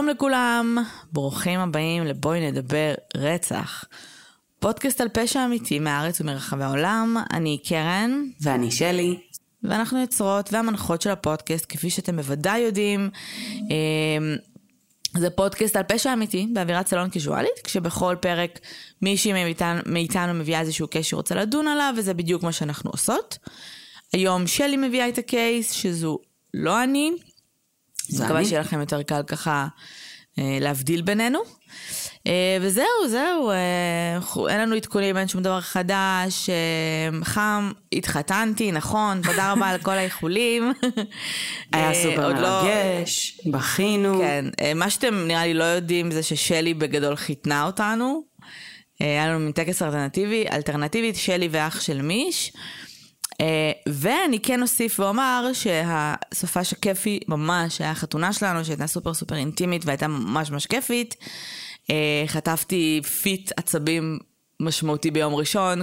שלום 0.00 0.08
לכולם, 0.08 0.78
ברוכים 1.12 1.60
הבאים 1.60 2.04
לבואי 2.04 2.50
נדבר 2.50 2.94
רצח. 3.16 3.84
פודקאסט 4.58 5.00
על 5.00 5.08
פשע 5.08 5.44
אמיתי 5.44 5.78
מהארץ 5.78 6.20
ומרחבי 6.20 6.64
העולם, 6.64 7.16
אני 7.32 7.58
קרן. 7.68 8.24
ואני 8.40 8.70
שלי. 8.70 9.18
ואנחנו 9.62 10.00
יוצרות 10.00 10.52
והמנחות 10.52 11.02
של 11.02 11.10
הפודקאסט, 11.10 11.66
כפי 11.68 11.90
שאתם 11.90 12.16
בוודאי 12.16 12.60
יודעים. 12.60 13.10
אמ, 13.54 14.36
זה 15.16 15.30
פודקאסט 15.30 15.76
על 15.76 15.82
פשע 15.82 16.12
אמיתי 16.12 16.46
באווירת 16.52 16.86
סלון 16.86 17.10
קיזואלית, 17.10 17.60
כשבכל 17.64 18.16
פרק 18.20 18.58
מישהי 19.02 19.32
מאיתנו, 19.32 19.80
מאיתנו 19.86 20.34
מביאה 20.34 20.60
איזשהו 20.60 20.88
קייס 20.88 21.06
שהיא 21.06 21.16
רוצה 21.16 21.34
לדון 21.34 21.68
עליו, 21.68 21.94
וזה 21.96 22.14
בדיוק 22.14 22.42
מה 22.42 22.52
שאנחנו 22.52 22.90
עושות. 22.90 23.38
היום 24.12 24.46
שלי 24.46 24.76
מביאה 24.76 25.08
את 25.08 25.18
הקייס, 25.18 25.72
שזו 25.72 26.18
לא 26.54 26.84
אני. 26.84 27.12
אני 28.18 28.24
מקווה 28.24 28.44
שיהיה 28.44 28.60
לכם 28.60 28.80
יותר 28.80 29.02
קל 29.02 29.22
ככה 29.22 29.66
אה, 30.38 30.58
להבדיל 30.60 31.02
בינינו. 31.02 31.38
אה, 32.26 32.58
וזהו, 32.60 33.08
זהו, 33.08 33.50
אה, 33.50 34.48
אין 34.48 34.60
לנו 34.60 34.74
עדכונים, 34.76 35.16
אין 35.16 35.28
שום 35.28 35.42
דבר 35.42 35.60
חדש. 35.60 36.50
חם, 37.24 37.72
התחתנתי, 37.92 38.72
נכון, 38.72 39.22
תודה 39.22 39.52
רבה 39.52 39.68
על 39.68 39.78
כל 39.78 39.90
האיחולים. 39.90 40.72
היה 41.72 41.94
סופר 41.94 42.28
לא- 42.28 42.62
מרגש, 42.62 43.40
בכינו. 43.46 44.18
כן, 44.18 44.44
מה 44.74 44.90
שאתם 44.90 45.14
נראה 45.26 45.46
לי 45.46 45.54
לא 45.54 45.64
יודעים 45.64 46.10
זה 46.10 46.22
ששלי 46.22 46.74
בגדול 46.74 47.16
חיתנה 47.16 47.66
אותנו. 47.66 48.22
היה 49.00 49.28
לנו 49.28 49.38
מין 49.38 49.52
טקס 49.52 49.82
אלטרנטיבי, 49.82 50.44
אלטרנטיבית, 50.52 51.16
שלי 51.16 51.48
ואח 51.50 51.80
של 51.80 52.02
מיש. 52.02 52.52
אה, 53.40 53.72
ואני 53.88 54.40
כן 54.40 54.62
אוסיף 54.62 55.00
ואומר 55.00 55.50
שהסופש 55.52 56.72
הכיפי 56.72 57.20
ממש 57.28 57.80
היה 57.80 57.90
החתונה 57.90 58.32
שלנו 58.32 58.64
שהייתה 58.64 58.86
סופר 58.86 59.14
סופר 59.14 59.36
אינטימית 59.36 59.82
והייתה 59.84 60.08
ממש 60.08 60.50
ממש 60.50 60.66
כיפית. 60.66 61.16
אה, 61.90 62.24
חטפתי 62.26 63.00
fit 63.22 63.52
עצבים 63.56 64.18
משמעותי 64.60 65.10
ביום 65.10 65.34
ראשון 65.34 65.82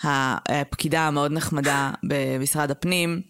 כשהפקידה 0.00 1.00
המאוד 1.00 1.32
נחמדה 1.32 1.90
במשרד 2.02 2.70
הפנים 2.70 3.20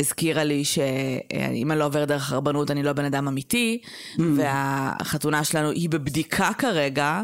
הזכירה 0.00 0.44
לי 0.44 0.64
שאם 0.64 1.70
אני 1.72 1.78
לא 1.78 1.84
עובר 1.84 2.04
דרך 2.04 2.32
הרבנות 2.32 2.70
אני 2.70 2.82
לא 2.82 2.92
בן 2.92 3.04
אדם 3.04 3.28
אמיתי 3.28 3.78
והחתונה 4.36 5.44
שלנו 5.44 5.70
היא 5.70 5.90
בבדיקה 5.90 6.50
כרגע 6.58 7.22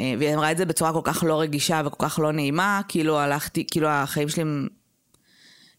אה, 0.00 0.14
והיא 0.18 0.34
אמרה 0.34 0.52
את 0.52 0.56
זה 0.56 0.64
בצורה 0.64 0.92
כל 0.92 1.00
כך 1.04 1.24
לא 1.26 1.40
רגישה 1.40 1.82
וכל 1.86 2.08
כך 2.08 2.18
לא 2.18 2.32
נעימה 2.32 2.80
כאילו 2.88 3.18
הלכתי 3.18 3.64
כאילו 3.70 3.88
החיים 3.88 4.28
שלי 4.28 4.42
הם 4.42 4.66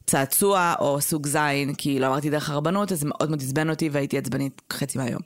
צעצוע 0.08 0.74
או 0.80 1.02
סוג 1.02 1.28
זין 1.28 1.74
כי 1.78 2.00
לא 2.00 2.06
עברתי 2.06 2.30
דרך 2.30 2.50
הרבנות 2.50 2.92
אז 2.92 3.00
זה 3.00 3.06
מאוד 3.08 3.30
מאוד 3.30 3.42
עצבן 3.42 3.70
אותי 3.70 3.90
והייתי 3.90 4.18
עצבנית 4.18 4.62
חצי 4.74 4.98
מהיום. 4.98 5.22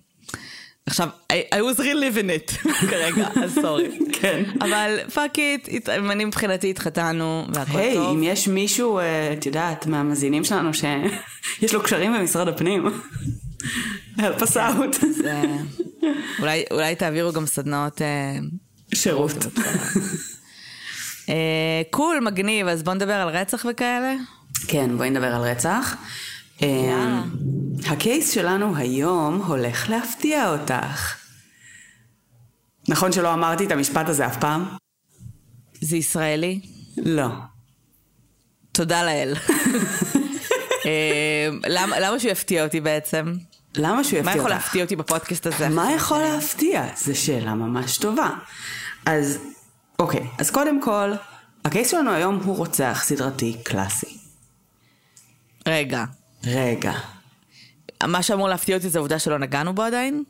עכשיו, 0.85 1.07
I, 1.31 1.55
I 1.55 1.77
was 1.77 1.79
reliving 1.79 2.29
it 2.49 2.67
כרגע, 2.89 3.27
אז 3.43 3.57
sorry. 3.61 3.99
כן. 4.13 4.43
אבל 4.61 4.97
fuck 5.13 5.39
it, 5.39 5.89
אני 5.89 6.25
מבחינתי 6.25 6.69
התחתנו 6.69 7.45
והכל 7.53 7.77
היה 7.79 7.93
טוב. 7.95 8.15
אם 8.17 8.23
יש 8.23 8.47
מישהו, 8.47 8.99
אה, 8.99 9.33
את 9.33 9.45
יודעת, 9.45 9.87
מהמאזינים 9.87 10.43
שלנו 10.43 10.71
שיש 10.73 11.73
לו 11.73 11.83
קשרים 11.83 12.13
במשרד 12.13 12.47
הפנים, 12.47 12.85
help 14.17 14.39
us 14.41 14.53
out. 14.55 15.05
זה- 15.11 15.41
אולי, 16.39 16.63
אולי 16.71 16.95
תעבירו 16.95 17.31
גם 17.33 17.45
סדנאות... 17.45 18.01
אה, 18.01 18.37
שירות. 18.95 19.45
אה, 21.29 21.81
קול, 21.89 22.19
מגניב, 22.19 22.67
אז 22.67 22.83
בוא 22.83 22.93
נדבר 22.93 23.13
על 23.13 23.29
רצח 23.29 23.65
וכאלה. 23.69 24.13
כן, 24.67 24.97
בואי 24.97 25.09
נדבר 25.09 25.35
על 25.35 25.41
רצח. 25.41 25.95
אה, 26.63 27.21
הקייס 27.87 28.31
שלנו 28.31 28.75
היום 28.75 29.41
הולך 29.41 29.89
להפתיע 29.89 30.51
אותך. 30.51 31.15
נכון 32.87 33.11
שלא 33.11 33.33
אמרתי 33.33 33.65
את 33.65 33.71
המשפט 33.71 34.09
הזה 34.09 34.27
אף 34.27 34.37
פעם? 34.37 34.65
זה 35.81 35.97
ישראלי? 35.97 36.61
לא. 36.97 37.27
תודה 38.71 39.03
לאל. 39.03 39.33
אה, 40.85 41.49
למה, 41.67 41.99
למה 41.99 42.19
שהוא 42.19 42.31
יפתיע 42.31 42.63
אותי 42.63 42.81
בעצם? 42.81 43.33
למה 43.75 44.03
שהוא 44.03 44.13
מה 44.13 44.19
יפתיע 44.19 44.39
יכול 44.39 44.51
אותך? 44.51 44.63
להפתיע 44.63 44.83
אותי 44.83 44.95
בפודקאסט 44.95 45.47
הזה? 45.47 45.69
מה 45.69 45.91
יכול 45.93 46.19
להפתיע? 46.19 46.87
זו 46.97 47.19
שאלה 47.19 47.53
ממש 47.53 47.97
טובה. 47.97 48.29
אז, 49.05 49.39
אוקיי, 49.99 50.27
אז 50.37 50.51
קודם 50.51 50.81
כל, 50.81 51.11
הקייס 51.65 51.91
שלנו 51.91 52.11
היום 52.11 52.39
הוא 52.43 52.57
רוצח 52.57 53.01
סדרתי 53.05 53.57
קלאסי. 53.63 54.17
רגע, 55.67 56.05
רגע. 56.45 56.93
מה 58.03 58.23
שאמור 58.23 58.47
להפתיע 58.49 58.77
אותי 58.77 58.89
זה 58.89 58.99
העובדה 58.99 59.19
שלא 59.19 59.39
נגענו 59.39 59.73
בו 59.73 59.81
עדיין? 59.81 60.23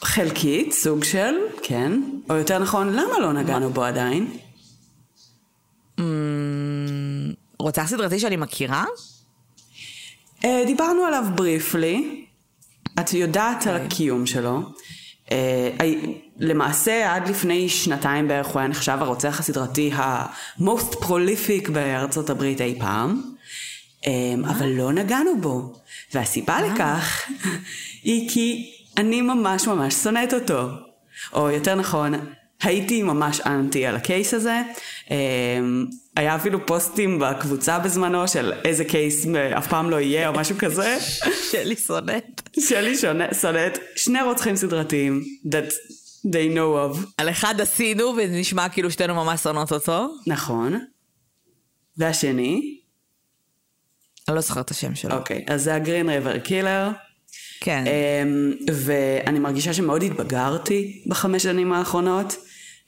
חלקית, 0.00 0.72
סוג 0.72 1.04
של, 1.04 1.34
כן. 1.62 2.00
או 2.30 2.34
יותר 2.34 2.58
נכון, 2.58 2.92
למה 2.92 3.18
לא 3.20 3.32
נגענו 3.32 3.70
בו 3.70 3.84
עדיין? 3.84 4.36
אמ, 5.98 6.04
רוצח 7.58 7.86
סדרתי 7.86 8.18
שאני 8.20 8.36
מכירה? 8.36 8.84
אה, 10.44 10.62
דיברנו 10.66 11.02
עליו 11.04 11.24
בריפלי. 11.34 12.24
את 13.00 13.12
יודעת 13.12 13.66
על 13.66 13.76
הקיום 13.76 14.26
שלו. 14.26 14.60
הי- 15.78 16.20
למעשה 16.38 17.14
עד 17.14 17.28
לפני 17.28 17.68
שנתיים 17.68 18.28
בערך 18.28 18.46
הוא 18.46 18.58
היה 18.60 18.68
נחשב 18.68 18.98
הרוצח 19.00 19.40
הסדרתי 19.40 19.92
ה-most 19.92 20.94
prolific 21.02 21.70
בארצות 21.70 22.30
הברית 22.30 22.60
אי 22.60 22.76
פעם. 22.80 23.35
אה, 24.06 24.12
אבל 24.50 24.66
לא 24.68 24.92
נגענו 24.92 25.40
בו. 25.40 25.72
והסיבה 26.14 26.58
לכך 26.62 27.22
היא 28.02 28.28
כי 28.30 28.72
אני 28.96 29.22
ממש 29.22 29.66
ממש 29.66 29.94
שונאת 29.94 30.34
אותו. 30.34 30.68
או 31.32 31.50
יותר 31.50 31.74
נכון, 31.74 32.14
הייתי 32.62 33.02
ממש 33.02 33.40
אנטי 33.40 33.86
על 33.86 33.96
הקייס 33.96 34.34
הזה. 34.34 34.62
אה, 35.10 35.16
היה 36.16 36.36
אפילו 36.36 36.66
פוסטים 36.66 37.18
בקבוצה 37.18 37.78
בזמנו 37.78 38.28
של 38.28 38.52
איזה 38.64 38.84
קייס 38.84 39.26
אף 39.58 39.66
פעם 39.68 39.90
לא 39.90 40.00
יהיה 40.00 40.28
או 40.28 40.32
משהו 40.34 40.56
כזה. 40.58 40.98
שלי 41.50 41.76
שונאת. 41.76 42.48
שלי 42.60 42.96
שונא- 42.98 43.34
שונאת 43.34 43.78
שני 43.96 44.22
רוצחים 44.22 44.56
סדרתיים 44.56 45.22
that 45.46 45.72
they 46.26 46.54
know 46.56 46.96
of. 46.96 47.06
על 47.18 47.30
אחד 47.30 47.60
עשינו 47.60 48.04
וזה 48.04 48.32
נשמע 48.40 48.68
כאילו 48.68 48.90
שתינו 48.90 49.14
ממש 49.14 49.40
שונאות 49.42 49.72
אותו. 49.72 50.08
נכון. 50.26 50.80
והשני, 51.96 52.76
אני 54.28 54.34
לא 54.34 54.40
זוכרת 54.40 54.64
את 54.64 54.70
השם 54.70 54.94
שלו. 54.94 55.16
אוקיי, 55.16 55.44
אז 55.48 55.62
זה 55.62 55.74
הגרין 55.74 56.08
ריבר 56.10 56.38
קילר. 56.38 56.90
כן. 57.60 57.84
אמ, 57.86 58.52
ואני 58.72 59.38
מרגישה 59.38 59.72
שמאוד 59.72 60.02
התבגרתי 60.02 61.02
בחמש 61.06 61.42
שנים 61.42 61.72
האחרונות, 61.72 62.36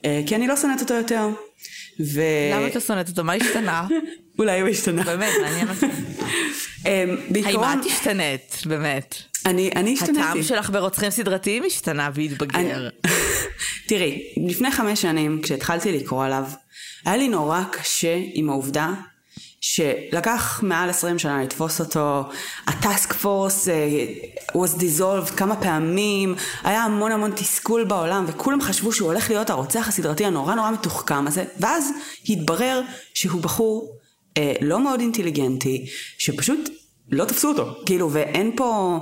אה, 0.05 0.21
כי 0.27 0.35
אני 0.35 0.47
לא 0.47 0.57
שונאת 0.57 0.81
אותו 0.81 0.93
יותר. 0.93 1.29
ו... 1.99 2.21
למה 2.53 2.67
אתה 2.67 2.79
שונאת 2.79 3.09
אותו? 3.09 3.23
מה 3.23 3.33
השתנה? 3.33 3.87
אולי 4.39 4.59
הוא 4.59 4.69
השתנה. 4.69 5.03
באמת, 5.03 5.33
מעניין 5.41 5.69
אותי. 5.69 5.85
אמ, 6.85 7.09
האם 7.09 7.17
בעיקרון, 7.29 7.79
את 7.81 7.85
השתנית? 7.85 8.61
באמת. 8.65 9.15
אני 9.45 9.69
אני 9.75 9.93
השתניתי. 9.93 10.19
הטעם 10.19 10.43
שלך 10.43 10.69
ברוצחים 10.69 11.09
סדרתיים 11.09 11.63
השתנה 11.63 12.09
והתבגר. 12.13 12.89
תראי, 13.87 14.33
לפני 14.47 14.71
חמש 14.71 15.01
שנים, 15.01 15.41
כשהתחלתי 15.43 15.91
לקרוא 15.91 16.25
עליו, 16.25 16.43
היה 17.05 17.17
לי 17.17 17.27
נורא 17.27 17.63
קשה 17.71 18.17
עם 18.33 18.49
העובדה 18.49 18.93
שלקח 19.73 20.59
מעל 20.63 20.89
20 20.89 21.19
שנה 21.19 21.43
לתפוס 21.43 21.79
אותו, 21.79 22.23
הטאסק 22.67 23.13
פורס 23.13 23.67
uh, 23.67 23.71
was 24.55 24.79
dissolved 24.79 25.35
כמה 25.37 25.55
פעמים, 25.61 26.35
היה 26.63 26.83
המון 26.83 27.11
המון 27.11 27.31
תסכול 27.35 27.83
בעולם, 27.83 28.25
וכולם 28.27 28.61
חשבו 28.61 28.93
שהוא 28.93 29.07
הולך 29.07 29.29
להיות 29.29 29.49
הרוצח 29.49 29.87
הסדרתי 29.87 30.25
הנורא 30.25 30.55
נורא 30.55 30.71
מתוחכם 30.71 31.27
הזה, 31.27 31.45
ואז 31.59 31.89
התברר 32.29 32.81
שהוא 33.13 33.41
בחור 33.41 33.97
uh, 34.33 34.41
לא 34.61 34.79
מאוד 34.83 34.99
אינטליגנטי, 34.99 35.85
שפשוט 36.17 36.69
לא 37.11 37.25
תפסו 37.25 37.47
אותו, 37.47 37.75
כאילו, 37.85 38.11
ואין 38.11 38.51
פה... 38.55 38.99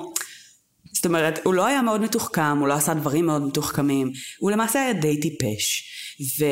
זאת 0.94 1.06
אומרת, 1.06 1.40
הוא 1.44 1.54
לא 1.54 1.66
היה 1.66 1.82
מאוד 1.82 2.02
מתוחכם, 2.02 2.58
הוא 2.58 2.68
לא 2.68 2.74
עשה 2.74 2.94
דברים 2.94 3.26
מאוד 3.26 3.48
מתוחכמים, 3.48 4.12
הוא 4.40 4.52
למעשה 4.52 4.82
היה 4.82 4.94
די 4.94 5.20
טיפש. 5.20 5.97
ו, 6.40 6.46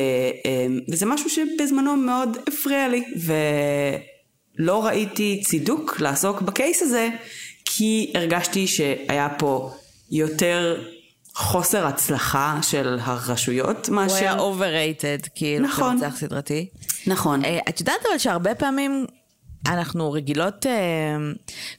אמ, 0.45 0.79
וזה 0.91 1.05
משהו 1.05 1.29
שבזמנו 1.29 1.95
מאוד 1.95 2.37
הפריע 2.47 2.87
לי, 2.87 3.03
ולא 4.59 4.85
ראיתי 4.85 5.41
צידוק 5.45 5.99
לעסוק 5.99 6.41
בקייס 6.41 6.81
הזה, 6.81 7.09
כי 7.65 8.11
הרגשתי 8.15 8.67
שהיה 8.67 9.29
פה 9.29 9.71
יותר 10.11 10.83
חוסר 11.35 11.87
הצלחה 11.87 12.59
של 12.61 12.97
הרשויות 13.01 13.87
הוא 13.87 13.95
מאשר... 13.95 14.15
היה 14.15 14.37
overrated, 14.37 15.29
כאילו, 15.35 15.67
נכון. 15.67 15.99
כרוצח 15.99 16.17
סדרתי. 16.17 16.69
נכון. 17.07 17.45
אה, 17.45 17.59
את 17.69 17.79
יודעת 17.79 18.01
אבל 18.09 18.17
שהרבה 18.17 18.55
פעמים 18.55 19.05
אנחנו 19.67 20.11
רגילות, 20.11 20.65
אה, 20.65 20.71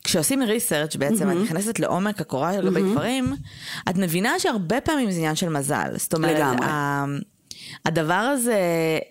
כשעושים 0.05 0.43
research 0.43 0.97
בעצם, 0.97 1.31
את 1.31 1.37
נכנסת 1.37 1.79
לעומק 1.79 2.21
הקורה 2.21 2.57
לגבי 2.57 2.83
דברים, 2.83 3.35
את 3.89 3.97
מבינה 3.97 4.39
שהרבה 4.39 4.81
פעמים 4.81 5.11
זה 5.11 5.19
עניין 5.19 5.37
של 5.37 5.49
מזל. 5.49 5.89
זאת 5.97 6.15
אומרת, 6.15 6.37
לגמרי. 6.37 6.67
הדבר 7.85 8.15
הזה, 8.15 8.59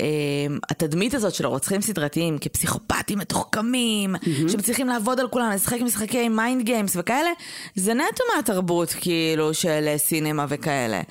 אה, 0.01 0.55
התדמית 0.69 1.13
הזאת 1.13 1.33
של 1.33 1.45
הרוצחים 1.45 1.81
סדרתיים 1.81 2.37
כפסיכופטים 2.37 3.19
מתוחכמים, 3.19 4.15
mm-hmm. 4.15 4.51
שמצליחים 4.51 4.87
לעבוד 4.87 5.19
על 5.19 5.27
כולם, 5.27 5.51
לשחק 5.51 5.81
משחקי 5.81 6.29
mind 6.29 6.65
games 6.65 6.95
וכאלה, 6.99 7.29
זה 7.75 7.93
נטו 7.93 8.23
מהתרבות 8.35 8.95
כאילו 9.01 9.53
של 9.53 9.93
סינמה 9.97 10.45
וכאלה. 10.49 11.01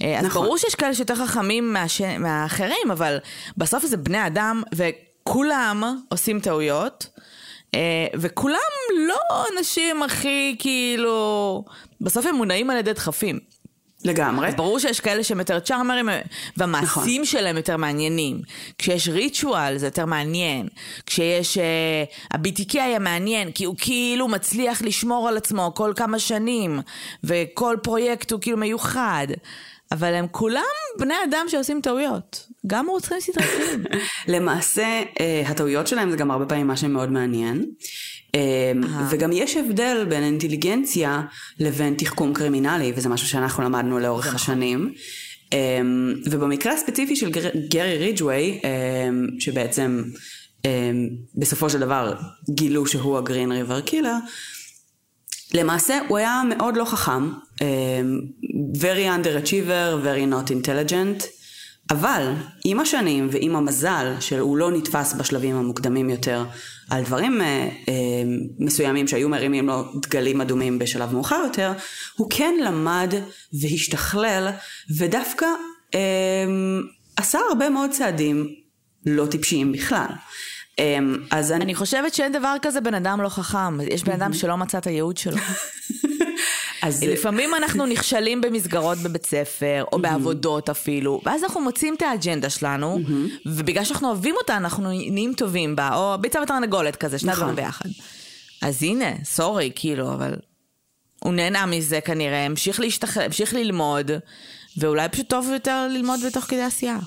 נכון. 0.00 0.14
אז 0.14 0.32
ברור 0.34 0.58
שיש 0.58 0.74
כאלה 0.74 0.94
שיותר 0.94 1.14
חכמים 1.14 1.72
מהש... 1.72 2.00
מהאחרים, 2.00 2.90
אבל 2.90 3.18
בסוף 3.56 3.86
זה 3.86 3.96
בני 3.96 4.26
אדם, 4.26 4.62
וכולם 4.74 5.98
עושים 6.08 6.40
טעויות. 6.40 7.06
וכולם 8.14 8.58
לא 9.08 9.44
אנשים 9.58 10.02
הכי 10.02 10.56
כאילו, 10.58 11.64
בסוף 12.00 12.26
הם 12.26 12.34
מונעים 12.34 12.70
על 12.70 12.76
ידי 12.76 12.92
דחפים. 12.92 13.38
לגמרי. 14.04 14.50
ברור 14.56 14.78
שיש 14.78 15.00
כאלה 15.00 15.24
שהם 15.24 15.38
יותר 15.38 15.60
צ'ארמרים, 15.60 16.08
והמעשים 16.56 17.22
נכון. 17.22 17.24
שלהם 17.24 17.56
יותר 17.56 17.76
מעניינים. 17.76 18.40
כשיש 18.78 19.08
ריטואל 19.08 19.78
זה 19.78 19.86
יותר 19.86 20.06
מעניין. 20.06 20.68
כשיש... 21.06 21.58
Uh, 21.58 21.60
ה-BTK 22.30 22.72
היה 22.72 22.98
מעניין, 22.98 23.52
כי 23.52 23.64
הוא 23.64 23.74
כאילו 23.78 24.28
מצליח 24.28 24.82
לשמור 24.82 25.28
על 25.28 25.36
עצמו 25.36 25.72
כל 25.74 25.92
כמה 25.96 26.18
שנים, 26.18 26.80
וכל 27.24 27.76
פרויקט 27.82 28.30
הוא 28.30 28.40
כאילו 28.40 28.56
מיוחד. 28.56 29.26
אבל 29.92 30.14
הם 30.14 30.26
כולם 30.30 30.62
בני 30.98 31.14
אדם 31.30 31.46
שעושים 31.48 31.80
טעויות. 31.80 32.46
גם 32.66 32.86
רוצחים 32.88 33.20
סדרתיים. 33.20 33.84
למעשה, 34.34 35.02
uh, 35.02 35.50
הטעויות 35.50 35.86
שלהם 35.86 36.10
זה 36.10 36.16
גם 36.16 36.30
הרבה 36.30 36.46
פעמים 36.46 36.66
מה 36.66 36.76
שמאוד 36.76 37.10
מעניין. 37.10 37.64
אמ, 38.34 38.80
וגם 39.10 39.32
יש 39.32 39.56
הבדל 39.56 40.06
בין 40.08 40.22
אינטליגנציה 40.22 41.22
לבין 41.58 41.94
תחכום 41.94 42.34
קרימינלי, 42.34 42.92
וזה 42.96 43.08
משהו 43.08 43.28
שאנחנו 43.28 43.62
למדנו 43.62 43.98
לאורך 43.98 44.26
נכון. 44.26 44.36
השנים. 44.36 44.92
אמ, 45.52 46.14
ובמקרה 46.30 46.72
הספציפי 46.72 47.16
של 47.16 47.30
גרי 47.68 47.98
ריג'ווי, 47.98 48.60
אמ, 48.64 49.26
שבעצם 49.40 50.02
בסופו 51.34 51.70
של 51.70 51.78
דבר 51.78 52.14
גילו 52.50 52.86
שהוא 52.86 53.18
הגרין 53.18 53.52
ריבר 53.52 53.80
קילר, 53.80 54.16
למעשה 55.54 55.98
הוא 56.08 56.18
היה 56.18 56.42
מאוד 56.48 56.76
לא 56.76 56.84
חכם, 56.84 57.30
very 58.74 59.06
underachiever, 59.06 60.04
very 60.04 60.32
not 60.32 60.50
intelligent. 60.50 61.39
אבל 61.90 62.32
עם 62.64 62.80
השנים 62.80 63.28
ועם 63.32 63.56
המזל 63.56 64.14
שהוא 64.20 64.56
לא 64.56 64.70
נתפס 64.70 65.12
בשלבים 65.12 65.56
המוקדמים 65.56 66.10
יותר 66.10 66.44
על 66.90 67.04
דברים 67.04 67.40
אה, 67.40 67.46
אה, 67.88 67.94
מסוימים 68.58 69.08
שהיו 69.08 69.28
מרימים 69.28 69.66
לו 69.66 69.84
דגלים 70.02 70.40
אדומים 70.40 70.78
בשלב 70.78 71.12
מאוחר 71.12 71.40
יותר, 71.44 71.72
הוא 72.16 72.26
כן 72.30 72.54
למד 72.64 73.14
והשתכלל 73.60 74.48
ודווקא 74.98 75.46
אה, 75.94 76.00
עשה 77.16 77.38
הרבה 77.48 77.70
מאוד 77.70 77.90
צעדים 77.90 78.54
לא 79.06 79.26
טיפשיים 79.26 79.72
בכלל. 79.72 80.08
אה, 80.78 80.98
אז 81.30 81.52
אני... 81.52 81.64
אני 81.64 81.74
חושבת 81.74 82.14
שאין 82.14 82.32
דבר 82.32 82.56
כזה 82.62 82.80
בן 82.80 82.94
אדם 82.94 83.20
לא 83.20 83.28
חכם, 83.28 83.80
יש 83.80 84.04
בן 84.04 84.12
אדם 84.12 84.32
שלא 84.32 84.56
מצא 84.56 84.78
את 84.78 84.86
הייעוד 84.86 85.16
שלו. 85.16 85.36
אז 86.82 87.02
לפעמים 87.04 87.54
אנחנו 87.54 87.86
נכשלים 87.86 88.40
במסגרות 88.40 88.98
בבית 88.98 89.26
ספר, 89.26 89.84
או 89.92 90.02
בעבודות 90.02 90.68
אפילו, 90.68 91.20
ואז 91.24 91.44
אנחנו 91.44 91.60
מוצאים 91.60 91.94
את 91.94 92.02
האג'נדה 92.02 92.50
שלנו, 92.50 93.00
ובגלל 93.46 93.84
שאנחנו 93.84 94.08
אוהבים 94.08 94.34
אותה, 94.38 94.56
אנחנו 94.56 94.88
נהיים 94.90 95.34
טובים 95.36 95.76
בה, 95.76 95.94
או 95.94 96.18
ביצה 96.20 96.40
ותרנגולת 96.42 96.96
כזה, 96.96 97.18
שני 97.18 97.32
דברים 97.32 97.44
נכון. 97.44 97.56
ביחד. 97.64 97.88
אז 98.62 98.82
הנה, 98.82 99.10
סורי, 99.24 99.70
כאילו, 99.74 100.12
אבל 100.12 100.34
הוא 101.18 101.32
נהנה 101.32 101.66
מזה 101.66 102.00
כנראה, 102.00 102.46
המשיך 102.46 102.80
להשתחרר, 102.80 103.24
המשיך 103.24 103.54
ללמוד, 103.54 104.10
ואולי 104.76 105.08
פשוט 105.08 105.28
טוב 105.28 105.48
יותר 105.52 105.88
ללמוד 105.90 106.20
בתוך 106.26 106.44
כדי 106.44 106.62
עשייה. 106.62 106.98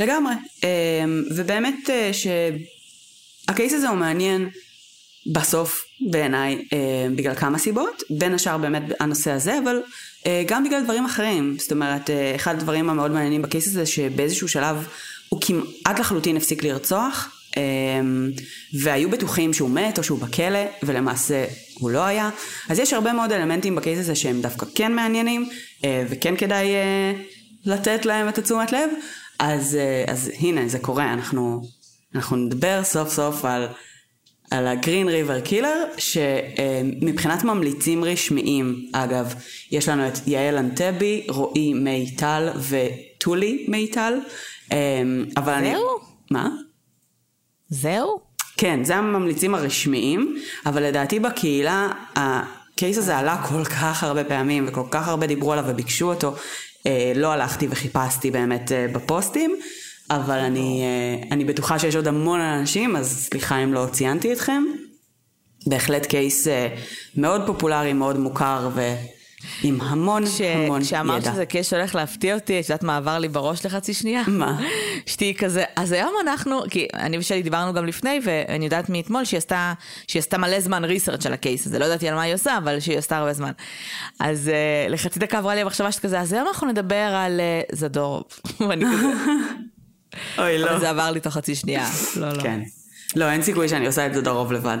לגמרי. 0.00 0.34
אמ, 0.62 1.24
ובאמת 1.36 1.90
אה, 1.90 2.10
שהקייס 2.12 3.72
הזה 3.72 3.88
הוא 3.88 3.96
מעניין. 3.96 4.48
בסוף 5.26 5.84
בעיניי 6.10 6.64
אה, 6.72 7.06
בגלל 7.16 7.34
כמה 7.34 7.58
סיבות, 7.58 8.02
בין 8.10 8.34
השאר 8.34 8.58
באמת 8.58 8.82
הנושא 9.00 9.30
הזה, 9.30 9.58
אבל 9.64 9.82
אה, 10.26 10.42
גם 10.46 10.64
בגלל 10.64 10.84
דברים 10.84 11.04
אחרים. 11.04 11.56
זאת 11.58 11.72
אומרת, 11.72 12.10
אה, 12.10 12.32
אחד 12.34 12.54
הדברים 12.54 12.90
המאוד 12.90 13.10
מעניינים 13.10 13.42
בקייס 13.42 13.66
הזה, 13.66 13.86
שבאיזשהו 13.86 14.48
שלב 14.48 14.86
הוא 15.28 15.40
כמעט 15.40 16.00
לחלוטין 16.00 16.36
הפסיק 16.36 16.62
לרצוח, 16.64 17.36
אה, 17.56 17.62
והיו 18.80 19.10
בטוחים 19.10 19.52
שהוא 19.52 19.70
מת 19.70 19.98
או 19.98 20.02
שהוא 20.02 20.18
בכלא, 20.18 20.64
ולמעשה 20.82 21.44
הוא 21.78 21.90
לא 21.90 22.04
היה. 22.04 22.30
אז 22.68 22.78
יש 22.78 22.92
הרבה 22.92 23.12
מאוד 23.12 23.32
אלמנטים 23.32 23.76
בקייס 23.76 23.98
הזה 23.98 24.14
שהם 24.14 24.42
דווקא 24.42 24.66
כן 24.74 24.92
מעניינים, 24.92 25.48
אה, 25.84 26.04
וכן 26.10 26.36
כדאי 26.36 26.74
אה, 26.74 27.12
לתת 27.64 28.06
להם 28.06 28.28
את 28.28 28.38
התשומת 28.38 28.72
לב. 28.72 28.90
אז, 29.38 29.74
אה, 29.74 30.12
אז 30.12 30.30
הנה, 30.38 30.68
זה 30.68 30.78
קורה, 30.78 31.12
אנחנו, 31.12 31.62
אנחנו 32.14 32.36
נדבר 32.36 32.84
סוף 32.84 33.08
סוף 33.08 33.44
על... 33.44 33.68
על 34.52 34.66
הגרין 34.66 35.08
ריבר 35.08 35.40
קילר, 35.40 35.84
שמבחינת 35.98 37.44
ממליצים 37.44 38.04
רשמיים, 38.04 38.86
אגב, 38.92 39.34
יש 39.70 39.88
לנו 39.88 40.08
את 40.08 40.18
יעל 40.26 40.56
אנטבי, 40.56 41.26
רועי 41.28 41.74
מיטל 41.74 42.48
וטולי 42.68 43.66
מיטל, 43.68 44.14
אמ, 44.72 45.24
אבל 45.36 45.52
זהו? 45.52 45.58
אני... 45.58 45.74
מה? 46.30 46.48
זהו? 47.68 48.20
כן, 48.56 48.84
זה 48.84 48.96
הממליצים 48.96 49.54
הרשמיים, 49.54 50.36
אבל 50.66 50.82
לדעתי 50.82 51.20
בקהילה, 51.20 51.88
הקייס 52.16 52.98
הזה 52.98 53.16
עלה 53.18 53.42
כל 53.48 53.64
כך 53.64 54.04
הרבה 54.04 54.24
פעמים, 54.24 54.64
וכל 54.68 54.84
כך 54.90 55.08
הרבה 55.08 55.26
דיברו 55.26 55.52
עליו 55.52 55.64
וביקשו 55.68 56.12
אותו, 56.12 56.34
אה, 56.86 57.12
לא 57.14 57.32
הלכתי 57.32 57.66
וחיפשתי 57.70 58.30
באמת 58.30 58.72
אה, 58.72 58.86
בפוסטים. 58.92 59.56
אבל 60.10 60.38
אני, 60.38 60.82
אה, 60.82 61.28
אני 61.30 61.44
בטוחה 61.44 61.78
שיש 61.78 61.96
עוד 61.96 62.08
המון 62.08 62.40
אנשים, 62.40 62.96
אז 62.96 63.26
סליחה 63.30 63.58
אם 63.58 63.72
לא 63.72 63.86
ציינתי 63.92 64.32
אתכם. 64.32 64.62
בהחלט 65.66 66.06
קייס 66.06 66.48
אה, 66.48 66.68
מאוד 67.16 67.42
פופולרי, 67.46 67.92
מאוד 67.92 68.18
מוכר 68.18 68.70
ועם 68.74 69.80
המון 69.80 70.26
ש... 70.26 70.40
המון 70.40 70.80
ידע. 70.80 70.86
כשאמרת 70.86 71.24
שזה 71.24 71.46
קייס 71.46 71.70
שהולך 71.70 71.94
להפתיע 71.94 72.34
אותי, 72.34 72.60
את 72.60 72.64
יודעת 72.64 72.82
מה 72.82 72.96
עבר 72.96 73.18
לי 73.18 73.28
בראש 73.28 73.66
לחצי 73.66 73.94
שנייה? 73.94 74.22
מה? 74.26 74.60
שתהיי 75.06 75.34
כזה, 75.34 75.64
אז 75.76 75.92
היום 75.92 76.14
אנחנו, 76.20 76.60
כי 76.70 76.86
אני 76.94 77.18
ושלי 77.18 77.42
דיברנו 77.42 77.72
גם 77.72 77.86
לפני, 77.86 78.20
ואני 78.24 78.64
יודעת 78.64 78.88
מאתמול 78.88 79.24
שהיא 79.24 79.38
עשתה, 79.38 79.72
שהיא 80.08 80.20
עשתה 80.20 80.38
מלא 80.38 80.60
זמן 80.60 80.84
ריסרצ' 80.84 81.26
על 81.26 81.32
הקייס 81.32 81.66
הזה, 81.66 81.78
לא 81.78 81.84
ידעתי 81.84 82.08
על 82.08 82.14
מה 82.14 82.22
היא 82.22 82.34
עושה, 82.34 82.58
אבל 82.58 82.80
שהיא 82.80 82.98
עשתה 82.98 83.18
הרבה 83.18 83.32
זמן. 83.32 83.52
אז 84.20 84.50
uh, 84.50 84.90
לחצי 84.90 85.18
דקה 85.18 85.38
עברה 85.38 85.54
לי 85.54 85.60
המחשבה 85.60 85.92
שכזה, 85.92 86.20
אז 86.20 86.32
היום 86.32 86.48
אנחנו 86.48 86.68
נדבר 86.68 87.14
על 87.14 87.40
uh, 87.40 87.76
זדורוב. 87.76 88.24
ואני 88.68 88.84
כזה... 88.84 89.06
אוי, 90.38 90.58
לא. 90.58 90.70
אבל 90.70 90.80
זה 90.80 90.90
עבר 90.90 91.10
לי 91.10 91.20
תוך 91.20 91.34
חצי 91.34 91.54
שנייה. 91.54 91.90
לא, 92.16 92.32
לא. 92.32 92.42
כן. 92.42 92.60
לא, 93.16 93.30
אין 93.30 93.42
סיכוי 93.42 93.68
שאני 93.68 93.86
עושה 93.86 94.06
את 94.06 94.14
זה 94.14 94.22
לרוב 94.22 94.52
לבד. 94.52 94.78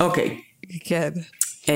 אוקיי. 0.00 0.40
כן. 0.84 1.10
Um, 1.64 1.70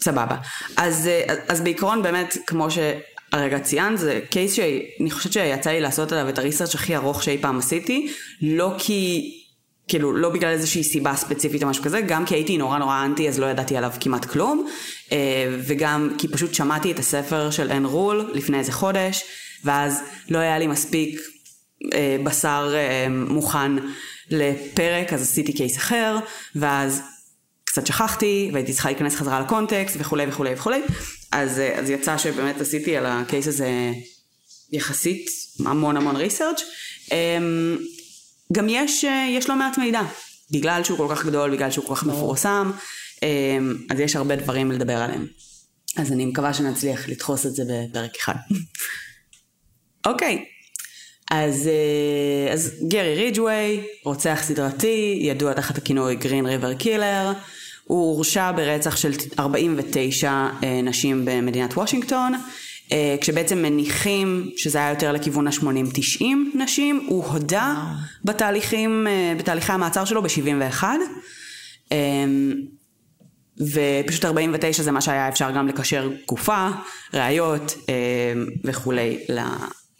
סבבה. 0.00 0.36
אז, 0.76 1.10
אז 1.48 1.60
בעיקרון 1.60 2.02
באמת, 2.02 2.36
כמו 2.46 2.68
שהרגע 2.70 3.58
ציינת, 3.58 3.98
זה 3.98 4.20
קייס 4.30 4.52
שאני 4.52 5.10
חושבת 5.10 5.32
שיצא 5.32 5.70
לי 5.70 5.80
לעשות 5.80 6.12
עליו 6.12 6.28
את 6.28 6.38
הריסרצ' 6.38 6.74
הכי 6.74 6.96
ארוך 6.96 7.22
שאי 7.22 7.38
פעם 7.40 7.58
עשיתי, 7.58 8.12
לא 8.42 8.74
כי... 8.78 9.30
כאילו, 9.88 10.12
לא 10.12 10.28
בגלל 10.28 10.50
איזושהי 10.50 10.84
סיבה 10.84 11.16
ספציפית 11.16 11.62
או 11.62 11.68
משהו 11.68 11.84
כזה, 11.84 12.00
גם 12.00 12.26
כי 12.26 12.34
הייתי 12.34 12.56
נורא 12.56 12.78
נורא 12.78 13.04
אנטי 13.04 13.28
אז 13.28 13.38
לא 13.38 13.46
ידעתי 13.46 13.76
עליו 13.76 13.90
כמעט 14.00 14.24
כלום, 14.24 14.68
אה, 15.12 15.56
וגם 15.66 16.10
כי 16.18 16.28
פשוט 16.28 16.54
שמעתי 16.54 16.92
את 16.92 16.98
הספר 16.98 17.50
של 17.50 17.70
אין 17.70 17.84
רול 17.84 18.30
לפני 18.34 18.58
איזה 18.58 18.72
חודש, 18.72 19.24
ואז 19.64 20.00
לא 20.28 20.38
היה 20.38 20.58
לי 20.58 20.66
מספיק 20.66 21.20
אה, 21.94 22.16
בשר 22.24 22.72
אה, 22.74 23.06
מוכן 23.08 23.72
לפרק, 24.30 25.12
אז 25.12 25.22
עשיתי 25.22 25.52
קייס 25.52 25.76
אחר, 25.76 26.18
ואז 26.54 27.02
קצת 27.64 27.86
שכחתי, 27.86 28.50
והייתי 28.52 28.72
צריכה 28.72 28.88
להיכנס 28.88 29.16
חזרה 29.16 29.40
לקונטקסט 29.40 29.96
וכולי 29.98 30.26
וכולי 30.28 30.54
וכולי, 30.54 30.82
אז, 31.32 31.58
אה, 31.58 31.78
אז 31.78 31.90
יצא 31.90 32.18
שבאמת 32.18 32.60
עשיתי 32.60 32.96
על 32.96 33.06
הקייס 33.06 33.46
הזה 33.46 33.68
יחסית 34.72 35.26
המון 35.66 35.96
המון 35.96 36.16
ריסרצ'. 36.16 36.62
אה, 37.12 37.38
גם 38.52 38.66
יש, 38.68 39.04
אה, 39.04 39.26
יש 39.30 39.48
לא 39.48 39.56
מעט 39.56 39.78
מידע, 39.78 40.02
בגלל 40.50 40.84
שהוא 40.84 40.98
כל 40.98 41.06
כך 41.10 41.26
גדול, 41.26 41.50
בגלל 41.50 41.70
שהוא 41.70 41.84
כל 41.86 41.94
כך 41.94 42.04
מפורסם, 42.04 42.70
אה, 43.22 43.58
אז 43.90 44.00
יש 44.00 44.16
הרבה 44.16 44.36
דברים 44.36 44.72
לדבר 44.72 44.96
עליהם. 44.96 45.26
אז 45.96 46.12
אני 46.12 46.26
מקווה 46.26 46.54
שנצליח 46.54 47.08
לדחוס 47.08 47.46
את 47.46 47.54
זה 47.54 47.62
בפרק 47.68 48.16
אחד. 48.20 48.34
אוקיי, 50.06 50.44
אז, 51.30 51.68
אה, 51.68 52.52
אז 52.52 52.74
גרי 52.88 53.14
ריג'ווי, 53.14 53.80
רוצח 54.04 54.40
סדרתי, 54.42 55.18
ידוע 55.22 55.52
תחת 55.52 55.78
הכינוי 55.78 56.16
גרין 56.16 56.46
ריבר 56.46 56.74
קילר, 56.74 57.32
הוא 57.84 58.14
הורשע 58.14 58.52
ברצח 58.52 58.96
של 58.96 59.12
49 59.38 60.30
אה, 60.62 60.80
נשים 60.82 61.24
במדינת 61.24 61.72
וושינגטון, 61.72 62.32
אה, 62.92 63.16
כשבעצם 63.20 63.62
מניחים 63.62 64.50
שזה 64.56 64.78
היה 64.78 64.90
יותר 64.90 65.12
לכיוון 65.12 65.46
ה-80-90 65.46 66.24
נשים, 66.54 67.06
הוא 67.08 67.24
הודה 67.24 67.74
בתהליכים, 68.24 69.06
בתהליכי 69.38 69.72
המעצר 69.72 70.04
שלו 70.04 70.22
ב-71. 70.22 70.84
ופשוט 73.60 74.24
49 74.24 74.82
זה 74.82 74.92
מה 74.92 75.00
שהיה 75.00 75.28
אפשר 75.28 75.50
גם 75.50 75.68
לקשר 75.68 76.10
גופה, 76.26 76.68
ראיות 77.14 77.74
וכולי 78.64 79.18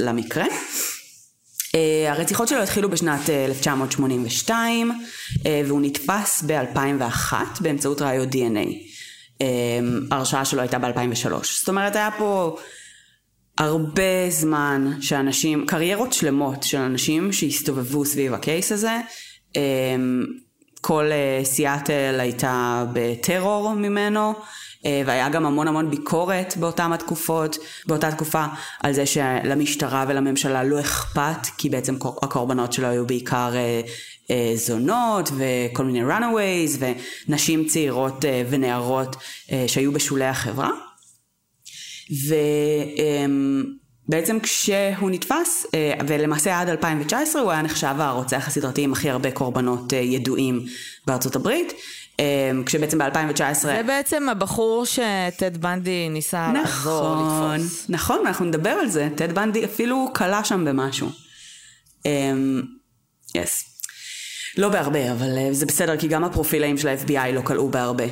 למקרה. 0.01 0.45
Uh, 0.45 1.77
הרציחות 2.09 2.49
שלו 2.49 2.63
התחילו 2.63 2.91
בשנת 2.91 3.27
uh, 3.27 3.31
1982 3.31 4.91
uh, 4.91 5.47
והוא 5.67 5.81
נתפס 5.83 6.43
ב-2001 6.47 7.33
באמצעות 7.61 8.03
ראיות 8.03 8.29
DNA. 8.29 8.69
Uh, 9.39 9.43
ההרשעה 10.11 10.45
שלו 10.45 10.61
הייתה 10.61 10.79
ב-2003. 10.79 11.29
זאת 11.59 11.69
אומרת 11.69 11.97
היה 11.97 12.11
פה 12.19 12.57
הרבה 13.59 14.31
זמן 14.31 14.93
שאנשים, 15.01 15.67
קריירות 15.67 16.13
שלמות 16.13 16.63
של 16.63 16.79
אנשים 16.79 17.33
שהסתובבו 17.33 18.05
סביב 18.05 18.35
הקייס 18.35 18.73
הזה. 18.73 19.01
Um, 19.53 19.59
כל 20.81 21.11
uh, 21.11 21.47
סיאטל 21.47 22.21
הייתה 22.21 22.85
בטרור 22.93 23.75
ממנו. 23.75 24.35
אה, 24.87 25.03
והיה 25.07 25.29
גם 25.29 25.47
המון 25.47 25.69
המון 25.69 25.91
ביקורת 25.91 26.57
באותם 26.57 26.93
התקופות, 26.93 27.59
באותה 27.87 28.13
תקופה, 28.13 28.45
על 28.83 28.93
זה 28.93 29.07
שלמשטרה 29.07 30.05
ולממשלה 30.09 30.65
לא 30.65 30.81
אכפת, 30.81 31.47
כי 31.59 31.69
בעצם 31.69 31.95
הקורבנות 32.23 32.73
שלו 32.73 32.87
היו 32.87 33.07
בעיקר 33.07 33.53
אה, 33.55 33.81
אה, 34.31 34.53
זונות 34.57 35.31
וכל 35.37 35.85
מיני 35.85 36.03
runaways 36.03 36.83
ונשים 37.29 37.67
צעירות 37.67 38.25
ונערות 38.51 39.17
שהיו 39.67 39.93
בשולי 39.93 40.25
החברה. 40.25 40.71
ובעצם 44.09 44.41
כשהוא 44.41 45.11
נתפס, 45.11 45.67
ולמעשה 46.09 46.61
עד 46.61 46.69
2019 46.69 47.43
הוא 47.43 47.51
היה 47.51 47.63
נחשב 47.63 47.95
הרוצח 47.99 48.49
הסדרתי 48.49 48.83
עם 48.83 48.93
הכי 48.93 49.11
הרבה 49.11 49.31
קורבנות 49.31 49.93
ידועים 49.93 50.65
בארצות 51.07 51.37
הברית. 51.37 51.73
אמ, 52.19 52.63
כשבעצם 52.67 52.99
ב-2019... 52.99 53.55
זה 53.61 53.81
בעצם 53.87 54.29
הבחור 54.29 54.85
שטד 54.87 55.57
בנדי 55.57 56.09
ניסה 56.09 56.53
נכון, 56.53 57.19
לעזור 57.19 57.55
לתפוס. 57.55 57.87
נכון, 57.89 58.27
אנחנו 58.27 58.45
נדבר 58.45 58.71
על 58.71 58.89
זה. 58.89 59.09
טד 59.17 59.33
בנדי 59.33 59.65
אפילו 59.65 60.11
קלה 60.15 60.45
שם 60.45 60.65
במשהו. 60.65 61.09
יס. 61.09 61.15
Um, 62.05 63.39
yes. 63.39 63.75
לא 64.59 64.69
בהרבה, 64.69 65.13
אבל 65.13 65.29
uh, 65.29 65.53
זה 65.53 65.67
בסדר, 65.67 65.97
כי 65.97 66.09
גם 66.09 66.25
הפרופילאים 66.25 66.79
של 66.79 66.89
ה-FBI 66.89 67.33
לא 67.33 67.41
קלעו 67.41 67.69
בהרבה. 67.69 68.05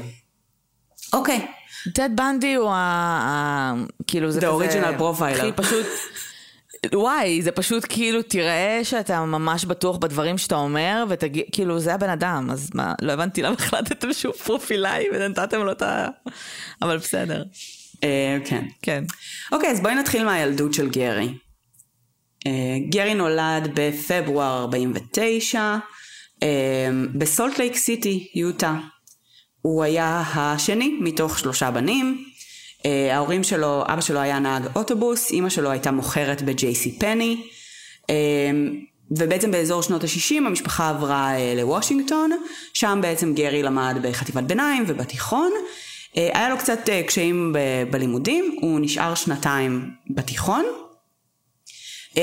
אוקיי. 1.13 1.47
Okay. 1.47 1.91
טד 1.91 2.11
בנדי 2.15 2.55
הוא 2.55 2.71
ה... 2.71 3.75
כאילו 4.07 4.31
זה 4.31 4.41
The 4.41 4.43
כזה... 4.43 4.83
The 4.83 4.85
original 4.85 5.01
profiler. 5.01 5.39
הכי 5.39 5.53
פשוט... 5.57 5.87
וואי, 6.95 7.43
זה 7.43 7.53
פשוט 7.53 7.87
כאילו, 7.89 8.23
תראה 8.23 8.81
שאתה 8.83 9.25
ממש 9.25 9.65
בטוח 9.65 9.97
בדברים 9.97 10.39
שאתה 10.39 10.55
אומר, 10.55 11.05
ותגיד, 11.09 11.45
כאילו, 11.53 11.79
זה 11.81 11.95
הבן 11.95 12.11
אדם, 12.11 12.49
אז 12.53 12.71
מה, 12.75 12.95
לא 13.03 13.13
הבנתי 13.13 13.43
למה 13.43 13.55
החלטתם 13.59 14.13
שהוא 14.13 14.35
פרופילאי 14.35 15.07
ונתתם 15.13 15.61
לו 15.61 15.73
את 15.73 15.83
ה... 15.83 16.09
אבל 16.83 16.97
בסדר. 16.97 17.45
אה, 18.05 18.39
כן. 18.45 18.65
כן. 18.83 19.05
אוקיי, 19.53 19.71
אז 19.71 19.81
בואי 19.81 19.95
נתחיל 19.95 20.25
מהילדות 20.25 20.75
של 20.75 20.89
גרי. 20.89 21.35
אה, 22.47 22.77
גרי 22.89 23.15
נולד 23.15 23.71
בפברואר 23.75 24.61
49, 24.61 25.77
אה, 26.43 26.49
בסולט 27.15 27.59
לייק 27.59 27.77
סיטי, 27.77 28.31
יוטה. 28.35 28.75
הוא 29.63 29.83
היה 29.83 30.23
השני 30.35 30.99
מתוך 31.01 31.39
שלושה 31.39 31.71
בנים. 31.71 32.25
Uh, 32.83 33.13
ההורים 33.13 33.45
שלו, 33.45 33.83
אבא 33.87 34.01
שלו 34.01 34.21
היה 34.21 34.39
נהג 34.39 34.63
אוטובוס, 34.77 35.31
אימא 35.31 35.49
שלו 35.49 35.71
הייתה 35.71 35.91
מוכרת 35.91 36.43
ב-JC 36.43 37.01
פני, 37.01 37.43
uh, 38.03 38.07
ובעצם 39.11 39.51
באזור 39.51 39.83
שנות 39.83 40.05
ה-60 40.05 40.35
המשפחה 40.37 40.91
עברה 40.91 41.35
uh, 41.37 41.61
לוושינגטון, 41.61 42.31
שם 42.75 42.99
בעצם 43.03 43.35
גרי 43.35 43.63
למד 43.63 43.97
בחטיבת 44.03 44.45
ביניים 44.45 44.85
ובתיכון. 44.87 45.51
Uh, 45.53 46.17
היה 46.17 46.49
לו 46.49 46.59
קצת 46.59 46.79
קשיים 47.07 47.53
ב- 47.53 47.91
בלימודים, 47.91 48.59
הוא 48.61 48.81
נשאר 48.81 49.15
שנתיים 49.15 49.91
בתיכון, 50.11 50.65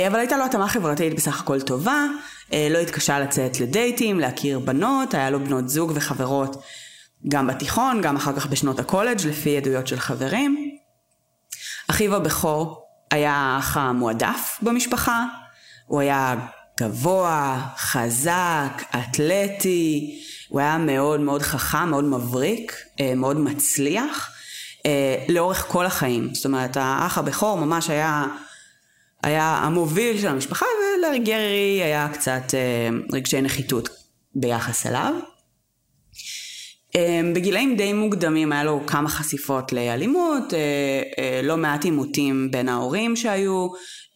אבל 0.08 0.20
הייתה 0.20 0.38
לו 0.38 0.46
התאמה 0.46 0.68
חברתית 0.68 1.14
בסך 1.14 1.42
הכל 1.42 1.62
טובה, 1.62 2.06
לא 2.54 2.78
התקשה 2.78 3.20
לצאת 3.20 3.60
לדייטים, 3.60 4.20
להכיר 4.20 4.60
בנות, 4.60 5.14
היה 5.14 5.30
לו 5.30 5.40
בנות 5.40 5.70
זוג 5.70 5.92
וחברות 5.96 6.56
גם 7.28 7.48
בתיכון, 7.48 8.02
גם 8.02 8.16
אחר 8.16 8.34
כך 8.36 8.46
בשנות 8.48 8.80
הקולג' 8.80 9.28
לפי 9.28 9.58
עדויות 9.58 9.88
של 9.88 10.00
חברים. 10.00 10.78
אחיו 11.88 12.16
הבכור 12.16 12.86
היה 13.12 13.34
האח 13.34 13.78
המועדף 13.78 14.60
במשפחה, 14.62 15.26
הוא 15.86 16.02
היה 16.02 16.36
גבוה, 16.80 17.68
חזק, 17.78 18.84
אתלטי, 18.96 20.20
הוא 20.50 20.60
היה 20.60 20.78
מאוד 20.78 21.20
מאוד 21.20 21.42
חכם, 21.42 21.90
מאוד 21.90 22.04
מבריק, 22.04 22.76
אה, 23.00 23.16
מאוד 23.16 23.40
מצליח, 23.40 24.32
אה, 24.86 25.26
לאורך 25.30 25.66
כל 25.68 25.86
החיים. 25.86 26.34
זאת 26.34 26.46
אומרת, 26.46 26.78
האח 26.78 27.18
הבכור 27.18 27.58
ממש 27.58 27.90
היה, 27.90 28.26
היה 29.24 29.44
המוביל 29.44 30.22
של 30.22 30.28
המשפחה, 30.28 30.66
ולגרי 31.04 31.82
היה 31.84 32.10
קצת 32.14 32.54
אה, 32.54 32.90
רגשי 33.14 33.42
נחיתות 33.42 33.90
ביחס 34.36 34.86
אליו. 34.86 35.14
אמ, 36.96 37.34
בגילאים 37.34 37.76
די 37.78 37.94
מוקדמים 37.94 38.52
היה 38.52 38.64
לו 38.64 38.82
כמה 38.88 39.10
חשיפות 39.10 39.74
לאלימות, 39.74 40.54
אה, 40.54 41.02
אה, 41.20 41.42
לא 41.44 41.58
מעט 41.58 41.84
עימותים 41.84 42.52
בין 42.52 42.70
ההורים 42.70 43.16
שהיו, 43.16 43.68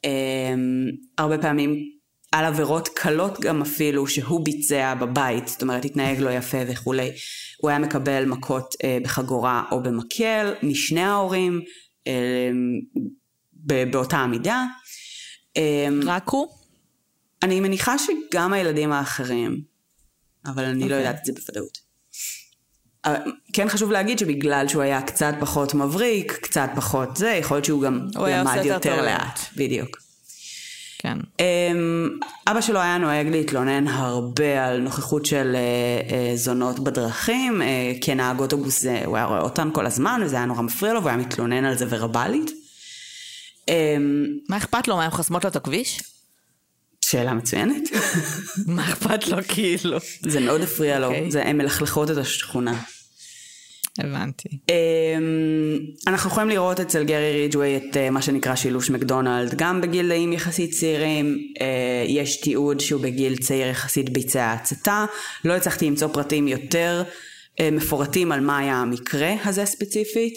אמ, 0.03 0.89
הרבה 1.17 1.37
פעמים 1.37 1.89
על 2.31 2.45
עבירות 2.45 2.87
קלות 2.87 3.39
גם 3.39 3.61
אפילו 3.61 4.07
שהוא 4.07 4.45
ביצע 4.45 4.93
בבית, 4.93 5.47
זאת 5.47 5.61
אומרת 5.61 5.85
התנהג 5.85 6.19
לא 6.19 6.29
יפה 6.29 6.57
וכולי, 6.67 7.11
הוא 7.57 7.69
היה 7.69 7.79
מקבל 7.79 8.25
מכות 8.25 8.75
אה, 8.83 8.97
בחגורה 9.03 9.63
או 9.71 9.83
במקל 9.83 10.53
משני 10.63 11.01
ההורים 11.01 11.61
באותה 13.91 14.17
המידה. 14.17 14.65
אמ, 15.55 15.99
רק 16.05 16.29
הוא? 16.29 16.47
אני 17.43 17.59
מניחה 17.59 17.95
שגם 17.97 18.53
הילדים 18.53 18.91
האחרים, 18.91 19.61
אבל 20.45 20.63
אני 20.63 20.83
okay. 20.83 20.87
לא 20.87 20.95
אוקיי. 20.95 20.97
יודעת 20.97 21.19
את 21.19 21.25
זה 21.25 21.33
בוודאות. 21.33 21.92
כן 23.53 23.69
חשוב 23.69 23.91
להגיד 23.91 24.19
שבגלל 24.19 24.67
שהוא 24.67 24.81
היה 24.81 25.01
קצת 25.01 25.33
פחות 25.39 25.73
מבריק, 25.73 26.31
קצת 26.41 26.69
פחות 26.75 27.17
זה, 27.17 27.29
יכול 27.29 27.57
להיות 27.57 27.65
שהוא 27.65 27.81
גם 27.81 28.07
למד 28.15 28.65
יותר 28.65 29.01
לאט. 29.01 29.39
בדיוק. 29.57 30.03
כן. 31.03 31.17
אמ, 31.39 32.09
אבא 32.47 32.61
שלו 32.61 32.79
היה 32.79 32.97
נוהג 32.97 33.27
להתלונן 33.27 33.87
הרבה 33.87 34.65
על 34.65 34.79
נוכחות 34.79 35.25
של 35.25 35.55
אה, 35.55 36.15
אה, 36.15 36.31
זונות 36.35 36.79
בדרכים, 36.79 37.61
אה, 37.61 37.91
כנהג 38.01 38.39
אוטובוס 38.39 38.85
הוא 39.05 39.17
היה 39.17 39.25
רואה 39.25 39.39
אותן 39.41 39.69
כל 39.73 39.85
הזמן 39.85 40.21
וזה 40.25 40.35
היה 40.35 40.45
נורא 40.45 40.61
מפריע 40.61 40.93
לו 40.93 40.99
והוא 40.99 41.09
היה 41.09 41.17
מתלונן 41.17 41.65
על 41.65 41.77
זה 41.77 41.85
ורבלית. 41.89 42.51
אמ, 43.67 44.25
מה 44.49 44.57
אכפת 44.57 44.87
לו? 44.87 44.95
מה, 44.95 45.05
הם 45.05 45.11
חסמות 45.11 45.43
לו 45.43 45.49
את 45.49 45.55
הכביש? 45.55 46.01
שאלה 47.01 47.33
מצוינת. 47.33 47.83
מה 48.75 48.89
אכפת 48.89 49.27
לו 49.27 49.37
כאילו? 49.47 49.97
זה 50.21 50.39
מאוד 50.39 50.61
הפריע 50.61 50.99
לו, 50.99 51.07
אוקיי. 51.07 51.41
הן 51.41 51.57
מלכלכות 51.57 52.11
את 52.11 52.17
השכונה. 52.17 52.83
הבנתי. 53.99 54.49
אמ, 54.69 55.79
אנחנו 56.07 56.29
יכולים 56.29 56.49
לראות 56.49 56.79
אצל 56.79 57.03
גרי 57.03 57.31
ריג'ווי 57.41 57.77
את 57.77 57.97
אה, 57.97 58.09
מה 58.09 58.21
שנקרא 58.21 58.55
שילוש 58.55 58.89
מקדונלד, 58.89 59.55
גם 59.55 59.81
בגילאים 59.81 60.33
יחסית 60.33 60.71
צעירים, 60.71 61.37
אה, 61.61 62.05
יש 62.07 62.41
תיעוד 62.41 62.79
שהוא 62.79 63.01
בגיל 63.01 63.37
צעיר 63.37 63.67
יחסית 63.67 64.09
ביצע 64.09 64.51
הצתה, 64.51 65.05
לא 65.45 65.53
הצלחתי 65.53 65.85
למצוא 65.85 66.07
פרטים 66.07 66.47
יותר 66.47 67.03
אה, 67.59 67.69
מפורטים 67.71 68.31
על 68.31 68.39
מה 68.39 68.57
היה 68.57 68.75
המקרה 68.75 69.33
הזה 69.45 69.65
ספציפית. 69.65 70.33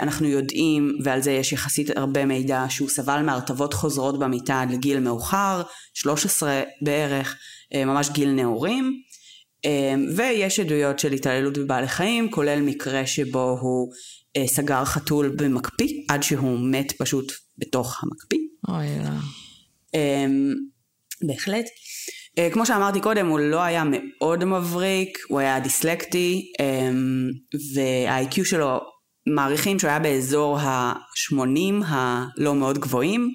אנחנו 0.00 0.28
יודעים, 0.28 0.98
ועל 1.04 1.20
זה 1.20 1.32
יש 1.32 1.52
יחסית 1.52 1.96
הרבה 1.96 2.24
מידע, 2.24 2.64
שהוא 2.68 2.88
סבל 2.88 3.22
מהרטבות 3.22 3.74
חוזרות 3.74 4.18
במיטה 4.18 4.60
עד 4.60 4.70
לגיל 4.70 5.00
מאוחר, 5.00 5.62
13 5.94 6.62
בערך, 6.82 7.36
ממש 7.74 8.10
גיל 8.10 8.30
נעורים. 8.30 9.02
אמ, 9.64 10.06
ויש 10.16 10.60
עדויות 10.60 10.98
של 10.98 11.12
התעללות 11.12 11.58
בבעלי 11.58 11.88
חיים, 11.88 12.30
כולל 12.30 12.60
מקרה 12.60 13.06
שבו 13.06 13.58
הוא 13.60 13.92
אה, 14.36 14.46
סגר 14.46 14.84
חתול 14.84 15.28
במקפיא, 15.28 16.02
עד 16.08 16.22
שהוא 16.22 16.58
מת 16.58 16.92
פשוט 16.92 17.32
בתוך 17.58 18.00
המקפיא. 18.02 18.38
אוי 18.68 19.04
לא. 19.04 19.10
אמ, 19.94 20.54
בהחלט. 21.26 21.64
אה, 22.38 22.48
כמו 22.52 22.66
שאמרתי 22.66 23.00
קודם, 23.00 23.26
הוא 23.26 23.40
לא 23.40 23.62
היה 23.62 23.82
מאוד 23.84 24.44
מבריק, 24.44 25.18
הוא 25.28 25.38
היה 25.40 25.60
דיסלקטי, 25.60 26.52
אמ, 26.60 27.30
וה-IQ 27.74 28.44
שלו, 28.44 28.80
מעריכים 29.26 29.78
שהוא 29.78 29.88
היה 29.88 29.98
באזור 29.98 30.58
ה-80 30.58 31.84
הלא 31.86 32.54
מאוד 32.54 32.78
גבוהים. 32.78 33.32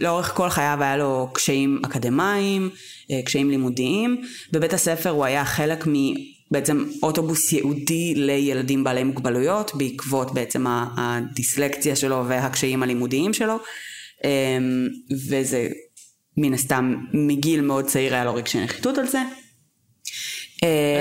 לאורך 0.00 0.34
כל 0.34 0.48
חייו 0.48 0.78
היה 0.80 0.96
לו 0.96 1.30
קשיים 1.34 1.80
אקדמיים, 1.84 2.70
אה, 3.10 3.20
קשיים 3.24 3.50
לימודיים. 3.50 4.22
בבית 4.52 4.72
הספר 4.72 5.10
הוא 5.10 5.24
היה 5.24 5.44
חלק 5.44 5.84
מבעצם 5.86 6.84
אוטובוס 7.02 7.52
ייעודי 7.52 8.14
לילדים 8.14 8.84
בעלי 8.84 9.04
מוגבלויות, 9.04 9.70
בעקבות 9.74 10.34
בעצם 10.34 10.64
הדיסלקציה 10.68 11.96
שלו 11.96 12.24
והקשיים 12.28 12.82
הלימודיים 12.82 13.32
שלו. 13.32 13.58
אמ, 14.24 14.88
וזה 15.28 15.68
מן 16.36 16.54
הסתם 16.54 16.96
מגיל 17.12 17.60
מאוד 17.60 17.84
צעיר 17.84 18.14
היה 18.14 18.24
לו 18.24 18.34
רגשי 18.34 18.60
נחיתות 18.60 18.98
על 18.98 19.06
זה. 19.06 19.18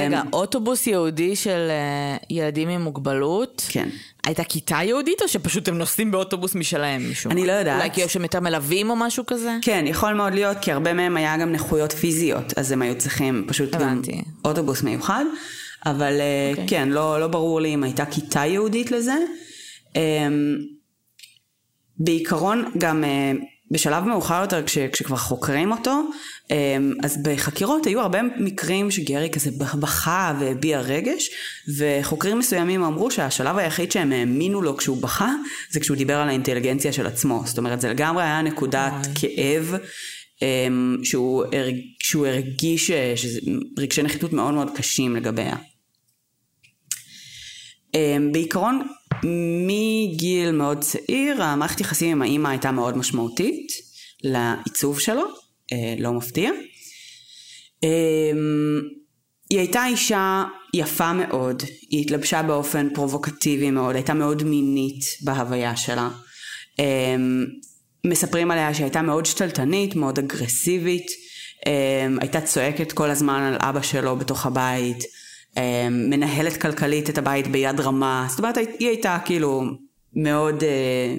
רגע, 0.07 0.21
אוטובוס 0.33 0.87
ייעודי 0.87 1.35
של 1.35 1.67
אה, 1.69 2.17
ילדים 2.29 2.69
עם 2.69 2.81
מוגבלות? 2.81 3.65
כן. 3.69 3.89
הייתה 4.25 4.43
כיתה 4.43 4.75
ייעודית 4.75 5.21
או 5.21 5.27
שפשוט 5.27 5.67
הם 5.67 5.77
נוסעים 5.77 6.11
באוטובוס 6.11 6.55
משלהם 6.55 7.11
משום 7.11 7.31
אני? 7.31 7.47
לא 7.47 7.51
יודעת. 7.51 7.81
אולי 7.81 7.93
כי 7.93 8.01
יש 8.01 8.13
שם 8.13 8.23
יותר 8.23 8.39
מלווים 8.39 8.89
או 8.89 8.95
משהו 8.95 9.25
כזה? 9.25 9.57
כן, 9.61 9.85
יכול 9.87 10.13
מאוד 10.13 10.33
להיות, 10.33 10.57
כי 10.61 10.71
הרבה 10.71 10.93
מהם 10.93 11.17
היה 11.17 11.37
גם 11.37 11.51
נכויות 11.51 11.91
פיזיות, 11.91 12.53
אז 12.57 12.71
הם 12.71 12.81
היו 12.81 12.97
צריכים 12.97 13.45
פשוט 13.47 13.75
גם 13.75 13.81
הבנתי. 13.81 14.21
אוטובוס 14.45 14.83
מיוחד, 14.83 15.25
אבל 15.85 16.13
אה, 16.19 16.51
אוקיי. 16.51 16.67
כן, 16.67 16.89
לא, 16.89 17.19
לא 17.19 17.27
ברור 17.27 17.61
לי 17.61 17.73
אם 17.73 17.83
הייתה 17.83 18.05
כיתה 18.05 18.39
ייעודית 18.39 18.91
לזה. 18.91 19.15
אמ, 19.95 20.57
בעיקרון 21.99 22.71
גם 22.77 23.03
אה, 23.03 23.31
בשלב 23.71 24.03
מאוחר 24.03 24.41
יותר 24.41 24.63
כש, 24.63 24.77
כשכבר 24.77 25.17
חוקרים 25.17 25.71
אותו, 25.71 26.01
אמ, 26.51 26.93
אז 27.03 27.23
בחקירות 27.23 27.85
היו 27.85 28.01
הרבה 28.01 28.19
מקרים 28.37 28.91
שגרי 28.91 29.29
כזה 29.31 29.51
בכה 29.57 30.33
והביע 30.39 30.79
רגש, 30.79 31.29
וחוקרים 31.77 32.39
מסוימים 32.39 32.83
אמרו 32.83 33.11
שהשלב 33.11 33.57
היחיד 33.57 33.91
שהם 33.91 34.11
האמינו 34.11 34.61
לו 34.61 34.77
כשהוא 34.77 35.01
בכה, 35.01 35.31
זה 35.71 35.79
כשהוא 35.79 35.97
דיבר 35.97 36.15
על 36.15 36.29
האינטליגנציה 36.29 36.93
של 36.93 37.07
עצמו. 37.07 37.41
זאת 37.45 37.57
אומרת, 37.57 37.81
זה 37.81 37.89
לגמרי 37.89 38.23
היה 38.23 38.41
נקודת. 38.41 38.93
כאב. 39.15 39.75
אמ, 40.41 40.97
שהוא, 41.03 41.43
הרג, 41.53 41.75
שהוא 42.03 42.27
הרגיש 42.27 42.91
שזה 42.91 43.39
רגשי 43.77 44.03
נחיתות 44.03 44.33
מאוד 44.33 44.53
מאוד 44.53 44.71
קשים 44.75 45.15
לגביה. 45.15 45.55
אמ, 47.93 48.31
בעיקרון, 48.31 48.87
מגיל 49.23 50.51
מאוד 50.51 50.81
צעיר, 50.81 51.43
המערכת 51.43 51.81
יחסים 51.81 52.11
עם 52.11 52.21
האימא 52.21 52.47
הייתה 52.47 52.71
מאוד 52.71 52.97
משמעותית 52.97 53.67
לעיצוב 54.23 54.99
שלו, 54.99 55.23
אה, 55.73 55.95
לא 55.99 56.13
מפתיע. 56.13 56.51
אמ, 57.83 58.81
היא 59.49 59.59
הייתה 59.59 59.85
אישה 59.85 60.43
יפה 60.73 61.13
מאוד, 61.13 61.63
היא 61.89 62.01
התלבשה 62.01 62.43
באופן 62.43 62.87
פרובוקטיבי 62.93 63.71
מאוד, 63.71 63.95
הייתה 63.95 64.13
מאוד 64.13 64.43
מינית 64.43 65.03
בהוויה 65.21 65.75
שלה. 65.75 66.09
אמ, 66.79 67.45
מספרים 68.05 68.51
עליה 68.51 68.73
שהייתה 68.73 69.01
מאוד 69.01 69.25
שתלטנית, 69.25 69.95
מאוד 69.95 70.19
אגרסיבית, 70.19 71.07
אמ, 71.67 72.17
הייתה 72.21 72.41
צועקת 72.41 72.91
כל 72.91 73.09
הזמן 73.09 73.41
על 73.41 73.57
אבא 73.59 73.81
שלו 73.81 74.15
בתוך 74.15 74.45
הבית, 74.45 75.03
מנהלת 75.91 76.61
כלכלית 76.61 77.09
את 77.09 77.17
הבית 77.17 77.47
ביד 77.47 77.79
רמה, 77.79 78.25
זאת 78.29 78.39
אומרת 78.39 78.57
היא 78.57 78.87
הייתה 78.87 79.17
כאילו 79.25 79.63
מאוד, 80.15 80.63
אה, 80.63 81.15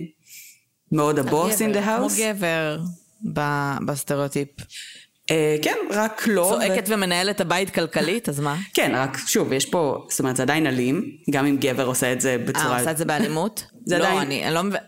מאוד 0.92 1.18
הבוס 1.18 1.62
in 1.62 1.74
the, 1.74 1.82
כמו, 1.82 2.06
house. 2.08 2.20
גבר 2.20 2.78
בסטריאוטיפ. 3.86 4.48
אה, 5.30 5.56
כן, 5.62 5.76
רק 5.90 6.22
לא. 6.26 6.46
צועקת 6.50 6.84
ומנהלת 6.88 7.40
הבית 7.40 7.70
כלכלית, 7.70 8.28
אז 8.28 8.40
מה? 8.40 8.56
כן, 8.76 8.92
רק 8.94 9.18
שוב, 9.26 9.52
יש 9.52 9.66
פה, 9.66 10.06
זאת 10.10 10.20
אומרת, 10.20 10.36
זה 10.36 10.42
עדיין 10.42 10.66
אלים, 10.66 11.04
גם 11.30 11.46
אם 11.46 11.56
גבר 11.60 11.86
עושה 11.86 12.12
את 12.12 12.20
זה 12.20 12.30
אה, 12.30 12.38
בצורה... 12.38 12.78
עושה 12.78 12.90
את 12.90 12.96
זה 12.96 13.04
באלימות? 13.04 13.64
זה 13.86 13.98
לא, 13.98 14.04
עדיין- 14.04 14.18
אני 14.20 14.44
אני 14.46 14.54
לא 14.54 14.62
מבין. 14.62 14.80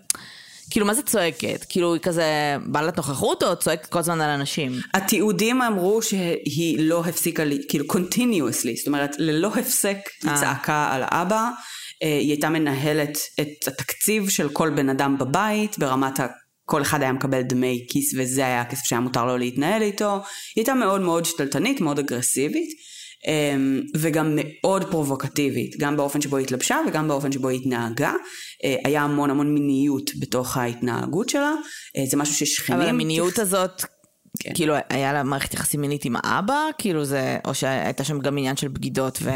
כאילו, 0.70 0.86
מה 0.86 0.94
זה 0.94 1.02
צועקת? 1.02 1.66
כאילו, 1.68 1.94
היא 1.94 2.00
כזה 2.02 2.24
בעלת 2.66 2.96
נוכחות 2.96 3.42
או 3.42 3.56
צועקת 3.56 3.86
כל 3.86 3.98
הזמן 3.98 4.20
על 4.20 4.30
אנשים? 4.30 4.72
התיעודים 4.94 5.62
אמרו 5.62 6.02
שהיא 6.02 6.78
לא 6.80 7.04
הפסיקה, 7.06 7.44
לי- 7.44 7.62
כאילו 7.68 7.84
continuously, 7.92 8.76
זאת 8.78 8.86
אומרת 8.86 9.16
ללא 9.18 9.48
הפסק 9.48 9.96
היא 10.22 10.30
אה. 10.30 10.40
צעקה 10.40 10.88
על 10.92 11.02
האבא, 11.04 11.50
אה, 12.02 12.18
היא 12.18 12.30
הייתה 12.30 12.48
מנהלת 12.48 13.18
את 13.40 13.68
התקציב 13.68 14.28
של 14.28 14.48
כל 14.48 14.70
בן 14.70 14.88
אדם 14.88 15.18
בבית 15.18 15.78
ברמת 15.78 16.20
ה... 16.20 16.26
כל 16.64 16.82
אחד 16.82 17.02
היה 17.02 17.12
מקבל 17.12 17.42
דמי 17.42 17.86
כיס 17.88 18.14
וזה 18.18 18.46
היה 18.46 18.60
הכסף 18.60 18.84
שהיה 18.84 19.00
מותר 19.00 19.24
לו 19.26 19.36
להתנהל 19.38 19.82
איתו, 19.82 20.12
היא 20.14 20.22
הייתה 20.56 20.74
מאוד 20.74 21.00
מאוד 21.00 21.24
שתלטנית, 21.24 21.80
מאוד 21.80 21.98
אגרסיבית. 21.98 22.70
אמ, 23.26 23.80
וגם 23.96 24.32
מאוד 24.36 24.84
פרובוקטיבית, 24.90 25.76
גם 25.78 25.96
באופן 25.96 26.20
שבו 26.20 26.36
היא 26.36 26.44
התלבשה 26.44 26.78
וגם 26.88 27.08
באופן 27.08 27.32
שבו 27.32 27.48
היא 27.48 27.60
התנהגה. 27.60 28.12
אה, 28.64 28.76
היה 28.84 29.02
המון 29.02 29.30
המון 29.30 29.54
מיניות 29.54 30.10
בתוך 30.20 30.56
ההתנהגות 30.56 31.28
שלה, 31.28 31.52
אה, 31.96 32.06
זה 32.06 32.16
משהו 32.16 32.34
ששכנים... 32.34 32.80
אבל 32.80 32.88
המיניות 32.88 33.38
הזאת, 33.38 33.84
כן. 34.40 34.54
כאילו, 34.54 34.74
היה 34.88 35.12
לה 35.12 35.22
מערכת 35.22 35.54
יחסים 35.54 35.80
מינית 35.80 36.04
עם 36.04 36.16
האבא? 36.16 36.60
כאילו 36.78 37.04
זה, 37.04 37.38
או 37.44 37.54
שהייתה 37.54 38.04
שם 38.04 38.18
גם 38.18 38.38
עניין 38.38 38.56
של 38.56 38.68
בגידות 38.68 39.18
ו... 39.22 39.30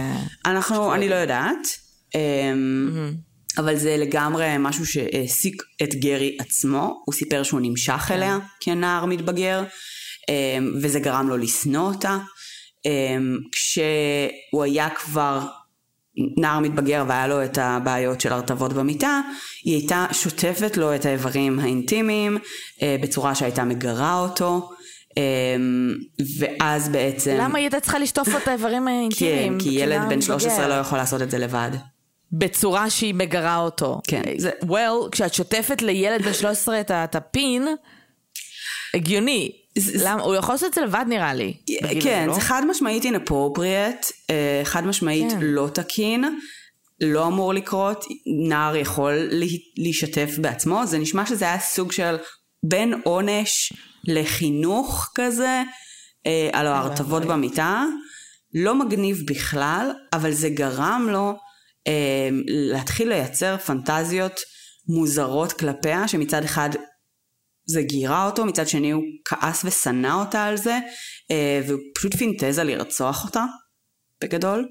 אנחנו, 0.47 0.95
אני 0.95 1.09
לא 1.09 1.15
יודעת, 1.15 1.69
אמ, 2.15 3.15
אבל 3.59 3.77
זה 3.77 3.97
לגמרי 3.97 4.55
משהו 4.59 4.87
שהעסיק 4.87 5.63
את 5.83 5.95
גרי 5.95 6.37
עצמו, 6.41 7.03
הוא 7.05 7.15
סיפר 7.15 7.43
שהוא 7.43 7.61
נמשך 7.63 8.11
אליה 8.11 8.39
כנער 8.61 9.05
מתבגר, 9.05 9.65
אמ, 10.29 10.73
וזה 10.83 11.01
גרם 11.01 11.29
לו 11.29 11.37
לשנוא 11.37 11.89
אותה. 11.89 12.19
אמ, 12.87 13.39
כשהוא 13.53 14.65
היה 14.65 14.89
כבר 14.91 15.41
נער 16.39 16.59
מתבגר 16.61 17.05
והיה 17.09 17.27
לו 17.27 17.45
את 17.45 17.59
הבעיות 17.59 18.21
של 18.21 18.33
הרטבות 18.33 18.73
במיטה, 18.73 19.21
היא 19.65 19.75
הייתה 19.75 20.07
שוטפת 20.13 20.77
לו 20.77 20.95
את 20.95 21.07
האיברים 21.07 21.59
האינטימיים 21.61 22.39
אה, 22.83 22.97
בצורה 23.03 23.35
שהייתה 23.35 23.65
מגרה 23.65 24.19
אותו. 24.21 24.71
אמ, 25.17 25.95
ואז 26.39 26.89
בעצם... 26.89 27.37
למה 27.41 27.59
היא 27.59 27.65
הייתה 27.65 27.81
צריכה 27.81 27.99
לשטוף 27.99 28.29
לו 28.29 28.39
את 28.39 28.49
האיברים 28.49 28.83
כן, 28.83 28.89
האינטימיים? 28.89 29.59
כי 29.61 29.69
ילד 29.71 30.01
בן 30.09 30.21
13 30.21 30.51
מתבגר? 30.53 30.69
לא 30.69 30.81
יכול 30.81 30.99
לעשות 30.99 31.23
את 31.23 31.31
זה 31.31 31.39
לבד. 31.39 31.71
בצורה 32.33 32.91
שהיא 32.91 33.15
מגרה 33.15 33.57
אותו. 33.57 34.01
כן. 34.09 34.23
זה, 34.37 34.51
well, 34.63 35.11
כשאת 35.13 35.35
שוטפת 35.35 35.83
לילד 35.83 36.23
בן 36.23 36.33
13 36.33 36.81
את 36.81 36.91
ה- 36.91 37.05
את 37.05 37.15
הפין, 37.15 37.69
הגיוני. 38.95 39.53
למה? 39.95 40.23
הוא 40.23 40.35
יכול 40.35 40.55
לעשות 40.55 40.69
את 40.69 40.75
זה 40.75 40.81
לבד 40.81 41.05
נראה 41.09 41.35
לי. 41.35 41.55
כן, 42.03 42.25
לא? 42.27 42.35
זה 42.35 42.41
חד 42.41 42.63
משמעית 42.69 43.03
inappropriate, 43.05 44.11
אה, 44.31 44.61
חד 44.65 44.87
משמעית 44.87 45.33
כן. 45.33 45.39
לא 45.41 45.69
תקין, 45.75 46.39
לא 47.01 47.27
אמור 47.27 47.55
לקרות, 47.55 48.05
נער 48.49 48.77
יכול 48.77 49.13
לה- 49.13 49.47
להשתף 49.77 50.31
בעצמו, 50.39 50.87
זה 50.87 50.99
נשמע 50.99 51.27
שזה 51.27 51.45
היה 51.45 51.59
סוג 51.59 51.93
של 51.93 52.17
בין 52.63 52.95
עונש 53.05 53.73
לחינוך 54.09 55.11
כזה, 55.15 55.63
אה, 56.27 56.49
על 56.53 56.67
ההרטבות 56.67 57.25
במיטה, 57.25 57.85
לא 58.55 58.75
מגניב 58.75 59.23
בכלל, 59.27 59.91
אבל 60.13 60.33
זה 60.33 60.49
גרם 60.49 61.07
לו 61.11 61.35
אה, 61.87 62.29
להתחיל 62.47 63.09
לייצר 63.09 63.57
פנטזיות 63.59 64.41
מוזרות 64.89 65.53
כלפיה, 65.53 66.09
שמצד 66.09 66.45
אחד 66.45 66.71
זה 67.67 67.83
גירה 67.83 68.27
אותו, 68.27 68.45
מצד 68.45 68.69
שני 68.69 68.91
הוא 68.91 69.03
כעס 69.25 69.65
ושנא 69.65 70.15
אותה 70.15 70.45
על 70.45 70.57
זה, 70.57 70.79
אה, 71.31 71.61
והוא 71.67 71.81
פשוט 71.95 72.15
פינטז 72.15 72.59
על 72.59 72.67
לרצוח 72.67 73.25
אותה, 73.25 73.45
בגדול. 74.25 74.69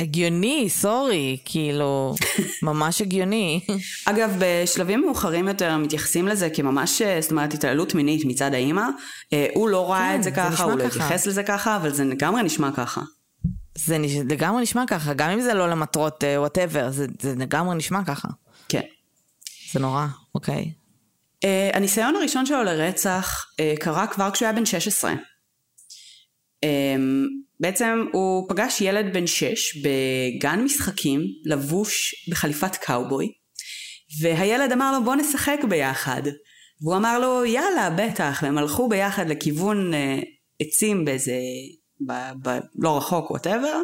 הגיוני, 0.00 0.66
sorry, 0.70 1.38
כאילו, 1.44 2.14
ממש 2.62 3.00
הגיוני. 3.00 3.66
אגב, 4.04 4.36
בשלבים 4.38 5.00
מאוחרים 5.00 5.48
יותר 5.48 5.76
מתייחסים 5.76 6.28
לזה 6.28 6.50
כממש, 6.50 7.02
אה, 7.02 7.20
זאת 7.20 7.30
אומרת, 7.30 7.54
התעללות 7.54 7.94
מינית 7.94 8.24
מצד 8.24 8.54
האימא. 8.54 8.84
אה, 9.32 9.46
הוא 9.54 9.68
לא 9.68 9.90
ראה 9.90 10.10
כן, 10.12 10.18
את 10.18 10.22
זה 10.22 10.30
ככה, 10.30 10.64
הוא 10.64 10.72
לא. 10.72 10.84
התייחס 10.84 11.26
לזה 11.26 11.42
ככה, 11.42 11.76
אבל 11.76 11.92
זה 11.92 12.04
לגמרי 12.04 12.42
נשמע 12.42 12.70
ככה. 12.72 13.00
זה 13.74 13.98
נש... 13.98 14.12
לגמרי 14.30 14.62
נשמע 14.62 14.84
ככה, 14.86 15.14
גם 15.14 15.30
אם 15.30 15.40
זה 15.40 15.54
לא 15.54 15.70
למטרות 15.70 16.24
whatever, 16.36 16.90
זה, 16.90 17.06
זה 17.20 17.34
לגמרי 17.38 17.76
נשמע 17.76 18.04
ככה. 18.04 18.28
כן. 18.68 18.82
זה 19.72 19.80
נורא, 19.80 20.06
אוקיי. 20.34 20.72
Uh, 21.46 21.76
הניסיון 21.76 22.16
הראשון 22.16 22.46
שלו 22.46 22.62
לרצח 22.62 23.46
uh, 23.50 23.80
קרה 23.80 24.06
כבר 24.06 24.30
כשהוא 24.30 24.46
היה 24.46 24.52
בן 24.52 24.66
16. 24.66 25.12
Um, 25.12 26.68
בעצם 27.60 28.06
הוא 28.12 28.48
פגש 28.48 28.80
ילד 28.80 29.12
בן 29.12 29.26
6 29.26 29.76
בגן 29.76 30.60
משחקים, 30.64 31.20
לבוש 31.44 32.14
בחליפת 32.30 32.76
קאובוי, 32.76 33.32
והילד 34.20 34.72
אמר 34.72 34.98
לו 34.98 35.04
בוא 35.04 35.14
נשחק 35.14 35.58
ביחד. 35.68 36.22
והוא 36.82 36.96
אמר 36.96 37.18
לו 37.18 37.44
יאללה 37.44 37.90
בטח, 37.90 38.40
והם 38.42 38.58
הלכו 38.58 38.88
ביחד 38.88 39.28
לכיוון 39.28 39.92
uh, 39.92 40.24
עצים 40.60 41.04
באיזה, 41.04 41.36
ב, 42.06 42.12
ב, 42.42 42.58
לא 42.78 42.96
רחוק 42.96 43.30
whatever, 43.30 43.80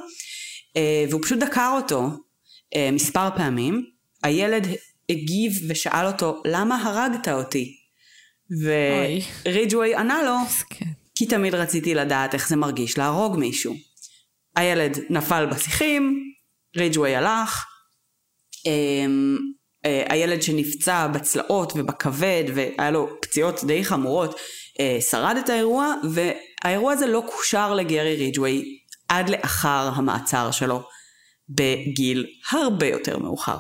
uh, 0.78 1.10
והוא 1.10 1.22
פשוט 1.22 1.38
דקר 1.38 1.72
אותו 1.76 2.06
uh, 2.06 2.92
מספר 2.92 3.28
פעמים. 3.36 3.84
הילד 4.22 4.66
הגיב 5.08 5.52
ושאל 5.68 6.06
אותו 6.06 6.42
למה 6.44 6.82
הרגת 6.82 7.28
אותי? 7.28 7.76
אוי. 8.50 9.20
וריג'ווי 9.44 9.94
ענה 9.94 10.22
לו. 10.22 10.36
כי 11.14 11.26
תמיד 11.26 11.54
רציתי 11.54 11.94
לדעת 11.94 12.34
איך 12.34 12.48
זה 12.48 12.56
מרגיש 12.56 12.98
להרוג 12.98 13.38
מישהו. 13.38 13.74
הילד 14.56 14.98
נפל 15.10 15.46
בשיחים, 15.46 16.32
ריג'ווי 16.76 17.16
הלך, 17.16 17.64
אמ, 18.66 19.38
אה, 19.84 20.04
הילד 20.08 20.42
שנפצע 20.42 21.06
בצלעות 21.06 21.72
ובכבד 21.76 22.44
והיה 22.54 22.90
לו 22.90 23.08
פציעות 23.22 23.64
די 23.64 23.84
חמורות 23.84 24.36
אה, 24.80 24.98
שרד 25.00 25.36
את 25.44 25.48
האירוע 25.48 25.94
והאירוע 26.12 26.92
הזה 26.92 27.06
לא 27.06 27.24
קושר 27.30 27.74
לגרי 27.74 28.16
ריג'ווי 28.16 28.78
עד 29.08 29.28
לאחר 29.28 29.90
המעצר 29.94 30.50
שלו 30.50 30.82
בגיל 31.48 32.26
הרבה 32.50 32.86
יותר 32.86 33.18
מאוחר. 33.18 33.56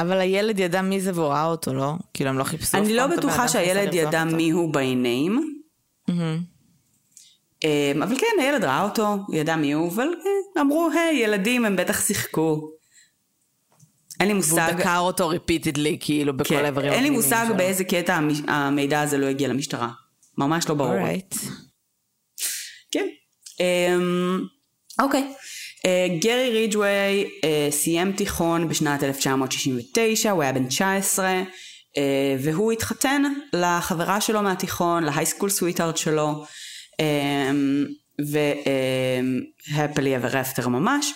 אבל 0.00 0.20
הילד 0.20 0.58
ידע 0.58 0.82
מי 0.82 1.00
זה 1.00 1.10
והוא 1.14 1.26
ראה 1.28 1.44
אותו, 1.44 1.72
לא? 1.74 1.92
כאילו, 2.14 2.30
הם 2.30 2.38
לא 2.38 2.44
חיפשו 2.44 2.68
אף 2.68 2.74
אני 2.74 2.92
לא 2.94 3.02
פעם 3.02 3.12
את 3.12 3.18
הבן 3.18 3.26
בטוחה 3.28 3.48
שהילד 3.48 3.94
ידע. 3.94 4.24
מי 4.24 4.50
הוא 4.50 4.74
by 4.74 4.78
name, 4.78 5.40
מהמם. 6.08 6.42
אמ, 7.64 8.02
אבל 8.02 8.18
כן, 8.18 8.42
הילד 8.42 8.64
ראה 8.64 8.82
אותו, 8.82 9.16
הוא 9.26 9.36
ידע 9.36 9.56
מי 9.56 9.72
הוא, 9.72 9.92
אבל 9.92 10.08
אה, 10.56 10.62
אמרו, 10.62 10.88
היי, 10.94 11.18
ילדים, 11.18 11.64
הם 11.64 11.76
בטח 11.76 12.06
שיחקו. 12.06 12.70
אין 14.20 14.28
לי 14.28 14.34
מושג... 14.34 14.52
והוא 14.68 14.80
דקר 14.80 14.98
אותו 14.98 15.28
ריפיטדלי, 15.28 15.96
כאילו, 16.00 16.36
בכל 16.36 16.48
כן, 16.48 16.64
האיברים 16.64 16.92
אין 16.92 17.02
לי 17.02 17.10
מושג. 17.10 17.46
באיזה 17.56 17.84
קטע 17.84 18.14
המ- 18.14 18.48
המידע 18.48 19.00
הזה 19.00 19.18
לא 19.18 19.26
הגיע 19.26 19.48
למשטרה. 19.48 19.88
ממש 20.38 20.68
לא 20.68 20.74
ברור. 20.74 20.94
כן. 22.90 23.06
אמ, 23.60 24.40
אוקיי. 25.00 25.32
אה, 25.86 26.06
גרי 26.20 26.50
ריג'ווי 26.50 27.30
אה, 27.44 27.68
סיים 27.70 28.12
תיכון 28.12 28.68
בשנת 28.68 29.02
1969, 29.04 30.30
הוא 30.30 30.42
היה 30.42 30.52
בן 30.52 30.66
19, 30.66 31.26
אה, 31.96 32.36
והוא 32.38 32.72
התחתן 32.72 33.22
לחברה 33.52 34.20
שלו 34.20 34.42
מהתיכון, 34.42 35.04
להייסקול 35.04 35.50
סוויטארט 35.50 35.96
שלו, 35.96 36.44
והפלי 39.72 40.16
אבר 40.16 40.40
אפטר 40.40 40.68
ממש. 40.68 41.12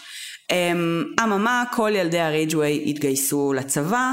אמ, 0.52 1.04
אממה, 1.22 1.64
כל 1.72 1.90
ילדי 1.94 2.20
הריג'ווי 2.20 2.84
התגייסו 2.86 3.52
לצבא, 3.52 4.12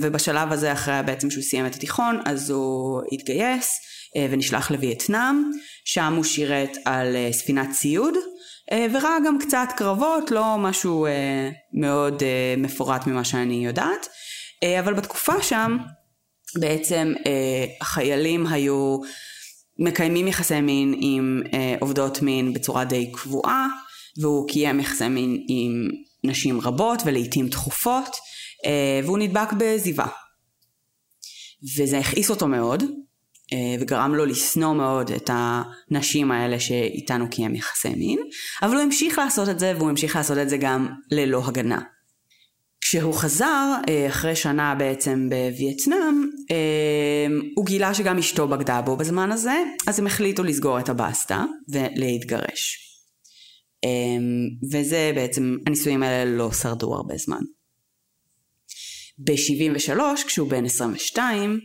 ובשלב 0.00 0.52
הזה, 0.52 0.72
אחרי 0.72 0.94
בעצם 1.06 1.30
שהוא 1.30 1.42
סיים 1.42 1.66
את 1.66 1.74
התיכון, 1.74 2.20
אז 2.24 2.50
הוא 2.50 3.02
התגייס 3.12 3.80
ונשלח 4.30 4.70
לווייטנאם, 4.70 5.50
שם 5.84 6.14
הוא 6.16 6.24
שירת 6.24 6.76
על 6.84 7.16
ספינת 7.32 7.70
ציוד, 7.70 8.14
וראה 8.74 9.16
גם 9.26 9.38
קצת 9.38 9.68
קרבות, 9.76 10.30
לא 10.30 10.56
משהו 10.58 11.06
אה, 11.06 11.50
מאוד 11.72 12.22
אה, 12.22 12.54
מפורט 12.58 13.06
ממה 13.06 13.24
שאני 13.24 13.66
יודעת, 13.66 14.08
אה, 14.62 14.80
אבל 14.80 14.94
בתקופה 14.94 15.42
שם, 15.42 15.76
בעצם 16.60 17.14
אה, 17.26 17.64
החיילים 17.80 18.46
היו 18.46 18.98
מקיימים 19.78 20.28
יחסי 20.28 20.60
מין 20.60 20.94
עם 20.98 21.42
אה, 21.54 21.74
עובדות 21.80 22.22
מין 22.22 22.52
בצורה 22.52 22.84
די 22.84 23.12
קבועה, 23.12 23.66
והוא 24.20 24.48
קיים 24.48 24.80
יחסי 24.80 25.08
מין 25.08 25.44
עם 25.48 25.88
נשים 26.24 26.60
רבות 26.60 27.02
ולעיתים 27.04 27.48
תכופות, 27.48 28.16
אה, 28.66 29.00
והוא 29.04 29.18
נדבק 29.18 29.52
בזיווה. 29.58 30.06
וזה 31.76 31.98
הכעיס 31.98 32.30
אותו 32.30 32.48
מאוד, 32.48 32.82
אה, 32.82 32.88
וגרם 33.80 34.14
לו 34.14 34.24
לשנוא 34.24 34.74
מאוד 34.74 35.10
את 35.10 35.30
הנשים 35.32 36.30
האלה 36.30 36.60
שאיתנו 36.60 37.30
קיים 37.30 37.54
יחסי 37.54 37.88
מין, 37.88 38.18
אבל 38.62 38.74
הוא 38.74 38.82
המשיך 38.82 39.18
לעשות 39.18 39.48
את 39.48 39.58
זה, 39.58 39.72
והוא 39.76 39.90
המשיך 39.90 40.16
לעשות 40.16 40.38
את 40.38 40.48
זה 40.48 40.56
גם 40.56 40.88
ללא 41.10 41.42
הגנה. 41.46 41.80
כשהוא 42.80 43.14
חזר, 43.14 43.74
אה, 43.88 44.08
אחרי 44.08 44.36
שנה 44.36 44.74
בעצם 44.74 45.28
בווייטנאם, 45.30 46.30
אה, 46.50 47.26
הוא 47.56 47.66
גילה 47.66 47.94
שגם 47.94 48.18
אשתו 48.18 48.48
בגדה 48.48 48.82
בו 48.82 48.96
בזמן 48.96 49.32
הזה, 49.32 49.62
אז 49.86 49.98
הם 49.98 50.06
החליטו 50.06 50.44
לסגור 50.44 50.80
את 50.80 50.88
הבסטה 50.88 51.44
ולהתגרש. 51.68 52.78
אה, 53.84 53.90
וזה 54.72 55.12
בעצם, 55.14 55.56
הנישואים 55.66 56.02
האלה 56.02 56.36
לא 56.36 56.52
שרדו 56.52 56.94
הרבה 56.94 57.16
זמן. 57.16 57.40
ב-73, 59.18 60.00
כשהוא 60.26 60.50
בן 60.50 60.64
22, 60.64 61.60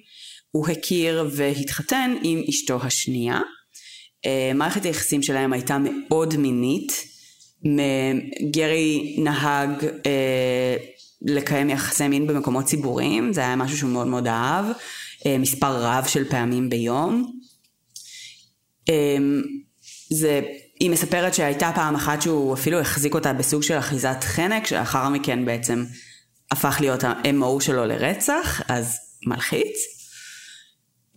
הוא 0.53 0.67
הכיר 0.67 1.29
והתחתן 1.31 2.15
עם 2.23 2.43
אשתו 2.49 2.79
השנייה. 2.83 3.39
אה, 4.25 4.51
מערכת 4.55 4.85
היחסים 4.85 5.23
שלהם 5.23 5.53
הייתה 5.53 5.77
מאוד 5.77 6.37
מינית. 6.37 7.13
גרי 8.51 9.15
נהג 9.17 9.85
אה, 10.05 10.75
לקיים 11.21 11.69
יחסי 11.69 12.07
מין 12.07 12.27
במקומות 12.27 12.65
ציבוריים, 12.65 13.33
זה 13.33 13.41
היה 13.41 13.55
משהו 13.55 13.77
שהוא 13.77 13.89
מאוד 13.89 14.07
מאוד 14.07 14.27
אהב, 14.27 14.65
אה, 15.25 15.37
מספר 15.37 15.83
רב 15.83 16.05
של 16.07 16.29
פעמים 16.29 16.69
ביום. 16.69 17.39
אה, 18.89 19.17
זה, 20.09 20.41
היא 20.79 20.89
מספרת 20.89 21.33
שהייתה 21.33 21.71
פעם 21.75 21.95
אחת 21.95 22.21
שהוא 22.21 22.53
אפילו 22.53 22.79
החזיק 22.79 23.13
אותה 23.13 23.33
בסוג 23.33 23.63
של 23.63 23.77
אחיזת 23.77 24.17
חנק, 24.21 24.67
שלאחר 24.67 25.09
מכן 25.09 25.45
בעצם 25.45 25.85
הפך 26.51 26.77
להיות 26.79 27.03
ה-MO 27.03 27.63
שלו 27.63 27.85
לרצח, 27.85 28.61
אז 28.67 28.97
מלחיץ. 29.25 30.02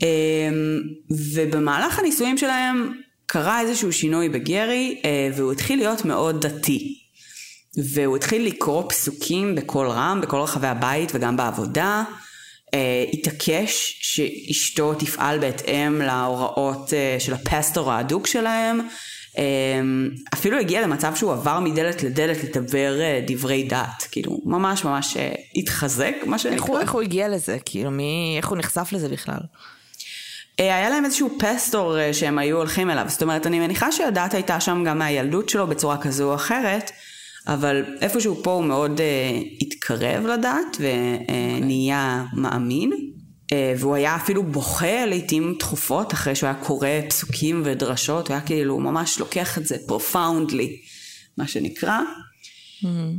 אמ, 0.03 0.81
ובמהלך 1.11 1.99
הנישואים 1.99 2.39
שלהם 2.39 2.93
קרה 3.27 3.61
איזשהו 3.61 3.93
שינוי 3.93 4.29
בגרי, 4.29 5.01
אה, 5.05 5.29
והוא 5.37 5.53
התחיל 5.53 5.79
להיות 5.79 6.05
מאוד 6.05 6.47
דתי. 6.47 6.99
והוא 7.95 8.17
התחיל 8.17 8.47
לקרוא 8.47 8.83
פסוקים 8.89 9.55
בקול 9.55 9.89
רם, 9.89 10.21
בכל 10.23 10.37
רחבי 10.37 10.67
הבית 10.67 11.13
וגם 11.15 11.37
בעבודה. 11.37 12.05
אה, 12.75 13.05
התעקש 13.13 13.99
שאשתו 14.03 14.95
תפעל 14.95 15.39
בהתאם 15.39 16.03
להוראות 16.03 16.95
אה, 16.95 17.17
של 17.19 17.35
הפסטור 17.35 17.93
האדוק 17.93 18.27
שלהם. 18.27 18.81
אה, 19.39 19.81
אפילו 20.35 20.59
הגיע 20.59 20.83
למצב 20.83 21.15
שהוא 21.15 21.33
עבר 21.33 21.61
מדלת 21.61 22.03
לדלת 22.03 22.45
לדבר 22.45 23.01
אה, 23.01 23.21
דברי 23.27 23.63
דת. 23.63 24.07
כאילו, 24.11 24.41
ממש 24.45 24.85
ממש 24.85 25.17
אה, 25.17 25.35
התחזק, 25.57 26.15
מה 26.27 26.39
שנקרא. 26.39 26.67
איך 26.67 26.81
איך 26.81 26.93
הוא 26.93 27.03
הגיע 27.03 27.29
לזה? 27.29 27.59
כאילו, 27.65 27.91
מי... 27.91 28.35
איך 28.37 28.49
הוא 28.49 28.59
נחשף 28.59 28.89
לזה 28.93 29.09
בכלל? 29.09 29.41
אה, 30.61 30.77
היה 30.77 30.91
להם 30.91 31.05
איזשהו 31.05 31.31
pastor 31.39 31.99
אה, 31.99 32.15
שהם 32.15 32.39
היו 32.39 32.57
הולכים 32.57 32.91
אליו, 32.91 33.05
זאת 33.09 33.23
אומרת, 33.23 33.47
אני 33.47 33.61
מניחה 33.61 33.93
שהדת 33.93 34.35
הייתה 34.35 34.61
שם 34.61 34.85
גם 34.87 34.99
מהילדות 34.99 35.49
שלו 35.49 35.67
בצורה 35.67 35.99
כזו 35.99 36.31
או 36.31 36.35
אחרת, 36.35 36.91
אבל 37.47 37.85
איפשהו 38.01 38.43
פה 38.43 38.53
הוא 38.53 38.65
מאוד 38.65 39.01
אה, 39.01 39.41
התקרב 39.61 40.27
לדת 40.27 40.77
ונהיה 40.81 42.25
מאמין, 42.33 42.93
אה, 43.53 43.75
והוא 43.79 43.95
היה 43.95 44.17
אפילו 44.17 44.43
בוכה 44.43 45.07
לעיתים 45.07 45.57
תכופות 45.59 46.13
אחרי 46.13 46.35
שהוא 46.35 46.47
היה 46.47 46.59
קורא 46.65 46.89
פסוקים 47.09 47.63
ודרשות, 47.65 48.29
הוא 48.29 48.35
היה 48.35 48.47
כאילו 48.47 48.79
ממש 48.79 49.19
לוקח 49.19 49.59
את 49.59 49.67
זה 49.67 49.77
profoundly, 49.87 50.77
מה 51.39 51.49
שנקרא. 51.49 52.01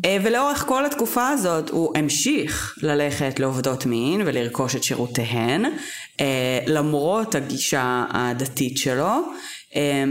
אה, 0.05 0.17
ולאורך 0.23 0.65
כל 0.67 0.85
התקופה 0.85 1.27
הזאת 1.27 1.69
הוא 1.69 1.97
המשיך 1.97 2.77
ללכת 2.81 3.39
לעובדות 3.39 3.85
מין 3.85 4.21
ולרכוש 4.25 4.75
את 4.75 4.83
שירותיהן, 4.83 5.65
אה, 6.19 6.59
למרות 6.67 7.35
הגישה 7.35 8.05
הדתית 8.09 8.77
שלו, 8.77 9.13
אה, 9.75 10.03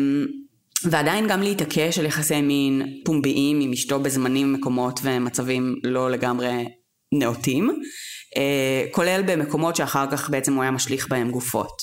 ועדיין 0.85 1.29
גם 1.29 1.43
להתעקש 1.43 1.99
על 1.99 2.07
יחסי 2.07 2.41
מין 2.41 3.01
פומביים 3.05 3.61
עם 3.61 3.73
אשתו 3.73 4.01
בזמנים, 4.01 4.53
מקומות 4.53 5.01
ומצבים 5.03 5.81
לא 5.83 6.11
לגמרי 6.11 6.65
נאותים, 7.13 7.83
כולל 8.91 9.23
במקומות 9.27 9.77
שאחר 9.77 10.11
כך 10.11 10.31
בעצם 10.31 10.55
הוא 10.55 10.63
היה 10.63 10.71
משליך 10.71 11.09
בהם 11.09 11.31
גופות, 11.31 11.83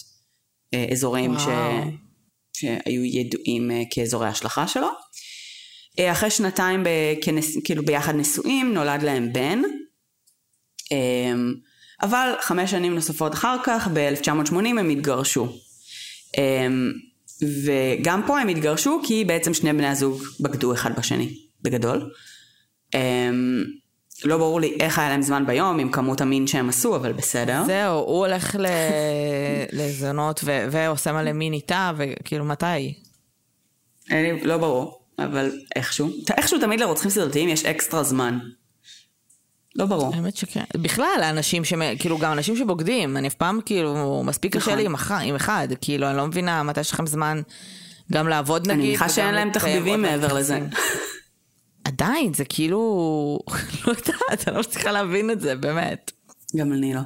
אזורים 0.91 1.33
ש... 1.39 1.45
שהיו 2.57 3.03
ידועים 3.03 3.71
כאזורי 3.91 4.27
השלכה 4.27 4.67
שלו. 4.67 4.87
אה, 5.99 6.11
אחרי 6.11 6.29
שנתיים 6.29 6.83
ב, 6.83 6.89
כנס, 7.21 7.57
כאילו 7.63 7.85
ביחד 7.85 8.15
נשואים, 8.15 8.73
נולד 8.73 9.03
להם 9.03 9.33
בן. 9.33 9.61
אמ, 10.91 11.53
אבל 12.01 12.33
חמש 12.41 12.71
שנים 12.71 12.95
נוספות 12.95 13.33
אחר 13.33 13.57
כך, 13.63 13.87
ב-1980 13.93 14.55
הם 14.55 14.89
התגרשו. 14.89 15.57
אמ, 16.37 16.91
וגם 17.65 18.21
פה 18.27 18.39
הם 18.39 18.47
התגרשו 18.47 19.01
כי 19.03 19.25
בעצם 19.25 19.53
שני 19.53 19.73
בני 19.73 19.87
הזוג 19.87 20.23
בגדו 20.39 20.73
אחד 20.73 20.99
בשני, 20.99 21.37
בגדול. 21.61 22.11
אמ, 22.95 23.63
לא 24.25 24.37
ברור 24.37 24.59
לי 24.59 24.77
איך 24.79 24.99
היה 24.99 25.09
להם 25.09 25.21
זמן 25.21 25.45
ביום 25.45 25.79
עם 25.79 25.91
כמות 25.91 26.21
המין 26.21 26.47
שהם 26.47 26.69
עשו, 26.69 26.95
אבל 26.95 27.13
בסדר. 27.13 27.63
זהו, 27.65 27.99
הוא 27.99 28.25
הולך 28.25 28.55
ל... 28.59 28.65
לזונות 29.77 30.41
ו... 30.43 30.65
ועושה 30.71 31.11
מלא 31.11 31.33
מין 31.33 31.53
איתה, 31.53 31.91
וכאילו, 31.97 32.45
מתי? 32.45 32.93
אין 34.09 34.23
לי, 34.23 34.41
לא 34.43 34.57
ברור, 34.57 35.02
אבל 35.19 35.51
איכשהו. 35.75 36.09
איכשהו 36.37 36.59
תמיד 36.59 36.79
לרוצחים 36.79 37.11
סדרתיים 37.11 37.49
יש 37.49 37.65
אקסטרה 37.65 38.03
זמן. 38.03 38.39
לא 39.75 39.85
ברור. 39.85 40.15
האמת 40.15 40.37
שכן. 40.37 40.63
בכלל, 40.77 41.19
האנשים 41.23 41.65
ש... 41.65 41.73
כאילו, 41.99 42.17
גם 42.17 42.31
אנשים 42.31 42.55
שבוגדים, 42.55 43.17
אני 43.17 43.27
אף 43.27 43.33
פעם, 43.33 43.59
כאילו, 43.65 44.23
מספיק 44.25 44.55
קשה 44.55 44.65
נכון. 44.65 44.77
לי 44.77 44.85
עם, 44.85 44.93
אח... 44.93 45.11
עם 45.11 45.35
אחד. 45.35 45.67
כאילו, 45.81 46.09
אני 46.09 46.17
לא 46.17 46.27
מבינה 46.27 46.63
מתי 46.63 46.79
יש 46.79 46.91
לכם 46.91 47.07
זמן 47.07 47.41
גם 48.11 48.27
לעבוד 48.27 48.61
נגיד. 48.61 48.79
אני 48.79 48.87
מניחה 48.87 49.09
שאין 49.09 49.35
להם 49.35 49.51
תחביבים 49.51 50.01
מעבר 50.01 50.33
לזה. 50.33 50.59
עדיין, 51.87 52.33
זה 52.33 52.45
כאילו... 52.45 53.39
לא 53.87 53.91
יודעת, 53.91 54.47
אני 54.47 54.55
לא 54.55 54.61
מצליחה 54.61 54.91
להבין 54.91 55.31
את 55.31 55.41
זה, 55.41 55.55
באמת. 55.55 56.11
גם 56.55 56.73
אני 56.73 56.93
לא. 56.93 57.01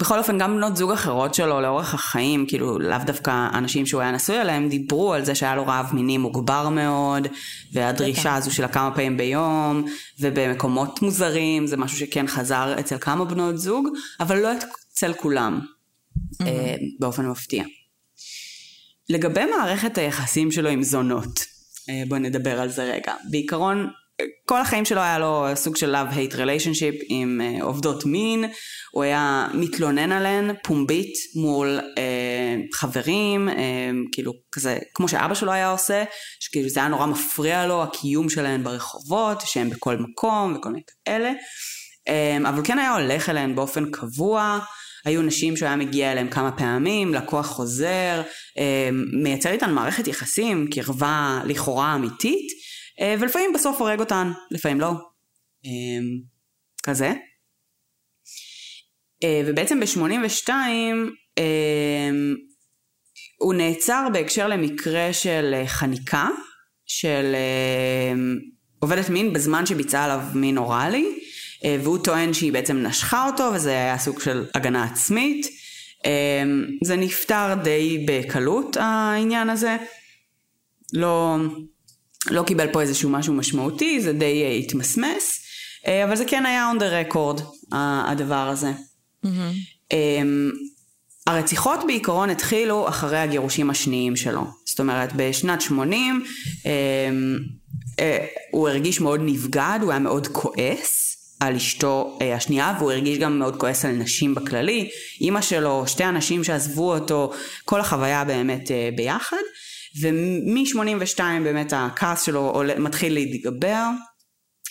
בכל 0.00 0.18
אופן, 0.18 0.38
גם 0.38 0.56
בנות 0.56 0.76
זוג 0.76 0.92
אחרות 0.92 1.34
שלו 1.34 1.60
לאורך 1.60 1.94
החיים, 1.94 2.46
כאילו 2.48 2.78
לאו 2.78 2.98
דווקא 3.06 3.48
אנשים 3.54 3.86
שהוא 3.86 4.00
היה 4.00 4.10
נשוי 4.10 4.36
עליהם, 4.36 4.68
דיברו 4.68 5.14
על 5.14 5.24
זה 5.24 5.34
שהיה 5.34 5.56
לו 5.56 5.66
רעב 5.66 5.94
מיני 5.94 6.18
מוגבר 6.18 6.68
מאוד, 6.68 7.28
והדרישה 7.72 8.34
הזו 8.34 8.54
של 8.54 8.64
הכמה 8.64 8.90
פעמים 8.94 9.16
ביום, 9.16 9.84
ובמקומות 10.20 11.02
מוזרים, 11.02 11.66
זה 11.66 11.76
משהו 11.76 11.98
שכן 11.98 12.26
חזר 12.26 12.74
אצל 12.80 12.98
כמה 12.98 13.24
בנות 13.24 13.58
זוג, 13.58 13.88
אבל 14.20 14.38
לא 14.38 14.48
אצל 14.92 15.12
כולם, 15.12 15.60
אה, 16.40 16.74
באופן 17.00 17.26
מפתיע. 17.26 17.64
לגבי 19.08 19.44
מערכת 19.44 19.98
היחסים 19.98 20.50
שלו 20.52 20.68
עם 20.68 20.82
זונות, 20.82 21.40
אה, 21.88 22.02
בואי 22.08 22.20
נדבר 22.20 22.60
על 22.60 22.68
זה 22.68 22.84
רגע. 22.84 23.14
בעיקרון, 23.30 23.90
כל 24.46 24.60
החיים 24.60 24.84
שלו 24.84 25.00
היה 25.00 25.18
לו 25.18 25.46
סוג 25.54 25.76
של 25.76 25.96
love-hate 25.96 26.34
relationship 26.34 27.04
עם 27.08 27.40
uh, 27.40 27.62
עובדות 27.62 28.06
מין, 28.06 28.44
הוא 28.90 29.02
היה 29.02 29.48
מתלונן 29.54 30.12
עליהן 30.12 30.50
פומבית 30.62 31.12
מול 31.36 31.78
uh, 31.80 32.76
חברים, 32.76 33.48
uh, 33.48 33.52
כאילו 34.12 34.32
כזה, 34.52 34.78
כמו 34.94 35.08
שאבא 35.08 35.34
שלו 35.34 35.52
היה 35.52 35.70
עושה, 35.70 36.04
שכאילו 36.40 36.68
זה 36.68 36.80
היה 36.80 36.88
נורא 36.88 37.06
מפריע 37.06 37.66
לו, 37.66 37.82
הקיום 37.82 38.28
שלהן 38.28 38.64
ברחובות, 38.64 39.42
שהן 39.44 39.70
בכל 39.70 39.96
מקום 39.96 40.54
וכל 40.56 40.68
מיני 40.68 40.82
כאלה, 41.04 41.32
um, 42.08 42.48
אבל 42.48 42.60
כן 42.64 42.78
היה 42.78 42.94
הולך 42.94 43.28
אליהן 43.28 43.54
באופן 43.54 43.90
קבוע. 43.90 44.58
היו 45.04 45.22
נשים 45.22 45.56
שהוא 45.56 45.66
היה 45.66 45.76
מגיע 45.76 46.12
אליהם 46.12 46.28
כמה 46.28 46.52
פעמים, 46.52 47.14
לקוח 47.14 47.46
חוזר, 47.46 48.22
מייצר 49.22 49.50
איתן 49.50 49.72
מערכת 49.72 50.06
יחסים, 50.06 50.66
קרבה 50.70 51.40
לכאורה 51.44 51.94
אמיתית, 51.94 52.61
ולפעמים 53.00 53.52
בסוף 53.52 53.80
הורג 53.80 54.00
אותן, 54.00 54.32
לפעמים 54.50 54.80
לא. 54.80 54.90
אמ, 55.64 56.20
כזה. 56.82 57.12
אה, 59.24 59.42
ובעצם 59.46 59.80
ב-82 59.80 60.50
אמ, 61.38 62.34
הוא 63.38 63.54
נעצר 63.54 64.08
בהקשר 64.12 64.48
למקרה 64.48 65.12
של 65.12 65.50
אה, 65.54 65.66
חניקה, 65.66 66.28
של 66.86 67.34
עובדת 68.78 69.08
מין 69.08 69.32
בזמן 69.32 69.66
שביצעה 69.66 70.04
עליו 70.04 70.20
מין 70.34 70.58
אוראלי, 70.58 71.18
והוא 71.82 71.98
טוען 72.04 72.32
שהיא 72.32 72.52
בעצם 72.52 72.76
נשכה 72.76 73.26
אותו 73.26 73.50
וזה 73.54 73.70
היה 73.70 73.98
סוג 73.98 74.20
של 74.20 74.44
הגנה 74.54 74.84
עצמית. 74.84 75.46
אמ, 76.04 76.66
זה 76.84 76.96
נפתר 76.96 77.54
די 77.62 78.06
בקלות 78.08 78.76
העניין 78.80 79.50
הזה. 79.50 79.76
לא, 80.92 81.36
לא 82.30 82.42
קיבל 82.42 82.66
פה 82.72 82.80
איזשהו 82.80 83.10
משהו 83.10 83.34
משמעותי, 83.34 84.00
זה 84.00 84.12
די 84.12 84.42
uh, 84.44 84.64
התמסמס, 84.64 85.40
uh, 85.82 85.88
אבל 86.04 86.16
זה 86.16 86.24
כן 86.24 86.46
היה 86.46 86.72
on 86.72 86.80
the 86.80 87.12
record, 87.12 87.42
הדבר 88.06 88.48
הזה. 88.48 88.72
Mm-hmm. 89.24 89.28
Um, 89.90 89.94
הרציחות 91.26 91.80
בעיקרון 91.86 92.30
התחילו 92.30 92.88
אחרי 92.88 93.18
הגירושים 93.18 93.70
השניים 93.70 94.16
שלו. 94.16 94.44
זאת 94.66 94.80
אומרת, 94.80 95.12
בשנת 95.16 95.60
80 95.60 96.24
um, 96.24 96.66
uh, 97.90 98.00
הוא 98.50 98.68
הרגיש 98.68 99.00
מאוד 99.00 99.20
נבגד, 99.24 99.78
הוא 99.82 99.90
היה 99.90 100.00
מאוד 100.00 100.26
כועס. 100.26 101.08
על 101.40 101.56
אשתו 101.56 102.18
השנייה 102.36 102.74
והוא 102.78 102.92
הרגיש 102.92 103.18
גם 103.18 103.38
מאוד 103.38 103.56
כועס 103.56 103.84
על 103.84 103.92
נשים 103.92 104.34
בכללי, 104.34 104.90
אימא 105.20 105.40
שלו, 105.40 105.84
שתי 105.86 106.04
אנשים 106.04 106.44
שעזבו 106.44 106.94
אותו, 106.94 107.32
כל 107.64 107.80
החוויה 107.80 108.24
באמת 108.24 108.70
ביחד 108.96 109.36
ומ-82 110.00 111.20
באמת 111.42 111.72
הכעס 111.76 112.22
שלו 112.22 112.40
עולה, 112.40 112.78
מתחיל 112.78 113.14
להתגבר 113.14 113.86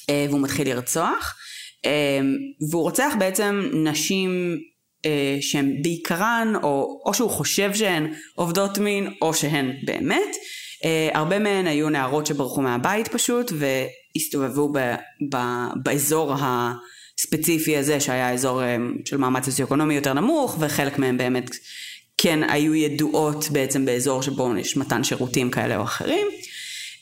אה, 0.10 0.26
והוא 0.30 0.42
מתחיל 0.42 0.70
לרצוח. 0.70 1.36
אה, 1.86 2.20
והוא 2.72 2.84
רוצח 2.84 3.14
בעצם 3.20 3.70
נשים 3.74 4.58
אה, 5.06 5.38
שהן 5.42 5.82
בעיקרן 5.82 6.54
או, 6.64 7.02
או 7.06 7.14
שהוא 7.14 7.30
חושב 7.30 7.74
שהן 7.74 8.14
עובדות 8.36 8.78
מין 8.78 9.14
או 9.22 9.34
שהן 9.34 9.72
באמת. 9.86 10.36
הרבה 11.14 11.40
מהן 11.40 11.68
היו 11.68 11.90
נערות 11.90 12.26
שברחו 12.26 12.62
מהבית 12.62 13.08
פשוט 13.08 13.52
והסתובבו 13.56 14.74
ב, 14.74 14.96
ב, 15.32 15.38
באזור 15.84 16.36
הספציפי 16.40 17.78
הזה 17.78 18.00
שהיה 18.00 18.34
אזור 18.34 18.62
של 19.06 19.18
מעמד 19.18 19.44
סוציו-אקונומי 19.44 19.94
יותר 19.94 20.14
נמוך 20.14 20.58
וחלק 20.60 21.00
מהם 21.00 21.18
באמת 21.18 21.50
כן 22.24 22.50
היו 22.50 22.76
ידועות 22.76 23.50
בעצם 23.52 23.86
באזור 23.86 24.22
שבו 24.22 24.58
יש 24.58 24.78
מתן 24.78 25.04
שירותים 25.04 25.52
כאלה 25.52 25.78
או 25.78 25.84
אחרים. 25.84 26.28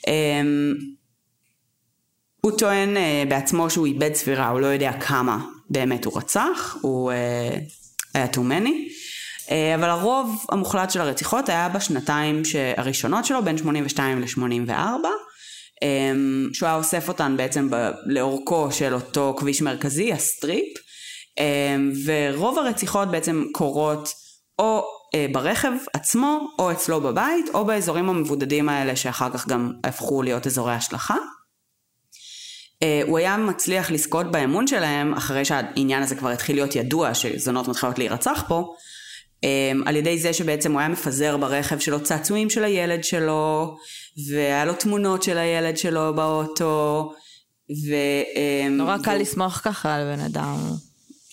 אמ, 0.08 0.74
הוא 2.42 2.52
טוען 2.58 2.98
אה, 2.98 3.24
בעצמו 3.30 3.70
שהוא 3.70 3.86
איבד 3.86 4.14
ספירה, 4.14 4.50
הוא 4.50 4.60
לא 4.60 4.68
יודע 4.68 4.92
כמה 5.00 5.46
באמת 5.70 6.06
הוא 6.06 6.18
רצח, 6.18 6.78
הוא 6.82 7.12
אה, 7.12 7.58
היה 8.14 8.28
many, 8.34 8.70
אה, 9.52 9.76
אבל 9.76 9.90
הרוב 9.90 10.46
המוחלט 10.52 10.92
של 10.92 11.02
הרציחות 11.02 11.50
היה 11.50 11.70
בשנתיים 11.70 12.42
הראשונות 12.78 13.26
שלו, 13.26 13.44
בין 13.44 13.58
82 13.58 14.22
ל-84, 14.22 14.74
אמ, 15.82 16.50
שהוא 16.54 16.68
היה 16.68 16.76
אוסף 16.76 17.08
אותן 17.08 17.38
בעצם 17.38 17.70
לאורכו 18.06 18.72
של 18.72 18.94
אותו 18.94 19.36
כביש 19.38 19.62
מרכזי, 19.62 20.14
ה 20.13 20.23
strip, 20.23 20.78
אמ, 21.40 21.92
ורוב 22.06 22.60
הרציחות 22.60 23.12
בעצם 23.12 23.46
קורות 23.52 24.10
או 24.60 24.99
אה, 25.15 25.26
ברכב 25.32 25.72
עצמו, 25.93 26.48
או 26.60 26.72
אצלו 26.72 27.02
בבית, 27.02 27.45
או 27.54 27.65
באזורים 27.65 28.10
המבודדים 28.10 28.69
האלה 28.69 28.95
שאחר 28.95 29.30
כך 29.30 29.48
גם 29.48 29.74
הפכו 29.84 30.22
להיות 30.22 30.48
אזורי 30.48 30.74
השלכה. 30.74 31.15
אה, 32.84 33.02
הוא 33.08 33.17
היה 33.17 33.38
מצליח 33.38 33.91
לזכות 33.91 34.32
באמון 34.32 34.67
שלהם, 34.67 35.13
אחרי 35.13 35.45
שהעניין 35.45 36.04
הזה 36.04 36.15
כבר 36.15 36.30
התחיל 36.30 36.56
להיות 36.56 36.76
ידוע 36.76 37.13
שזונות 37.13 37.67
מתחילות 37.67 37.98
להירצח 37.98 38.43
פה, 38.48 38.74
אה, 39.43 39.72
על 39.86 39.95
ידי 39.95 40.19
זה 40.19 40.34
שבעצם 40.34 40.72
הוא 40.72 40.80
היה 40.80 40.89
מפזר 40.89 41.38
ברכב 41.38 41.80
שלו 41.80 42.04
צעצועים 42.04 42.50
של 42.50 42.63
הילד 42.63 43.04
שלו, 43.04 43.76
והיה 44.30 44.65
לו 44.65 44.74
תמונות 44.74 45.24
של 45.24 45.38
הילד 45.38 45.78
שלו 45.78 46.15
באוטו, 46.15 47.13
ו... 47.88 47.95
נורא 48.69 48.98
קל 49.04 49.15
לסמוך 49.15 49.54
ככה 49.54 49.95
על 49.95 50.15
בן 50.15 50.19
אדם. 50.19 50.58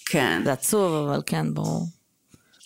כן. 0.06 0.42
זה 0.44 0.52
עצוב, 0.52 1.08
אבל 1.08 1.22
כן, 1.26 1.54
ברור. 1.54 1.95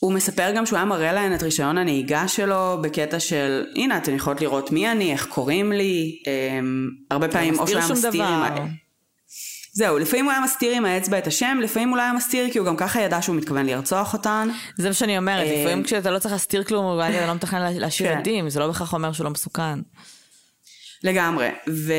הוא 0.00 0.12
מספר 0.12 0.50
גם 0.56 0.66
שהוא 0.66 0.76
היה 0.76 0.84
מראה 0.84 1.12
להן 1.12 1.34
את 1.34 1.42
רישיון 1.42 1.78
הנהיגה 1.78 2.28
שלו 2.28 2.78
בקטע 2.82 3.20
של 3.20 3.66
הנה 3.76 3.96
אתן 3.96 4.14
יכולות 4.14 4.40
לראות 4.40 4.72
מי 4.72 4.90
אני, 4.90 5.12
איך 5.12 5.26
קוראים 5.26 5.72
לי, 5.72 6.22
אמ, 6.26 6.88
הרבה 7.10 7.28
פעמים 7.28 7.58
או 7.58 7.66
שהוא 7.66 7.78
היה 7.78 7.92
מסתיר 7.92 8.24
עם 8.24 8.42
ה... 8.42 8.66
זהו, 9.72 9.98
לפעמים 9.98 10.24
הוא 10.24 10.32
היה 10.32 10.40
מסתיר 10.40 10.76
עם 10.76 10.84
האצבע 10.84 11.18
את 11.18 11.26
השם, 11.26 11.58
לפעמים 11.62 11.88
הוא 11.88 11.96
לא 11.96 12.02
היה 12.02 12.12
מסתיר 12.12 12.50
כי 12.52 12.58
הוא 12.58 12.66
גם 12.66 12.76
ככה 12.76 13.00
ידע 13.00 13.22
שהוא 13.22 13.36
מתכוון 13.36 13.66
לרצוח 13.66 14.12
אותן. 14.12 14.48
זה 14.76 14.88
מה 14.88 14.94
שאני 14.94 15.18
אומרת, 15.18 15.46
אמ, 15.46 15.60
לפעמים 15.60 15.84
כשאתה 15.84 16.10
לא 16.10 16.18
צריך 16.18 16.32
להסתיר 16.32 16.64
כלום, 16.64 16.84
הוא 16.84 17.02
לא 17.26 17.34
מתכנן 17.34 17.72
להשאיר 17.72 18.12
כן. 18.12 18.18
עדים, 18.18 18.50
זה 18.50 18.60
לא 18.60 18.66
בהכרח 18.66 18.92
אומר 18.92 19.12
שהוא 19.12 19.24
לא 19.24 19.30
מסוכן. 19.30 19.78
לגמרי, 21.04 21.48
ו... 21.68 21.92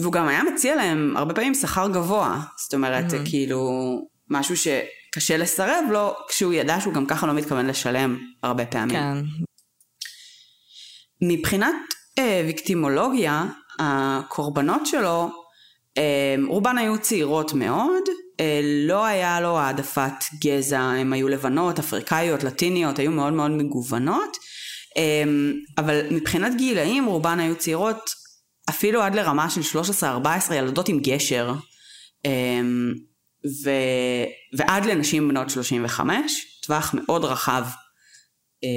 והוא 0.00 0.12
גם 0.12 0.28
היה 0.28 0.42
מציע 0.42 0.76
להם 0.76 1.16
הרבה 1.16 1.34
פעמים 1.34 1.54
שכר 1.54 1.88
גבוה, 1.88 2.40
זאת 2.56 2.74
אומרת, 2.74 3.12
mm-hmm. 3.12 3.30
כאילו, 3.30 3.70
משהו 4.30 4.56
ש... 4.56 4.68
קשה 5.14 5.36
לסרב 5.36 5.84
לו 5.90 6.14
כשהוא 6.28 6.52
ידע 6.52 6.80
שהוא 6.80 6.94
גם 6.94 7.06
ככה 7.06 7.26
לא 7.26 7.32
מתכוון 7.32 7.66
לשלם 7.66 8.18
הרבה 8.42 8.66
פעמים. 8.66 8.96
כן. 8.96 9.18
מבחינת 11.22 11.74
אה, 12.18 12.42
ויקטימולוגיה, 12.46 13.44
הקורבנות 13.78 14.86
שלו, 14.86 15.30
אה, 15.98 16.34
רובן 16.48 16.78
היו 16.78 17.00
צעירות 17.00 17.52
מאוד, 17.52 18.02
אה, 18.40 18.60
לא 18.86 19.04
היה 19.04 19.40
לו 19.40 19.58
העדפת 19.58 20.24
גזע, 20.44 20.80
הן 20.80 21.12
היו 21.12 21.28
לבנות, 21.28 21.78
אפריקאיות, 21.78 22.44
לטיניות, 22.44 22.98
היו 22.98 23.10
מאוד 23.10 23.32
מאוד 23.32 23.50
מגוונות, 23.50 24.36
אה, 24.96 25.24
אבל 25.78 26.00
מבחינת 26.10 26.56
גילאים 26.56 27.04
רובן 27.04 27.40
היו 27.40 27.56
צעירות 27.56 28.10
אפילו 28.70 29.02
עד 29.02 29.14
לרמה 29.14 29.50
של 29.50 29.80
13-14 30.50 30.54
ילדות 30.54 30.88
עם 30.88 31.00
גשר. 31.00 31.52
אה, 32.26 32.60
ו... 33.64 33.70
ועד 34.56 34.84
לנשים 34.84 35.28
בנות 35.28 35.50
35, 35.50 36.60
טווח 36.62 36.94
מאוד 36.94 37.24
רחב 37.24 37.64
אה, 38.64 38.68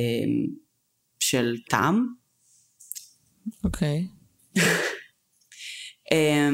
של 1.19 1.55
טעם. 1.69 2.07
אוקיי. 3.63 4.07
Okay. 4.57 4.61
אה, 6.11 6.49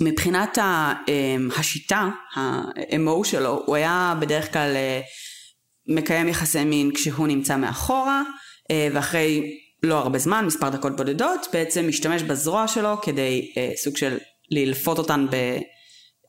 מבחינת 0.00 0.58
ה, 0.58 0.92
אה, 1.08 1.36
השיטה, 1.56 2.08
ה-MO 2.36 3.24
שלו, 3.24 3.62
הוא 3.66 3.76
היה 3.76 4.14
בדרך 4.20 4.52
כלל 4.52 4.72
אה, 4.76 5.00
מקיים 5.86 6.28
יחסי 6.28 6.64
מין 6.64 6.90
כשהוא 6.94 7.28
נמצא 7.28 7.56
מאחורה, 7.56 8.22
אה, 8.70 8.88
ואחרי 8.92 9.56
לא 9.82 9.98
הרבה 9.98 10.18
זמן, 10.18 10.44
מספר 10.46 10.68
דקות 10.68 10.96
בודדות, 10.96 11.46
בעצם 11.52 11.88
משתמש 11.88 12.22
בזרוע 12.22 12.68
שלו 12.68 13.00
כדי 13.02 13.52
אה, 13.56 13.70
סוג 13.76 13.96
של 13.96 14.18
ללפות 14.50 14.98
אותן 14.98 15.26
ב... 15.30 15.36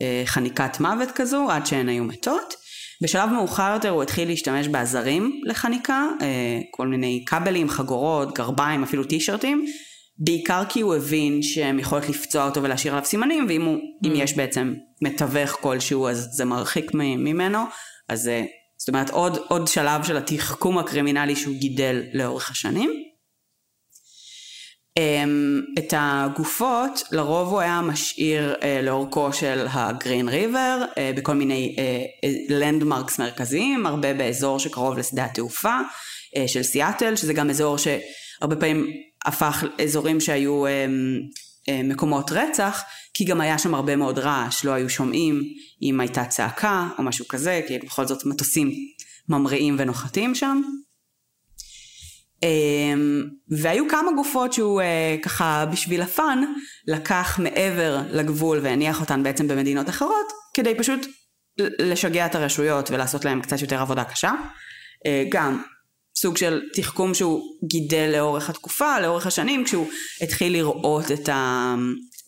אה, 0.02 0.24
חניקת 0.26 0.80
מוות 0.80 1.12
כזו 1.12 1.48
עד 1.50 1.66
שהן 1.66 1.90
היו 1.90 2.04
מתות. 2.04 2.56
בשלב 3.04 3.30
מאוחר 3.30 3.72
יותר 3.74 3.90
הוא 3.90 4.04
התחיל 4.04 4.28
להשתמש 4.28 4.68
בעזרים 4.68 5.42
לחניקה, 5.46 6.08
אה, 6.22 6.60
כל 6.72 6.88
מיני 6.88 7.24
כבלים, 7.28 7.70
חגורות, 7.70 8.38
גרביים, 8.38 8.84
אפילו 8.84 9.04
טישרטים, 9.04 9.66
בעיקר 10.18 10.64
כי 10.70 10.82
הוא 10.82 10.96
הבין 10.96 11.42
שהם 11.42 11.80
יכולות 11.80 12.10
לפצוע 12.10 12.46
אותו 12.46 12.64
ולהשאיר 12.64 12.94
עליו 12.94 13.06
סימנים, 13.06 13.46
ואם 13.50 13.66
הוא, 13.66 13.78
mm. 13.78 14.08
אם 14.08 14.14
יש 14.16 14.38
בעצם 14.38 14.74
מתווך 15.02 15.58
כלשהו 15.62 16.08
אז 16.08 16.30
זה 16.32 16.46
מרחיק 16.46 16.92
ממנו, 16.94 17.60
אז 18.10 18.28
אה, 18.28 18.44
זאת 18.78 18.90
אומרת 18.90 19.10
עוד, 19.10 19.38
עוד 19.48 19.68
שלב 19.68 20.04
של 20.04 20.18
התחכום 20.18 20.78
הקרימינלי 20.78 21.36
שהוא 21.36 21.56
גידל 21.56 22.02
לאורך 22.14 22.52
השנים. 22.52 23.11
אמ, 24.98 25.62
את 25.80 25.94
הגופות 25.98 27.04
לרוב 27.12 27.50
הוא 27.50 27.60
היה 27.60 27.82
משאיר 27.82 28.56
אה, 28.64 28.82
לאורכו 28.82 29.34
של 29.34 29.66
הגרין 29.72 30.30
ריבר 30.30 30.86
אה, 30.98 31.12
בכל 31.16 31.34
מיני 31.34 31.76
לנדמרקס 32.50 33.20
אה, 33.20 33.26
מרכזיים, 33.26 33.86
הרבה 33.86 34.14
באזור 34.14 34.60
שקרוב 34.60 34.98
לשדה 34.98 35.26
התעופה 35.26 35.78
של 36.48 36.64
סיאטל, 36.64 37.16
שזה 37.16 37.34
גם 37.34 37.50
אזור 37.50 37.78
שהרבה 37.78 38.56
פעמים 38.56 38.88
הפך 39.26 39.64
אזורים 39.84 40.20
שהיו 40.20 40.64
מקומות 41.84 42.32
רצח, 42.32 42.82
כי 43.14 43.26
גם 43.26 43.42
היה 43.42 43.58
שם 43.58 43.76
הרבה 43.76 43.96
מאוד 43.96 44.20
רעש, 44.20 44.66
לא 44.66 44.72
היו 44.72 44.90
שומעים 44.90 45.44
אם 45.82 46.00
הייתה 46.00 46.26
צעקה 46.26 46.88
או 46.98 47.04
משהו 47.04 47.28
כזה, 47.28 47.62
כי 47.68 47.80
בכל 47.80 48.06
זאת 48.08 48.26
מטוסים 48.26 48.72
ממריאים 49.30 49.76
ונוחתים 49.80 50.36
שם. 50.36 50.62
אמ, 52.44 53.24
והיו 53.50 53.90
כמה 53.90 54.12
גופות 54.16 54.54
שהוא 54.54 54.82
אה, 54.82 55.16
ככה 55.24 55.66
בשביל 55.72 56.02
הפאן 56.02 56.44
לקח 56.88 57.40
מעבר 57.44 58.00
לגבול 58.12 58.60
והניח 58.62 59.02
אותן 59.02 59.24
בעצם 59.24 59.48
במדינות 59.48 59.90
אחרות 59.90 60.32
כדי 60.54 60.76
פשוט 60.76 61.08
לשגע 61.58 62.26
את 62.26 62.36
הרשויות 62.36 62.92
ולעשות 62.92 63.26
להם 63.26 63.42
קצת 63.42 63.62
יותר 63.62 63.82
עבודה 63.82 64.04
קשה. 64.04 64.32
אה, 65.06 65.24
גם 65.30 65.62
סוג 66.18 66.38
של 66.38 66.62
תחכום 66.74 67.14
שהוא 67.14 67.42
גידל 67.68 68.10
לאורך 68.14 68.50
התקופה, 68.50 69.00
לאורך 69.00 69.28
השנים, 69.28 69.66
כשהוא 69.66 69.88
התחיל 70.22 70.54
לראות 70.54 71.12
את, 71.12 71.30
ה, 71.30 71.76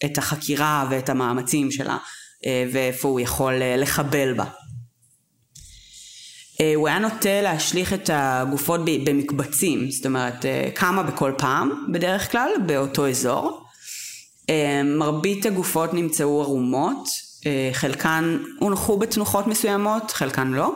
את 0.06 0.18
החקירה 0.18 0.88
ואת 0.90 1.10
המאמצים 1.10 1.72
שלה 1.72 1.98
אה, 2.46 2.66
ואיפה 2.72 3.08
הוא 3.08 3.20
יכול 3.20 3.54
לחבל 3.78 4.34
בה. 4.34 4.46
אה, 6.64 6.76
הוא 6.76 6.88
היה 6.88 7.00
נוטה 7.00 7.42
להשליך 7.42 7.94
את 7.94 8.10
הגופות 8.14 8.82
במקבצים, 8.86 9.92
זאת 9.92 10.06
אומרת 10.06 10.46
אה, 10.46 10.70
כמה 10.76 11.04
בכל 11.04 11.32
פעם 11.38 11.86
בדרך 11.94 12.32
כלל 12.32 12.50
באותו 12.66 13.08
אזור. 13.08 13.64
אה, 14.50 14.82
מרבית 14.84 15.46
הגופות 15.46 15.94
נמצאו 15.94 16.42
ערומות, 16.42 17.10
חלקן 17.74 18.38
הונחו 18.60 18.98
בתנוחות 18.98 19.48
מסוימות, 19.48 20.12
חלקן 20.12 20.48
לא. 20.48 20.72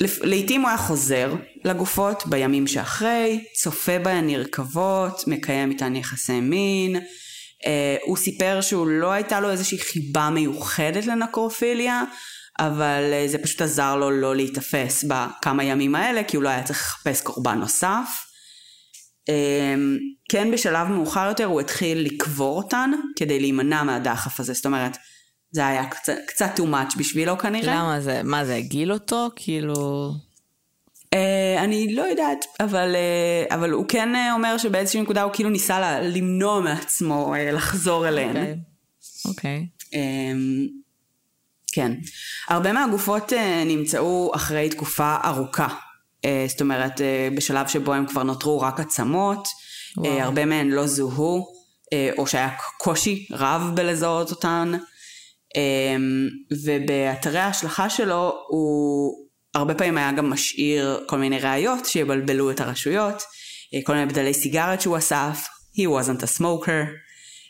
לעתים 0.00 0.60
הוא 0.60 0.68
היה 0.68 0.78
חוזר 0.78 1.34
לגופות 1.64 2.22
בימים 2.26 2.66
שאחרי, 2.66 3.44
צופה 3.54 3.98
בהן 3.98 4.26
נרקבות, 4.26 5.24
מקיים 5.26 5.70
איתן 5.70 5.96
יחסי 5.96 6.40
מין. 6.40 6.96
הוא 8.04 8.16
סיפר 8.16 8.60
שהוא 8.60 8.86
לא 8.86 9.12
הייתה 9.12 9.40
לו 9.40 9.50
איזושהי 9.50 9.78
חיבה 9.78 10.30
מיוחדת 10.30 11.06
לנקרופיליה, 11.06 12.04
אבל 12.58 13.10
אה, 13.12 13.24
זה 13.28 13.38
פשוט 13.38 13.62
עזר 13.62 13.96
לו 13.96 14.10
לא 14.10 14.36
להיתפס 14.36 15.04
בכמה 15.04 15.64
ימים 15.64 15.94
האלה, 15.94 16.24
כי 16.24 16.36
הוא 16.36 16.44
לא 16.44 16.48
היה 16.48 16.62
צריך 16.62 16.78
לחפש 16.78 17.20
קורבן 17.20 17.58
נוסף. 17.58 18.08
אמ, 19.28 19.98
כן 20.28 20.50
בשלב 20.50 20.88
מאוחר 20.88 21.26
יותר 21.28 21.44
הוא 21.44 21.60
התחיל 21.60 21.98
לקבור 21.98 22.56
אותן 22.56 22.90
כדי 23.16 23.40
להימנע 23.40 23.82
מהדחף 23.82 24.40
הזה, 24.40 24.52
זאת 24.52 24.66
אומרת, 24.66 24.96
זה 25.50 25.66
היה 25.66 25.86
קצת, 25.86 26.12
קצת 26.26 26.58
too 26.58 26.62
much 26.62 26.98
בשבילו 26.98 27.38
כנראה. 27.38 27.74
למה 27.74 28.00
זה, 28.00 28.20
מה 28.24 28.44
זה 28.44 28.54
הגיל 28.54 28.92
אותו? 28.92 29.30
כאילו... 29.36 30.12
Uh, 31.04 31.60
אני 31.60 31.94
לא 31.94 32.02
יודעת, 32.02 32.44
אבל, 32.60 32.94
uh, 33.50 33.54
אבל 33.54 33.70
הוא 33.70 33.84
כן 33.88 34.08
uh, 34.14 34.34
אומר 34.34 34.58
שבאיזושהי 34.58 35.02
נקודה 35.02 35.22
הוא 35.22 35.32
כאילו 35.32 35.50
ניסה 35.50 35.80
לה, 35.80 36.00
למנוע 36.00 36.60
מעצמו 36.60 37.34
uh, 37.34 37.54
לחזור 37.54 38.08
אליהן. 38.08 38.58
אוקיי. 39.24 39.66
Okay. 39.66 39.88
Okay. 39.88 39.94
Um, 39.94 40.83
כן. 41.74 41.92
הרבה 42.48 42.72
מהגופות 42.72 43.32
uh, 43.32 43.36
נמצאו 43.66 44.30
אחרי 44.34 44.68
תקופה 44.68 45.16
ארוכה. 45.24 45.68
Uh, 45.68 46.28
זאת 46.48 46.60
אומרת, 46.60 46.98
uh, 46.98 47.36
בשלב 47.36 47.68
שבו 47.68 47.94
הם 47.94 48.06
כבר 48.06 48.22
נותרו 48.22 48.60
רק 48.60 48.80
עצמות, 48.80 49.46
uh, 49.98 50.06
הרבה 50.06 50.44
מהן 50.44 50.68
לא 50.68 50.86
זוהו, 50.86 51.54
או 52.18 52.26
שהיה 52.26 52.50
קושי 52.78 53.26
רב 53.30 53.70
בלזהות 53.74 54.30
אותן. 54.30 54.72
ובאתרי 56.64 57.38
ההשלכה 57.38 57.90
שלו 57.90 58.32
הוא 58.48 59.12
הרבה 59.54 59.74
פעמים 59.74 59.98
היה 59.98 60.12
גם 60.12 60.30
משאיר 60.30 61.04
כל 61.06 61.18
מיני 61.18 61.38
ראיות 61.38 61.86
שיבלבלו 61.86 62.50
את 62.50 62.60
הרשויות, 62.60 63.22
כל 63.84 63.94
מיני 63.94 64.06
בדלי 64.06 64.34
סיגרת 64.34 64.80
שהוא 64.80 64.98
אסף, 64.98 65.46
he 65.74 65.82
wasn't 65.82 66.22
a 66.22 66.38
smoker, 66.38 66.88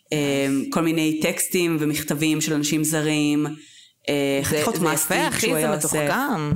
um, 0.05 0.71
כל 0.71 0.81
מיני 0.81 1.21
טקסטים 1.23 1.77
ומכתבים 1.81 2.41
של 2.41 2.55
אנשים 2.55 2.85
זרים, 2.85 3.47
אה, 3.47 3.53
חתיכות 4.43 4.79
מסטיק 4.79 5.39
שהוא 5.39 5.57
היה 5.57 5.75
עושה. 5.75 5.89
זה 5.89 5.99
מתוחכם. 5.99 6.53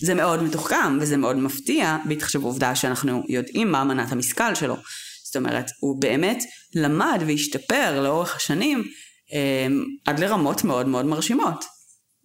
זה 0.00 0.14
מאוד 0.14 0.42
מתוחכם 0.42 0.98
וזה 1.00 1.16
מאוד 1.16 1.36
מפתיע, 1.36 1.96
בהתחשב 2.04 2.40
בעובדה 2.40 2.74
שאנחנו 2.74 3.22
יודעים 3.28 3.72
מה 3.72 3.84
מנת 3.84 4.12
המשכל 4.12 4.54
שלו. 4.54 4.76
זאת 5.24 5.36
אומרת, 5.36 5.70
הוא 5.80 6.00
באמת 6.00 6.44
למד 6.74 7.22
והשתפר 7.26 8.00
לאורך 8.02 8.36
השנים 8.36 8.84
אה, 9.32 9.66
עד 10.06 10.20
לרמות 10.20 10.64
מאוד 10.64 10.88
מאוד 10.88 11.04
מרשימות. 11.04 11.64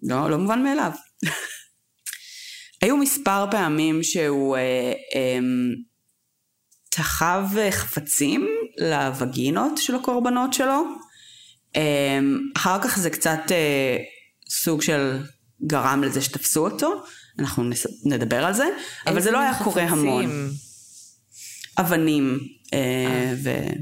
לא, 0.03 0.29
לא 0.29 0.37
מובן 0.37 0.63
מאליו. 0.63 0.91
היו 2.81 2.97
מספר 2.97 3.45
פעמים 3.51 4.03
שהוא 4.03 4.57
אה, 4.57 4.93
אה, 5.15 5.39
תחב 6.89 7.45
חפצים 7.71 8.47
לווגינות 8.77 9.77
של 9.77 9.95
הקורבנות 9.95 10.53
שלו. 10.53 10.83
אה, 11.75 12.19
אחר 12.57 12.81
כך 12.81 12.99
זה 12.99 13.09
קצת 13.09 13.39
אה, 13.51 13.97
סוג 14.49 14.81
של 14.81 15.23
גרם 15.63 16.03
לזה 16.03 16.21
שתפסו 16.21 16.65
אותו, 16.65 17.03
אנחנו 17.39 17.63
נדבר 18.05 18.45
על 18.45 18.53
זה, 18.53 18.65
אבל 19.07 19.21
זה 19.21 19.31
לא 19.31 19.39
היה 19.39 19.63
קורה 19.63 19.83
המון. 19.83 20.51
אבנים 21.79 22.39
אה, 22.73 22.79
אה. 22.79 23.73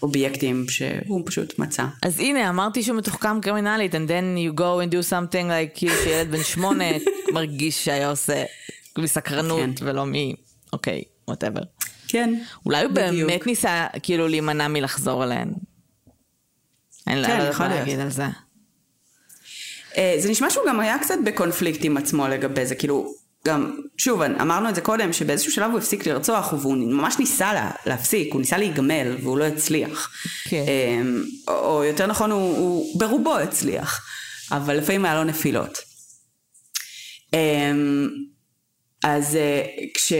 ואובייקטים 0.00 0.68
שהוא 0.68 1.22
פשוט 1.26 1.58
מצא. 1.58 1.84
אז 2.02 2.20
הנה, 2.20 2.48
אמרתי 2.48 2.82
שהוא 2.82 2.96
מתוחכם 2.96 3.40
קרימינלית, 3.40 3.94
and 3.94 4.08
then 4.08 4.54
you 4.54 4.58
go 4.58 4.60
and 4.60 4.92
do 4.92 5.10
something 5.10 5.46
like 5.46 5.78
כאילו 5.78 5.94
שילד 6.04 6.30
בן 6.30 6.42
שמונה 6.42 6.84
מרגיש 7.34 7.84
שהיה 7.84 8.10
עושה 8.10 8.44
מסקרנות 8.98 9.78
כן. 9.78 9.86
ולא 9.86 10.06
מ... 10.06 10.12
אוקיי, 10.72 11.02
whatever. 11.28 11.62
כן, 12.08 12.34
אולי 12.66 12.84
הוא 12.84 12.92
בדיוק. 12.92 13.30
באמת 13.30 13.46
ניסה 13.46 13.86
כאילו 14.02 14.28
להימנע 14.28 14.68
מלחזור 14.68 15.24
אליהן. 15.24 15.52
אין 17.06 17.26
כן, 17.26 17.38
לא 17.38 17.42
יכול 17.42 17.66
להגיד 17.66 18.00
על 18.00 18.10
זה. 18.10 18.26
אה, 19.96 20.14
זה 20.18 20.30
נשמע 20.30 20.50
שהוא 20.50 20.64
גם 20.68 20.80
היה 20.80 20.98
קצת 20.98 21.14
בקונפליקט 21.24 21.84
עם 21.84 21.96
עצמו 21.96 22.28
לגבי 22.28 22.66
זה, 22.66 22.74
כאילו, 22.74 23.14
גם, 23.46 23.76
שוב, 23.96 24.22
אמרנו 24.22 24.68
את 24.68 24.74
זה 24.74 24.80
קודם, 24.80 25.12
שבאיזשהו 25.12 25.52
שלב 25.52 25.70
הוא 25.70 25.78
הפסיק 25.78 26.06
לרצוח, 26.06 26.52
והוא 26.52 26.76
ממש 26.76 27.18
ניסה 27.18 27.52
לה, 27.52 27.70
להפסיק, 27.86 28.32
הוא 28.32 28.40
ניסה 28.40 28.58
להיגמל, 28.58 29.16
והוא 29.22 29.38
לא 29.38 29.44
הצליח. 29.44 30.10
כן. 30.48 31.06
או, 31.48 31.54
או 31.54 31.84
יותר 31.84 32.06
נכון, 32.06 32.30
הוא, 32.30 32.58
הוא 32.58 32.98
ברובו 33.00 33.38
הצליח, 33.38 34.06
אבל 34.52 34.76
לפעמים 34.76 35.04
היה 35.04 35.14
לו 35.14 35.24
נפילות. 35.24 35.78
אמ, 37.32 38.08
אז 39.04 39.36
אה, 39.36 39.62
כש... 39.94 40.12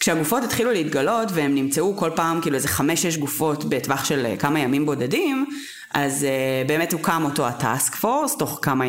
כשהגופות 0.00 0.42
התחילו 0.42 0.72
להתגלות 0.72 1.28
והם 1.34 1.54
נמצאו 1.54 1.96
כל 1.96 2.10
פעם 2.16 2.40
כאילו 2.40 2.56
איזה 2.56 2.68
חמש-שש 2.68 3.16
גופות 3.16 3.64
בטווח 3.64 4.04
של 4.04 4.26
אה, 4.26 4.36
כמה 4.36 4.60
ימים 4.60 4.86
בודדים, 4.86 5.46
אז 5.94 6.22
uh, 6.22 6.68
באמת 6.68 6.92
הוקם 6.92 7.22
אותו 7.24 7.46
ה 7.46 7.56
task 7.56 7.94
force, 7.94 8.36
תוך 8.36 8.58
כמה 8.62 8.84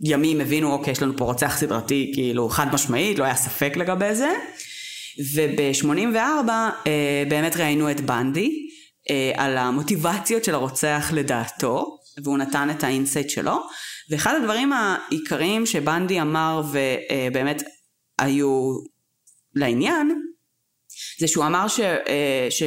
ימים 0.00 0.40
הבינו, 0.40 0.72
אוקיי, 0.72 0.92
יש 0.92 1.02
לנו 1.02 1.16
פה 1.16 1.24
רוצח 1.24 1.56
סדרתי, 1.56 2.10
כאילו 2.14 2.48
חד 2.48 2.66
משמעית, 2.74 3.18
לא 3.18 3.24
היה 3.24 3.36
ספק 3.36 3.72
לגבי 3.76 4.14
זה. 4.14 4.30
וב-84 5.34 6.48
uh, 6.48 6.88
באמת 7.28 7.56
ראינו 7.56 7.90
את 7.90 8.00
בנדי 8.00 8.50
uh, 9.08 9.40
על 9.40 9.58
המוטיבציות 9.58 10.44
של 10.44 10.54
הרוצח 10.54 11.10
לדעתו, 11.12 11.98
והוא 12.24 12.38
נתן 12.38 12.70
את 12.70 12.84
ה 12.84 12.90
insight 12.90 13.30
שלו. 13.30 13.56
ואחד 14.10 14.34
הדברים 14.34 14.72
העיקריים 14.72 15.66
שבנדי 15.66 16.20
אמר 16.20 16.62
ובאמת 16.70 17.62
היו 18.18 18.72
לעניין, 19.54 20.22
זה 21.20 21.28
שהוא 21.28 21.46
אמר 21.46 21.68
ש, 21.68 21.80
ש, 22.50 22.62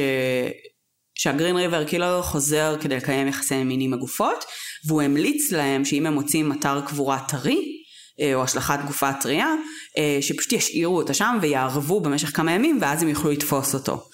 שהגרין 1.18 1.56
ריבר 1.56 1.84
קילר 1.84 2.22
חוזר 2.22 2.76
כדי 2.80 2.96
לקיים 2.96 3.28
יחסי 3.28 3.64
מין 3.64 3.80
עם 3.80 3.94
הגופות, 3.94 4.44
והוא 4.86 5.02
המליץ 5.02 5.52
להם 5.52 5.84
שאם 5.84 6.06
הם 6.06 6.14
מוצאים 6.14 6.52
אתר 6.52 6.80
קבורה 6.86 7.18
טרי, 7.28 7.78
אה, 8.20 8.34
או 8.34 8.42
השלכת 8.42 8.78
גופה 8.86 9.12
טריה, 9.12 9.54
אה, 9.98 10.18
שפשוט 10.20 10.52
ישאירו 10.52 10.96
אותה 10.96 11.14
שם 11.14 11.38
ויערבו 11.42 12.00
במשך 12.00 12.36
כמה 12.36 12.52
ימים 12.52 12.78
ואז 12.80 13.02
הם 13.02 13.08
יוכלו 13.08 13.30
לתפוס 13.30 13.74
אותו. 13.74 14.04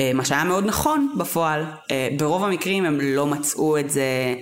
אה, 0.00 0.12
מה 0.14 0.24
שהיה 0.24 0.44
מאוד 0.44 0.66
נכון 0.66 1.14
בפועל, 1.18 1.64
ברוב 2.16 2.44
המקרים 2.44 2.84
הם 2.84 3.00
לא 3.00 3.26
מצאו 3.26 3.78
את 3.78 3.90
זה 3.90 4.34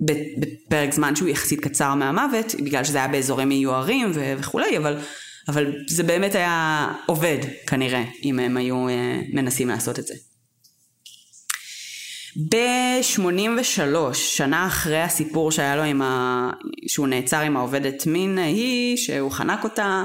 בפרק 0.00 0.92
זמן 0.92 1.16
שהוא 1.16 1.28
יחסית 1.28 1.60
קצר 1.60 1.94
מהמוות, 1.94 2.54
בגלל 2.54 2.84
שזה 2.84 2.98
היה 2.98 3.08
באזורים 3.08 3.48
מיוערים 3.48 4.12
וכולי, 4.14 4.78
אבל, 4.78 4.98
אבל 5.48 5.72
זה 5.88 6.02
באמת 6.02 6.34
היה 6.34 6.88
עובד 7.06 7.38
כנראה, 7.66 8.04
אם 8.24 8.38
הם 8.38 8.56
היו 8.56 8.86
מנסים 9.32 9.68
לעשות 9.68 9.98
את 9.98 10.06
זה. 10.06 10.14
ב-83, 12.36 14.14
שנה 14.14 14.66
אחרי 14.66 15.02
הסיפור 15.02 15.50
שהיה 15.50 15.76
לו 15.76 15.82
עם 15.82 16.02
ה... 16.02 16.50
שהוא 16.88 17.08
נעצר 17.08 17.40
עם 17.40 17.56
העובדת 17.56 18.06
מין 18.06 18.38
ההיא, 18.38 18.96
שהוא 18.96 19.30
חנק 19.30 19.64
אותה, 19.64 20.04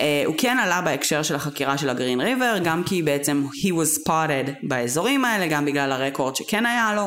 uh, 0.00 0.26
הוא 0.26 0.34
כן 0.38 0.58
עלה 0.58 0.80
בהקשר 0.80 1.22
של 1.22 1.34
החקירה 1.34 1.78
של 1.78 1.88
הגרין 1.88 2.20
ריבר, 2.20 2.58
גם 2.64 2.84
כי 2.84 3.02
בעצם 3.02 3.44
he 3.62 3.68
was 3.68 4.00
spotted 4.00 4.50
באזורים 4.62 5.24
האלה, 5.24 5.46
גם 5.46 5.64
בגלל 5.64 5.92
הרקורד 5.92 6.36
שכן 6.36 6.66
היה 6.66 6.94
לו. 6.94 7.06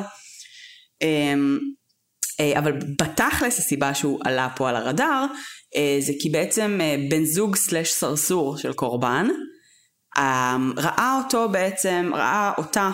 Um, 1.03 1.59
uh, 2.41 2.59
אבל 2.59 2.71
בתכלס 3.01 3.59
הסיבה 3.59 3.93
שהוא 3.93 4.19
עלה 4.25 4.49
פה 4.55 4.69
על 4.69 4.75
הרדאר, 4.75 5.25
uh, 5.75 6.05
זה 6.05 6.13
כי 6.19 6.29
בעצם 6.29 6.79
בן 7.09 7.25
זוג 7.25 7.55
סלש 7.55 7.91
סרסור 7.91 8.57
של 8.57 8.73
קורבן, 8.73 9.27
ראה 10.77 11.19
אותו 11.23 11.49
בעצם, 11.49 12.11
ראה 12.13 12.51
אותה 12.57 12.91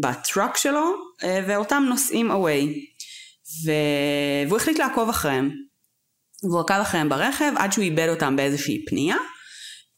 בטראק 0.00 0.56
שלו, 0.56 0.94
אה, 1.24 1.40
ואותם 1.46 1.84
נוסעים 1.88 2.30
away. 2.30 2.66
ו... 3.64 3.70
והוא 4.48 4.56
החליט 4.56 4.78
לעקוב 4.78 5.08
אחריהם. 5.08 5.50
והוא 6.42 6.60
עקב 6.60 6.74
אחריהם 6.74 7.08
ברכב 7.08 7.52
עד 7.56 7.72
שהוא 7.72 7.84
איבד 7.84 8.08
אותם 8.08 8.36
באיזושהי 8.36 8.84
פנייה. 8.86 9.16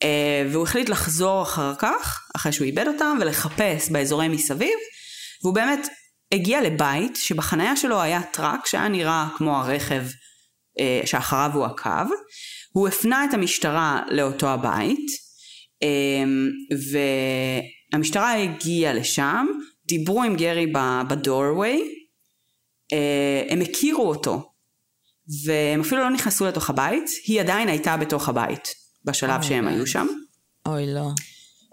אה, 0.02 0.48
והוא 0.52 0.62
החליט 0.62 0.88
לחזור 0.88 1.42
אחר 1.42 1.74
כך, 1.78 2.28
אחרי 2.36 2.52
שהוא 2.52 2.64
איבד 2.64 2.88
אותם, 2.88 3.18
ולחפש 3.20 3.90
באזורי 3.90 4.28
מסביב. 4.28 4.78
והוא 5.42 5.54
באמת 5.54 5.88
הגיע 6.34 6.62
לבית 6.62 7.16
שבחניה 7.16 7.76
שלו 7.76 8.02
היה 8.02 8.22
טראק 8.22 8.66
שהיה 8.66 8.88
נראה 8.88 9.28
כמו 9.36 9.56
הרכב 9.56 10.02
אה, 10.80 11.00
שאחריו 11.04 11.50
הוא 11.54 11.64
עקב. 11.64 12.06
הוא 12.72 12.88
הפנה 12.88 13.24
את 13.24 13.34
המשטרה 13.34 14.02
לאותו 14.10 14.48
הבית, 14.48 15.06
והמשטרה 17.92 18.34
הגיעה 18.34 18.92
לשם, 18.92 19.46
דיברו 19.88 20.22
עם 20.22 20.36
גרי 20.36 20.72
בדורווי, 21.08 21.94
אה, 22.92 23.42
הם 23.48 23.60
הכירו 23.60 24.08
אותו, 24.08 24.52
והם 25.44 25.80
אפילו 25.80 26.02
לא 26.02 26.10
נכנסו 26.10 26.46
לתוך 26.46 26.70
הבית, 26.70 27.04
היא 27.26 27.40
עדיין 27.40 27.68
הייתה 27.68 27.96
בתוך 27.96 28.28
הבית, 28.28 28.74
בשלב 29.04 29.42
שהם 29.42 29.68
היו 29.68 29.86
שם. 29.86 30.06
אוי 30.66 30.94
לא. 30.94 31.08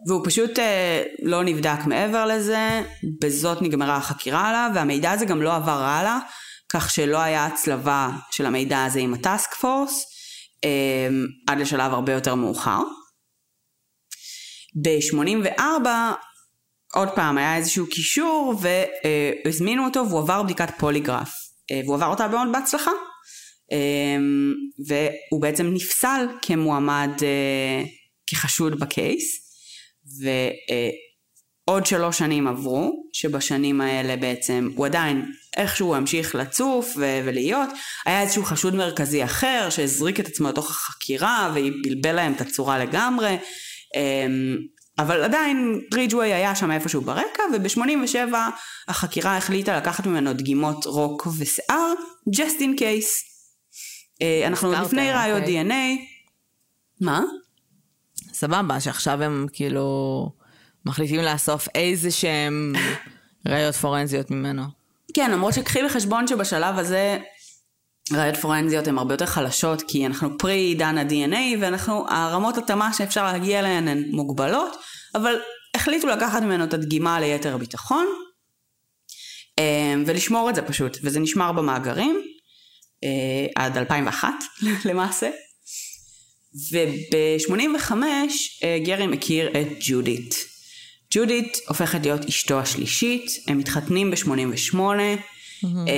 והוא 0.08 0.22
פשוט 0.26 0.60
אה, 0.60 1.04
לא 1.22 1.44
נבדק 1.44 1.80
מעבר 1.86 2.26
לזה, 2.26 2.84
בזאת 3.22 3.62
נגמרה 3.62 3.96
החקירה 3.96 4.50
עליו, 4.50 4.72
והמידע 4.76 5.12
הזה 5.12 5.26
גם 5.26 5.42
לא 5.42 5.56
עבר 5.56 5.84
הלאה, 5.84 6.20
כך 6.70 6.90
שלא 6.90 7.18
היה 7.18 7.46
הצלבה 7.46 8.10
של 8.32 8.46
המידע 8.46 8.84
הזה 8.84 9.00
עם 9.00 9.14
הטאסק 9.14 9.54
פורס, 9.54 10.06
אה, 10.64 11.08
עד 11.48 11.60
לשלב 11.60 11.94
הרבה 11.94 12.14
יותר 12.14 12.36
מאוחר. 12.36 12.82
ב-84 14.84 15.86
עוד 16.96 17.10
פעם, 17.10 17.38
היה 17.38 17.58
איזשהו 17.58 17.88
קישור 17.88 18.54
והזמינו 19.46 19.86
אותו 19.86 20.10
והוא 20.10 20.20
עבר 20.20 20.44
בדיקת 20.44 20.70
פוליגרף. 20.78 21.32
אה, 21.72 21.82
והוא 21.84 21.96
עבר 21.96 22.06
אותה 22.06 22.28
מאוד 22.28 22.48
בהצלחה. 22.54 22.92
אה, 23.72 24.18
והוא 24.88 25.42
בעצם 25.42 25.74
נפסל 25.74 26.28
כמועמד, 26.42 27.10
אה, 27.24 27.84
כחשוד 28.28 28.80
בקייס. 28.80 29.46
ועוד 31.68 31.86
שלוש 31.86 32.18
שנים 32.18 32.48
עברו, 32.48 33.10
שבשנים 33.14 33.82
האלה 33.82 34.16
בעצם 34.16 34.70
הוא 34.76 34.86
עדיין 34.86 35.32
איכשהו 35.58 35.96
המשיך 35.96 36.36
לצוף 36.36 36.94
ולהיות. 36.98 37.70
היה 38.06 38.22
איזשהו 38.22 38.44
חשוד 38.44 38.76
מרכזי 38.76 39.24
אחר 39.24 39.68
שהזריק 39.70 40.20
את 40.20 40.28
עצמו 40.28 40.50
לתוך 40.50 40.72
החקירה 40.72 41.54
ובלבל 41.56 42.12
להם 42.12 42.34
את 42.34 42.42
הצורה 42.42 42.80
לגמרי. 42.80 43.38
אבל 45.00 45.24
עדיין 45.24 45.82
ריג'ווי 45.94 46.34
היה 46.34 46.56
שם 46.56 46.72
איפשהו 46.72 47.02
ברקע, 47.02 47.44
וב-87 47.54 48.36
החקירה 48.88 49.38
החליטה 49.38 49.78
לקחת 49.78 50.06
ממנו 50.06 50.34
דגימות 50.34 50.86
רוק 50.86 51.28
ושיער, 51.38 51.94
just 52.30 52.60
in 52.60 52.80
case. 52.80 53.36
אה, 54.22 54.48
אנחנו 54.48 54.70
עוד 54.70 54.78
לפני 54.78 55.12
ראיות 55.12 55.42
אוקיי. 55.42 55.62
DNA. 55.62 56.00
מה? 57.02 57.22
סבבה, 58.34 58.80
שעכשיו 58.80 59.24
הם 59.24 59.48
כאילו 59.54 60.30
מחליטים 60.86 61.22
לאסוף 61.22 61.68
איזה 61.76 62.12
שהם 62.12 62.74
ראיות 63.48 63.76
פורנזיות 63.76 64.32
ממנו. 64.32 64.64
כן, 65.14 65.32
למרות 65.32 65.54
שקחי 65.54 65.80
בחשבון 65.86 66.28
שבשלב 66.28 66.78
הזה 66.78 67.18
ראיות 68.14 68.38
פורנזיות 68.38 68.88
הן 68.88 68.98
הרבה 68.98 69.14
יותר 69.14 69.26
חלשות 69.26 69.82
כי 69.82 70.06
אנחנו 70.06 70.38
פרי 70.38 70.58
עידן 70.58 70.98
ה-DNA 70.98 71.58
ואנחנו, 71.62 72.06
הרמות 72.10 72.58
התאמה 72.58 72.94
שאפשר 72.94 73.24
להגיע 73.24 73.60
אליהן 73.60 73.88
הן 73.88 74.04
מוגבלות, 74.12 74.76
אבל 75.16 75.36
החליטו 75.76 76.08
לקחת 76.08 76.42
ממנו 76.42 76.64
את 76.64 76.74
הדגימה 76.74 77.20
ליתר 77.20 77.56
הביטחון 77.56 78.06
אמ, 79.60 80.04
ולשמור 80.08 80.50
את 80.50 80.56
זה 80.56 80.62
פשוט, 80.62 80.98
וזה 81.04 81.20
נשמר 81.20 81.52
במאגרים 81.52 82.22
אה, 83.04 83.48
עד 83.56 83.78
2001 83.78 84.30
למעשה. 84.90 85.30
וב-85 86.72 87.92
אה, 88.64 88.78
גרי 88.86 89.08
מכיר 89.08 89.50
את 89.62 89.68
ג'ודית. 89.88 90.36
ג'ודית 91.14 91.58
הופכת 91.68 92.00
להיות 92.06 92.26
אשתו 92.26 92.60
השלישית, 92.60 93.32
הם 93.48 93.58
מתחתנים 93.58 94.12
ב-88. 94.12 94.76
Mm-hmm. 94.76 95.90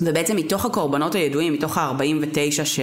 ובעצם 0.00 0.36
מתוך 0.36 0.64
הקורבנות 0.64 1.14
הידועים, 1.14 1.52
מתוך 1.52 1.78
ה-49 1.78 2.64
ש... 2.64 2.80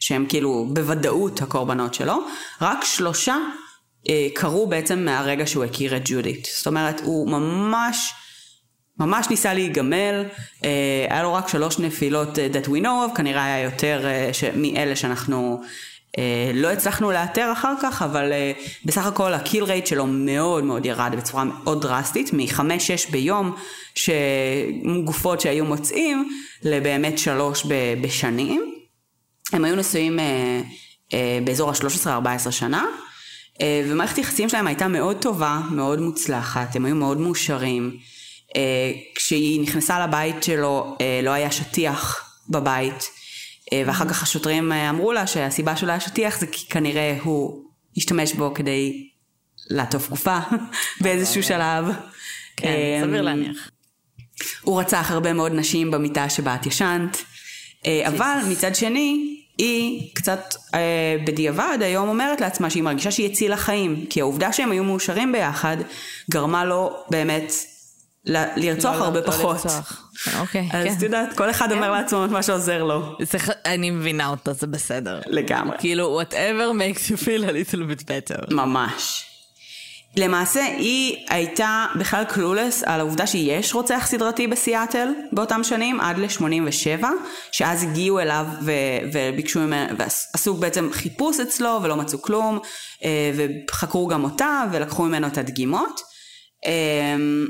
שהם 0.00 0.26
כאילו 0.28 0.66
בוודאות 0.72 1.42
הקורבנות 1.42 1.94
שלו, 1.94 2.18
רק 2.60 2.84
שלושה 2.84 3.36
אה, 4.08 4.28
קרו 4.34 4.66
בעצם 4.66 5.04
מהרגע 5.04 5.46
שהוא 5.46 5.64
הכיר 5.64 5.96
את 5.96 6.02
ג'ודית. 6.04 6.48
זאת 6.56 6.66
אומרת, 6.66 7.00
הוא 7.04 7.30
ממש, 7.30 8.14
ממש 8.98 9.30
ניסה 9.30 9.54
להיגמל, 9.54 10.24
אה, 10.64 11.06
היה 11.10 11.22
לו 11.22 11.34
רק 11.34 11.48
שלוש 11.48 11.78
נפילות 11.78 12.38
אה, 12.38 12.48
that 12.52 12.66
we 12.66 12.82
know 12.82 13.12
of, 13.12 13.16
כנראה 13.16 13.44
היה 13.44 13.64
יותר 13.64 14.00
אה, 14.04 14.30
ש... 14.32 14.44
מאלה 14.44 14.96
שאנחנו 14.96 15.60
לא 16.54 16.68
הצלחנו 16.68 17.12
לאתר 17.12 17.52
אחר 17.52 17.74
כך, 17.82 18.02
אבל 18.02 18.32
אה, 18.32 18.52
בסך 18.84 19.06
הכל 19.06 19.34
הקיל 19.34 19.64
רייט 19.64 19.86
שלו 19.86 20.06
מאוד 20.06 20.64
מאוד 20.64 20.86
ירד 20.86 21.14
בצורה 21.16 21.44
מאוד 21.44 21.82
דרסטית, 21.82 22.32
מ-5-6 22.32 23.10
ביום 23.10 23.54
גופות 25.04 25.40
שהיו 25.40 25.64
מוצאים, 25.64 26.30
לבאמת 26.62 27.18
שלוש 27.18 27.66
בשנים. 28.02 28.74
הם 29.52 29.64
היו 29.64 29.76
נשואים 29.76 30.18
אה, 30.20 30.60
באזור 31.44 31.70
ה-13-14 31.70 32.50
שנה, 32.50 32.84
ומערכת 33.62 34.16
היחסים 34.16 34.48
שלהם 34.48 34.66
הייתה 34.66 34.88
מאוד 34.88 35.16
טובה, 35.20 35.60
מאוד 35.70 36.00
מוצלחת, 36.00 36.76
הם 36.76 36.84
היו 36.84 36.94
מאוד 36.94 37.18
מאושרים. 37.20 37.96
כשהיא 39.14 39.60
נכנסה 39.60 40.06
לבית 40.06 40.42
שלו 40.42 40.96
לא 41.22 41.30
היה 41.30 41.50
שטיח 41.50 42.30
בבית. 42.48 43.10
אה, 43.72 43.82
ואחר 43.86 44.08
כך 44.08 44.22
השוטרים 44.22 44.72
אה, 44.72 44.90
אמרו 44.90 45.12
לה 45.12 45.26
שהסיבה 45.26 45.76
שלו 45.76 45.90
היה 45.90 46.00
שטיח 46.00 46.38
זה 46.40 46.46
כי 46.46 46.66
כנראה 46.68 47.18
הוא 47.22 47.64
השתמש 47.96 48.32
בו 48.32 48.54
כדי 48.54 49.08
לעטוף 49.70 50.08
גופה 50.08 50.38
באיזשהו 51.00 51.42
שלב. 51.42 51.84
כן, 52.56 53.00
סביר 53.02 53.20
אמ, 53.20 53.24
להניח. 53.24 53.70
הוא 54.62 54.80
רצח 54.80 55.10
הרבה 55.10 55.32
מאוד 55.32 55.52
נשים 55.52 55.90
במיטה 55.90 56.28
שבה 56.28 56.54
את 56.54 56.66
ישנת, 56.66 57.24
אה, 57.86 58.08
אבל 58.08 58.38
מצד 58.48 58.74
שני, 58.74 59.36
היא 59.58 60.14
קצת 60.14 60.54
אה, 60.74 61.16
בדיעבד 61.26 61.78
היום 61.80 62.08
אומרת 62.08 62.40
לעצמה 62.40 62.70
שהיא 62.70 62.82
מרגישה 62.82 63.10
שהיא 63.10 63.30
הצילה 63.30 63.56
חיים, 63.56 64.06
כי 64.10 64.20
העובדה 64.20 64.52
שהם 64.52 64.70
היו 64.70 64.84
מאושרים 64.84 65.32
ביחד 65.32 65.76
גרמה 66.30 66.64
לו 66.64 66.96
באמת 67.10 67.52
לרצוח 68.26 68.96
לא, 68.96 69.04
הרבה 69.04 69.20
לא, 69.20 69.26
פחות. 69.26 69.64
לא 69.64 69.72
לרצוח. 69.72 70.10
אוקיי, 70.40 70.68
אז 70.72 70.86
כן. 70.86 70.94
את 70.96 71.02
יודעת, 71.02 71.36
כל 71.36 71.50
אחד 71.50 71.68
כן. 71.68 71.74
אומר 71.74 71.90
לעצמו 71.90 72.24
את 72.24 72.30
מה 72.30 72.42
שעוזר 72.42 72.82
לו. 72.82 73.16
אני 73.66 73.90
מבינה 73.90 74.28
אותו, 74.28 74.52
זה 74.52 74.66
בסדר. 74.66 75.20
לגמרי. 75.26 75.76
כאילו, 75.78 76.20
whatever 76.20 76.74
makes 76.78 77.10
you 77.10 77.16
feel 77.16 77.44
a 77.44 77.72
little 77.72 77.76
bit 77.76 78.02
better. 78.04 78.54
ממש. 78.54 79.24
למעשה 80.16 80.64
היא 80.64 81.26
הייתה 81.28 81.86
בכלל 81.98 82.24
קלולס 82.24 82.82
על 82.82 83.00
העובדה 83.00 83.26
שיש 83.26 83.74
רוצח 83.74 84.06
סדרתי 84.06 84.46
בסיאטל 84.46 85.08
באותם 85.32 85.64
שנים 85.64 86.00
עד 86.00 86.18
ל-87 86.18 87.04
שאז 87.52 87.82
הגיעו 87.82 88.20
אליו 88.20 88.46
ו- 88.62 88.72
וביקשו 89.12 89.60
ממנו 89.60 89.98
ועשו 89.98 90.54
בעצם 90.54 90.88
חיפוש 90.92 91.40
אצלו 91.40 91.80
ולא 91.82 91.96
מצאו 91.96 92.22
כלום 92.22 92.58
אה, 93.04 93.30
וחקרו 93.68 94.06
גם 94.06 94.24
אותה 94.24 94.64
ולקחו 94.72 95.02
ממנו 95.02 95.26
את 95.26 95.38
הדגימות 95.38 96.00
אמ, 96.66 97.46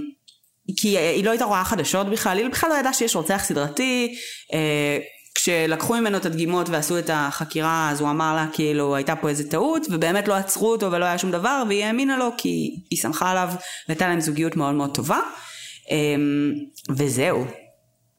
כי 0.77 0.99
היא 0.99 1.25
לא 1.25 1.31
הייתה 1.31 1.45
רואה 1.45 1.65
חדשות 1.65 2.11
בכלל, 2.11 2.39
היא 2.39 2.49
בכלל 2.49 2.71
לא 2.71 2.75
ידעה 2.75 2.93
שיש 2.93 3.17
רוצח 3.17 3.43
סדרתי, 3.45 4.17
אה, 4.53 4.99
כשלקחו 5.35 5.95
ממנו 5.95 6.17
את 6.17 6.27
הדגימות 6.27 6.69
ועשו 6.69 6.99
את 6.99 7.11
החקירה 7.13 7.91
אז 7.91 8.01
הוא 8.01 8.11
אמר 8.11 8.35
לה 8.35 8.47
כאילו 8.53 8.97
הייתה 8.97 9.17
פה 9.17 9.29
איזה 9.29 9.51
טעות 9.51 9.87
ובאמת 9.91 10.29
לא 10.29 10.35
עצרו 10.35 10.73
אותו 10.73 10.93
ולא 10.93 11.05
היה 11.05 11.19
שום 11.19 11.31
דבר 11.31 11.63
והיא 11.69 11.85
האמינה 11.85 12.17
לו 12.17 12.31
כי 12.37 12.77
היא 12.91 12.99
שמחה 12.99 13.31
עליו 13.31 13.49
והייתה 13.89 14.09
להם 14.09 14.21
זוגיות 14.21 14.57
מאוד 14.57 14.75
מאוד 14.75 14.95
טובה 14.95 15.19
אה, 15.91 15.97
וזהו. 16.97 17.45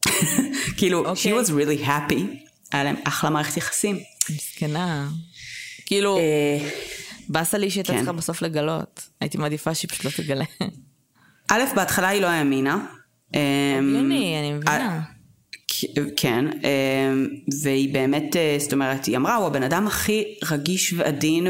כאילו, 0.78 1.12
okay. 1.12 1.16
she 1.16 1.46
was 1.46 1.50
really 1.50 1.86
happy, 1.86 2.20
היה 2.72 2.84
להם 2.84 2.96
אחלה 3.04 3.30
מערכת 3.30 3.56
יחסים. 3.56 3.98
מסכנה. 4.30 5.08
כאילו, 5.86 6.18
אה, 6.18 6.68
באסה 7.28 7.58
לי 7.58 7.70
שהייתה 7.70 7.92
כן. 7.92 7.98
צריכה 7.98 8.12
בסוף 8.12 8.42
לגלות, 8.42 9.08
הייתי 9.20 9.38
מעדיפה 9.38 9.74
שהיא 9.74 9.90
פשוט 9.90 10.04
לא 10.04 10.10
תגלה. 10.16 10.44
א', 11.48 11.62
בהתחלה 11.74 12.08
היא 12.08 12.22
לא 12.22 12.26
האמינה. 12.26 12.86
הגיוני, 13.34 14.36
אני 14.40 14.52
מבינה. 14.52 15.00
כן, 16.16 16.44
והיא 17.62 17.94
באמת, 17.94 18.36
אה, 18.36 18.56
זאת 18.58 18.72
אומרת, 18.72 19.04
היא 19.04 19.16
אמרה, 19.16 19.34
הוא 19.36 19.46
הבן 19.46 19.62
אדם 19.62 19.86
הכי 19.86 20.24
רגיש 20.50 20.92
ועדין 20.96 21.46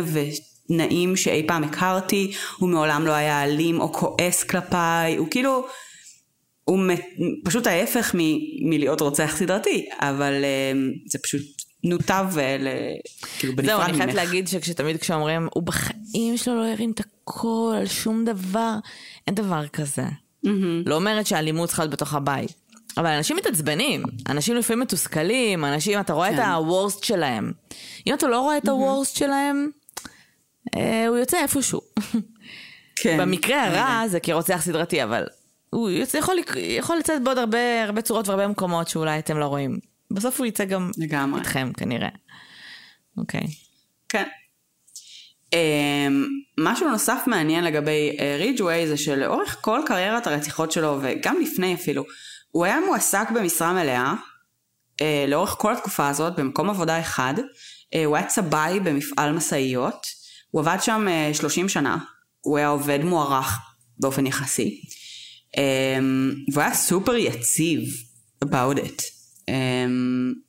ונעים 0.70 1.16
שאי 1.16 1.42
פעם 1.46 1.64
הכרתי, 1.64 2.32
הוא 2.58 2.68
מעולם 2.68 3.06
לא 3.06 3.12
היה 3.12 3.44
אלים 3.44 3.80
או 3.80 3.92
כועס 3.92 4.42
כלפיי, 4.44 5.16
הוא 5.16 5.28
כאילו, 5.30 5.66
הוא 6.64 6.78
פשוט 7.44 7.66
ההפך 7.66 8.14
מ- 8.18 8.70
מלהיות 8.70 9.00
רוצח 9.00 9.36
סדרתי, 9.38 9.86
אבל 9.98 10.32
זה 11.06 11.18
פשוט 11.22 11.42
נותב 11.86 12.26
אה, 12.38 12.56
ל... 12.58 12.68
כאילו 13.38 13.56
בנפרד 13.56 13.66
זהו, 13.66 13.78
ממך. 13.78 13.88
אני 13.88 13.98
חייבת 13.98 14.14
להגיד 14.14 14.48
שתמיד 14.48 14.96
כשאומרים, 14.96 15.48
הוא 15.54 15.62
בחיים 15.62 16.36
שלו 16.36 16.54
לא 16.54 16.66
הרים 16.72 16.90
את 16.90 17.00
הקול 17.00 17.76
על 17.76 17.86
שום 17.86 18.24
דבר, 18.24 18.74
אין 19.26 19.34
דבר 19.34 19.68
כזה. 19.68 20.04
לא 20.86 20.94
אומרת 20.94 21.26
שאלימות 21.26 21.68
צריכה 21.68 21.82
להיות 21.82 21.92
בתוך 21.92 22.14
הבית. 22.14 22.66
אבל 22.96 23.06
אנשים 23.06 23.36
מתעצבנים, 23.36 24.02
אנשים 24.28 24.56
לפעמים 24.56 24.80
מתוסכלים, 24.80 25.64
אנשים, 25.64 26.00
אתה 26.00 26.12
רואה 26.12 26.30
את 26.30 26.34
כן. 26.34 26.42
ה-worst 26.42 27.06
שלהם. 27.06 27.52
אם 28.06 28.14
אתה 28.14 28.26
לא 28.26 28.40
רואה 28.40 28.58
את 28.58 28.68
ה-worst 28.68 29.18
שלהם, 29.18 29.70
אה, 30.76 31.06
הוא 31.08 31.16
יוצא 31.16 31.42
איפשהו. 31.42 31.80
כן. 32.96 33.18
במקרה 33.20 33.64
הרע 33.64 34.08
זה 34.08 34.20
כרוצח 34.20 34.60
סדרתי, 34.62 35.02
אבל 35.02 35.24
הוא 35.70 35.90
יוצא, 35.90 36.16
יכול, 36.16 36.36
יכול 36.56 36.96
לצאת 36.96 37.22
בעוד 37.22 37.38
הרבה, 37.38 37.84
הרבה 37.84 38.02
צורות 38.02 38.28
והרבה 38.28 38.48
מקומות 38.48 38.88
שאולי 38.88 39.18
אתם 39.18 39.38
לא 39.38 39.44
רואים. 39.44 39.78
בסוף 40.10 40.38
הוא 40.38 40.46
יצא 40.46 40.64
גם 40.64 40.90
לגמרי. 40.98 41.40
איתכם 41.40 41.70
כנראה. 41.76 42.08
אוקיי. 43.16 43.46
כן. 44.08 44.24
Um, 45.46 46.14
משהו 46.60 46.90
נוסף 46.90 47.22
מעניין 47.26 47.64
לגבי 47.64 48.16
uh, 48.16 48.22
ריג'ווי 48.38 48.86
זה 48.86 48.96
שלאורך 48.96 49.56
כל 49.60 49.80
קריירת 49.86 50.26
הרציחות 50.26 50.72
שלו 50.72 50.98
וגם 51.02 51.36
לפני 51.42 51.74
אפילו, 51.74 52.04
הוא 52.50 52.64
היה 52.64 52.80
מועסק 52.86 53.30
במשרה 53.34 53.72
מלאה 53.72 54.14
uh, 54.14 55.04
לאורך 55.28 55.54
כל 55.58 55.72
התקופה 55.72 56.08
הזאת 56.08 56.36
במקום 56.36 56.70
עבודה 56.70 57.00
אחד, 57.00 57.34
uh, 57.38 57.98
הוא 58.04 58.16
היה 58.16 58.26
צבעי 58.26 58.80
במפעל 58.80 59.32
משאיות, 59.32 60.06
הוא 60.50 60.60
עבד 60.60 60.78
שם 60.80 61.06
uh, 61.32 61.34
30 61.34 61.68
שנה, 61.68 61.98
הוא 62.40 62.58
היה 62.58 62.68
עובד 62.68 62.98
מוערך 63.04 63.58
באופן 63.98 64.26
יחסי, 64.26 64.80
um, 65.56 65.60
והוא 66.52 66.62
היה 66.62 66.74
סופר 66.74 67.16
יציב 67.16 67.80
about 68.44 68.78
it. 68.78 69.15
Um, 69.50 70.46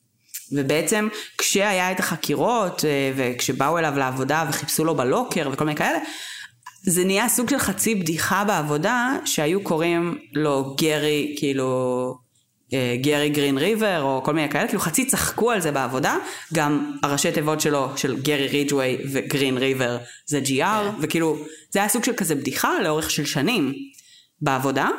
ובעצם 0.51 1.07
כשהיה 1.37 1.91
את 1.91 1.99
החקירות 1.99 2.85
אה, 2.85 3.11
וכשבאו 3.15 3.77
אליו 3.77 3.93
לעבודה 3.97 4.45
וחיפשו 4.49 4.85
לו 4.85 4.95
בלוקר 4.95 5.49
וכל 5.53 5.65
מיני 5.65 5.77
כאלה, 5.77 5.99
זה 6.83 7.05
נהיה 7.05 7.29
סוג 7.29 7.49
של 7.49 7.59
חצי 7.59 7.95
בדיחה 7.95 8.43
בעבודה 8.43 9.17
שהיו 9.25 9.63
קוראים 9.63 10.17
לו 10.33 10.75
גרי 10.77 11.35
כאילו 11.37 12.13
אה, 12.73 12.95
גרי 13.01 13.29
גרין 13.29 13.57
ריבר 13.57 14.01
או 14.01 14.21
כל 14.23 14.33
מיני 14.33 14.49
כאלה, 14.49 14.67
כאילו 14.67 14.81
חצי 14.81 15.05
צחקו 15.05 15.51
על 15.51 15.61
זה 15.61 15.71
בעבודה, 15.71 16.17
גם 16.53 16.97
הראשי 17.03 17.31
תיבות 17.31 17.61
שלו 17.61 17.97
של 17.97 18.21
גרי 18.21 18.47
ריג'ווי 18.47 18.97
וגרין 19.11 19.57
ריבר 19.57 19.97
זה 20.25 20.41
GR, 20.45 20.91
וכאילו 21.01 21.37
זה 21.69 21.79
היה 21.79 21.89
סוג 21.89 22.03
של 22.03 22.13
כזה 22.13 22.35
בדיחה 22.35 22.79
לאורך 22.83 23.11
של 23.11 23.25
שנים 23.25 23.73
בעבודה, 24.41 24.89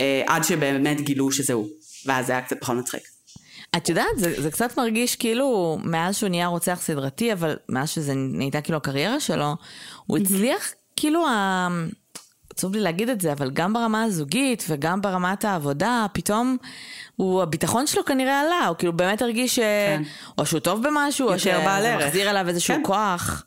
אה, 0.00 0.22
עד 0.26 0.44
שבאמת 0.44 1.00
גילו 1.00 1.32
שזה 1.32 1.52
הוא, 1.52 1.68
ואז 2.06 2.26
זה 2.26 2.32
היה 2.32 2.42
קצת 2.42 2.56
פחות 2.60 2.76
מצחיק. 2.76 3.02
את 3.76 3.88
יודעת, 3.88 4.06
זה, 4.16 4.42
זה 4.42 4.50
קצת 4.50 4.78
מרגיש 4.78 5.16
כאילו, 5.16 5.78
מאז 5.84 6.16
שהוא 6.16 6.28
נהיה 6.28 6.46
רוצח 6.46 6.78
סדרתי, 6.82 7.32
אבל 7.32 7.56
מאז 7.68 7.90
שזה 7.90 8.12
נהייתה 8.14 8.60
כאילו 8.60 8.76
הקריירה 8.76 9.20
שלו, 9.20 9.56
הוא 10.06 10.18
הצליח 10.18 10.72
כאילו, 10.96 11.26
ה... 11.26 11.68
עצוב 12.50 12.74
לי 12.74 12.80
להגיד 12.80 13.08
את 13.08 13.20
זה, 13.20 13.32
אבל 13.32 13.50
גם 13.50 13.72
ברמה 13.72 14.02
הזוגית 14.02 14.64
וגם 14.68 15.00
ברמת 15.00 15.44
העבודה, 15.44 16.06
פתאום 16.12 16.56
הוא, 17.16 17.42
הביטחון 17.42 17.86
שלו 17.86 18.04
כנראה 18.04 18.40
עלה, 18.40 18.66
הוא 18.66 18.76
כאילו 18.76 18.92
באמת 18.92 19.22
הרגיש 19.22 19.56
ש... 19.56 19.58
כן. 19.58 20.02
או 20.38 20.46
שהוא 20.46 20.60
טוב 20.60 20.82
במשהו, 20.86 21.28
או 21.28 21.38
שזה 21.38 21.56
ערך. 21.56 22.06
מחזיר 22.06 22.30
אליו 22.30 22.48
איזשהו 22.48 22.74
כן. 22.74 22.82
כוח. 22.84 23.44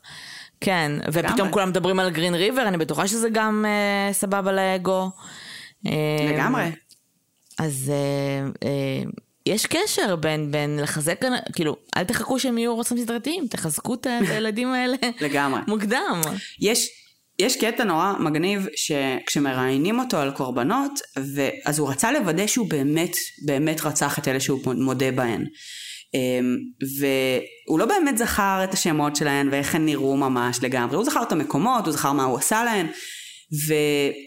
כן, 0.60 0.92
ופתאום. 1.12 1.50
כולם 1.50 1.68
מדברים 1.68 2.00
על 2.00 2.10
גרין 2.10 2.34
ריבר, 2.34 2.68
אני 2.68 2.76
בטוחה 2.76 3.08
שזה 3.08 3.28
גם 3.32 3.64
אה, 3.68 4.12
סבבה 4.12 4.52
לאגו. 4.52 5.10
אה, 5.86 5.92
לגמרי. 6.32 6.72
אז 7.58 7.92
אה, 7.94 8.68
אה, 8.68 9.10
יש 9.46 9.66
קשר 9.66 10.16
בין, 10.16 10.50
בין 10.50 10.78
לחזק, 10.82 11.20
כאילו, 11.52 11.76
אל 11.96 12.04
תחכו 12.04 12.38
שהם 12.38 12.58
יהיו 12.58 12.74
רוצחים 12.74 12.98
סדרתיים, 12.98 13.46
תחזקו 13.46 13.94
את 13.94 14.06
הילדים 14.06 14.72
האלה 14.72 14.96
לגמרי. 15.20 15.60
מוקדם. 15.68 16.20
יש, 16.60 16.88
יש 17.38 17.56
קטע 17.56 17.84
נורא 17.84 18.12
מגניב 18.20 18.66
שכשמראיינים 18.76 19.98
אותו 19.98 20.16
על 20.16 20.30
קורבנות, 20.30 21.00
ו- 21.18 21.48
אז 21.64 21.78
הוא 21.78 21.90
רצה 21.90 22.12
לוודא 22.12 22.46
שהוא 22.46 22.70
באמת, 22.70 23.16
באמת 23.46 23.80
רצח 23.84 24.18
את 24.18 24.28
אלה 24.28 24.40
שהוא 24.40 24.74
מודה 24.74 25.12
בהן. 25.12 25.44
אמ, 26.14 26.56
והוא 26.98 27.78
לא 27.78 27.86
באמת 27.86 28.18
זכר 28.18 28.60
את 28.64 28.74
השמות 28.74 29.16
שלהן 29.16 29.48
ואיך 29.52 29.74
הן 29.74 29.86
נראו 29.86 30.16
ממש 30.16 30.58
לגמרי, 30.62 30.96
הוא 30.96 31.04
זכר 31.04 31.22
את 31.22 31.32
המקומות, 31.32 31.84
הוא 31.84 31.92
זכר 31.92 32.12
מה 32.12 32.24
הוא 32.24 32.38
עשה 32.38 32.64
להן, 32.64 32.86
ו... 33.52 33.74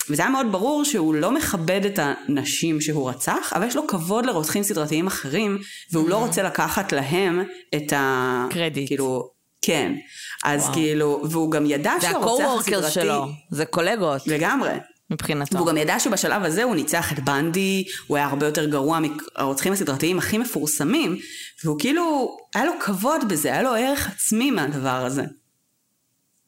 וזה 0.09 0.21
היה 0.21 0.31
מאוד 0.31 0.51
ברור 0.51 0.83
שהוא 0.85 1.15
לא 1.15 1.31
מכבד 1.31 1.85
את 1.85 1.99
הנשים 2.01 2.81
שהוא 2.81 3.09
רצח, 3.09 3.53
אבל 3.55 3.67
יש 3.67 3.75
לו 3.75 3.87
כבוד 3.87 4.25
לרוצחים 4.25 4.63
סדרתיים 4.63 5.07
אחרים, 5.07 5.57
והוא 5.91 6.09
לא 6.09 6.17
רוצה 6.17 6.43
לקחת 6.43 6.91
להם 6.91 7.43
את 7.75 7.93
ה... 7.93 8.45
קרדיט. 8.49 8.87
כאילו, 8.87 9.29
כן. 9.61 9.95
אז 10.43 10.61
וואו. 10.61 10.73
כאילו, 10.73 11.21
והוא 11.29 11.51
גם 11.51 11.65
ידע 11.65 11.93
זה 12.01 12.07
שהרוצח 12.07 12.43
הסדרתי... 12.59 12.91
שלו, 12.91 13.25
זה 13.51 13.65
קולגות 13.65 14.27
לגמרי. 14.27 14.71
מבחינתו. 15.09 15.55
והוא 15.55 15.67
גם 15.67 15.77
ידע 15.77 15.99
שבשלב 15.99 16.43
הזה 16.43 16.63
הוא 16.63 16.75
ניצח 16.75 17.13
את 17.13 17.19
בנדי, 17.19 17.83
הוא 18.07 18.17
היה 18.17 18.25
הרבה 18.25 18.45
יותר 18.45 18.65
גרוע 18.65 18.99
מהרוצחים 18.99 19.73
הסדרתיים 19.73 20.17
הכי 20.17 20.37
מפורסמים, 20.37 21.17
והוא 21.63 21.79
כאילו, 21.79 22.37
היה 22.55 22.65
לו 22.65 22.71
כבוד 22.81 23.21
בזה, 23.29 23.51
היה 23.51 23.61
לו 23.61 23.73
ערך 23.73 24.07
עצמי 24.07 24.51
מהדבר 24.51 25.05
הזה. 25.05 25.23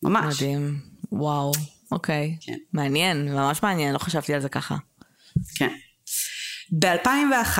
ממש. 0.03 0.35
מדהים, 0.35 0.79
וואו, 1.11 1.51
אוקיי. 1.91 2.37
כן. 2.41 2.57
מעניין, 2.73 3.33
ממש 3.33 3.63
מעניין, 3.63 3.93
לא 3.93 3.97
חשבתי 3.97 4.33
על 4.33 4.41
זה 4.41 4.49
ככה. 4.49 4.75
כן. 5.57 5.69
ב-2001 6.79 7.59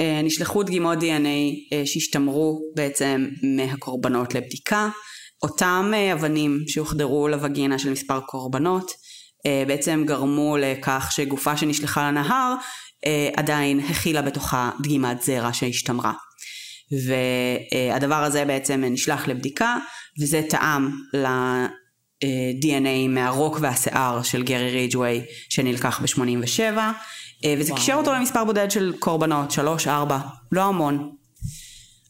אה, 0.00 0.20
נשלחו 0.22 0.62
דגימות 0.62 0.98
DNA 0.98 1.72
אה, 1.72 1.82
שהשתמרו 1.86 2.60
בעצם 2.76 3.28
מהקורבנות 3.42 4.34
לבדיקה. 4.34 4.88
אותם 5.42 5.90
אה, 5.94 6.12
אבנים 6.12 6.58
שהוחדרו 6.68 7.28
לווגינה 7.28 7.78
של 7.78 7.90
מספר 7.90 8.20
קורבנות 8.20 8.92
אה, 9.46 9.64
בעצם 9.66 10.04
גרמו 10.06 10.56
לכך 10.56 11.08
שגופה 11.10 11.56
שנשלחה 11.56 12.10
לנהר 12.10 12.54
אה, 13.06 13.28
עדיין 13.36 13.80
הכילה 13.80 14.22
בתוכה 14.22 14.70
דגימת 14.82 15.22
זרע 15.22 15.52
שהשתמרה. 15.52 16.12
והדבר 17.06 18.14
הזה 18.14 18.44
בעצם 18.44 18.84
נשלח 18.84 19.28
לבדיקה 19.28 19.76
וזה 20.20 20.42
טעם 20.48 20.90
ל-DNA 22.24 23.08
מהרוק 23.08 23.58
והשיער 23.60 24.22
של 24.22 24.42
גרי 24.42 24.70
ריג'ווי 24.70 25.20
שנלקח 25.48 26.00
ב-87 26.00 26.78
וזה 27.58 27.72
קישר 27.74 27.94
אותו 27.94 28.12
למספר 28.12 28.44
בודד 28.44 28.70
של 28.70 28.92
קורבנות, 28.98 29.52
3-4, 29.86 29.88
לא 30.52 30.62
המון. 30.62 31.10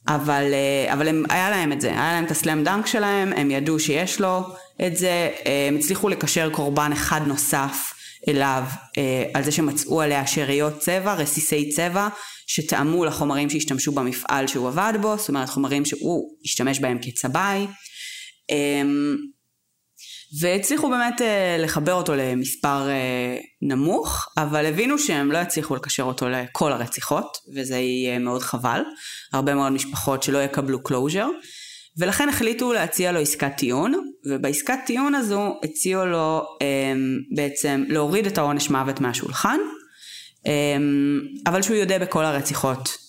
אבל, 0.08 0.44
אה, 0.52 0.92
אבל 0.92 1.08
הם, 1.08 1.24
היה 1.28 1.50
להם 1.50 1.72
את 1.72 1.80
זה, 1.80 1.88
היה 1.88 2.12
להם 2.12 2.24
את 2.24 2.30
הסלאם 2.30 2.64
דנק 2.64 2.86
שלהם, 2.86 3.32
הם 3.32 3.50
ידעו 3.50 3.80
שיש 3.80 4.20
לו 4.20 4.42
את 4.86 4.96
זה, 4.96 5.30
אה, 5.46 5.66
הם 5.68 5.76
הצליחו 5.76 6.08
לקשר 6.08 6.50
קורבן 6.50 6.92
אחד 6.92 7.20
נוסף 7.26 7.92
אליו 8.28 8.64
אה, 8.98 9.24
על 9.34 9.44
זה 9.44 9.52
שמצאו 9.52 10.00
עליה 10.00 10.26
שאריות 10.26 10.78
צבע, 10.78 11.14
רסיסי 11.14 11.68
צבע, 11.68 12.08
שטעמו 12.46 13.04
לחומרים 13.04 13.50
שהשתמשו 13.50 13.92
במפעל 13.92 14.46
שהוא 14.46 14.68
עבד 14.68 14.92
בו, 15.00 15.16
זאת 15.16 15.28
אומרת 15.28 15.48
חומרים 15.48 15.84
שהוא 15.84 16.30
השתמש 16.44 16.80
בהם 16.80 16.98
כצבעי. 17.02 17.66
אמ, 20.32 20.38
והצליחו 20.40 20.90
באמת 20.90 21.20
אה, 21.20 21.56
לחבר 21.58 21.92
אותו 21.92 22.14
למספר 22.16 22.88
אה, 22.88 23.36
נמוך, 23.62 24.28
אבל 24.36 24.66
הבינו 24.66 24.98
שהם 24.98 25.32
לא 25.32 25.38
יצליחו 25.38 25.76
לקשר 25.76 26.02
אותו 26.02 26.28
לכל 26.28 26.72
הרציחות, 26.72 27.36
וזה 27.54 27.76
יהיה 27.76 28.18
מאוד 28.18 28.42
חבל. 28.42 28.82
הרבה 29.32 29.54
מאוד 29.54 29.72
משפחות 29.72 30.22
שלא 30.22 30.38
יקבלו 30.38 30.82
closure, 30.82 31.28
ולכן 31.98 32.28
החליטו 32.28 32.72
להציע 32.72 33.12
לו 33.12 33.20
עסקת 33.20 33.52
טיעון, 33.56 33.94
ובעסקת 34.26 34.78
טיעון 34.86 35.14
הזו 35.14 35.60
הציעו 35.64 36.06
לו 36.06 36.42
אה, 36.62 36.92
בעצם 37.36 37.84
להוריד 37.88 38.26
את 38.26 38.38
העונש 38.38 38.70
מוות 38.70 39.00
מהשולחן, 39.00 39.58
אה, 40.46 40.76
אבל 41.46 41.62
שהוא 41.62 41.76
יודה 41.76 41.98
בכל 41.98 42.24
הרציחות 42.24 42.99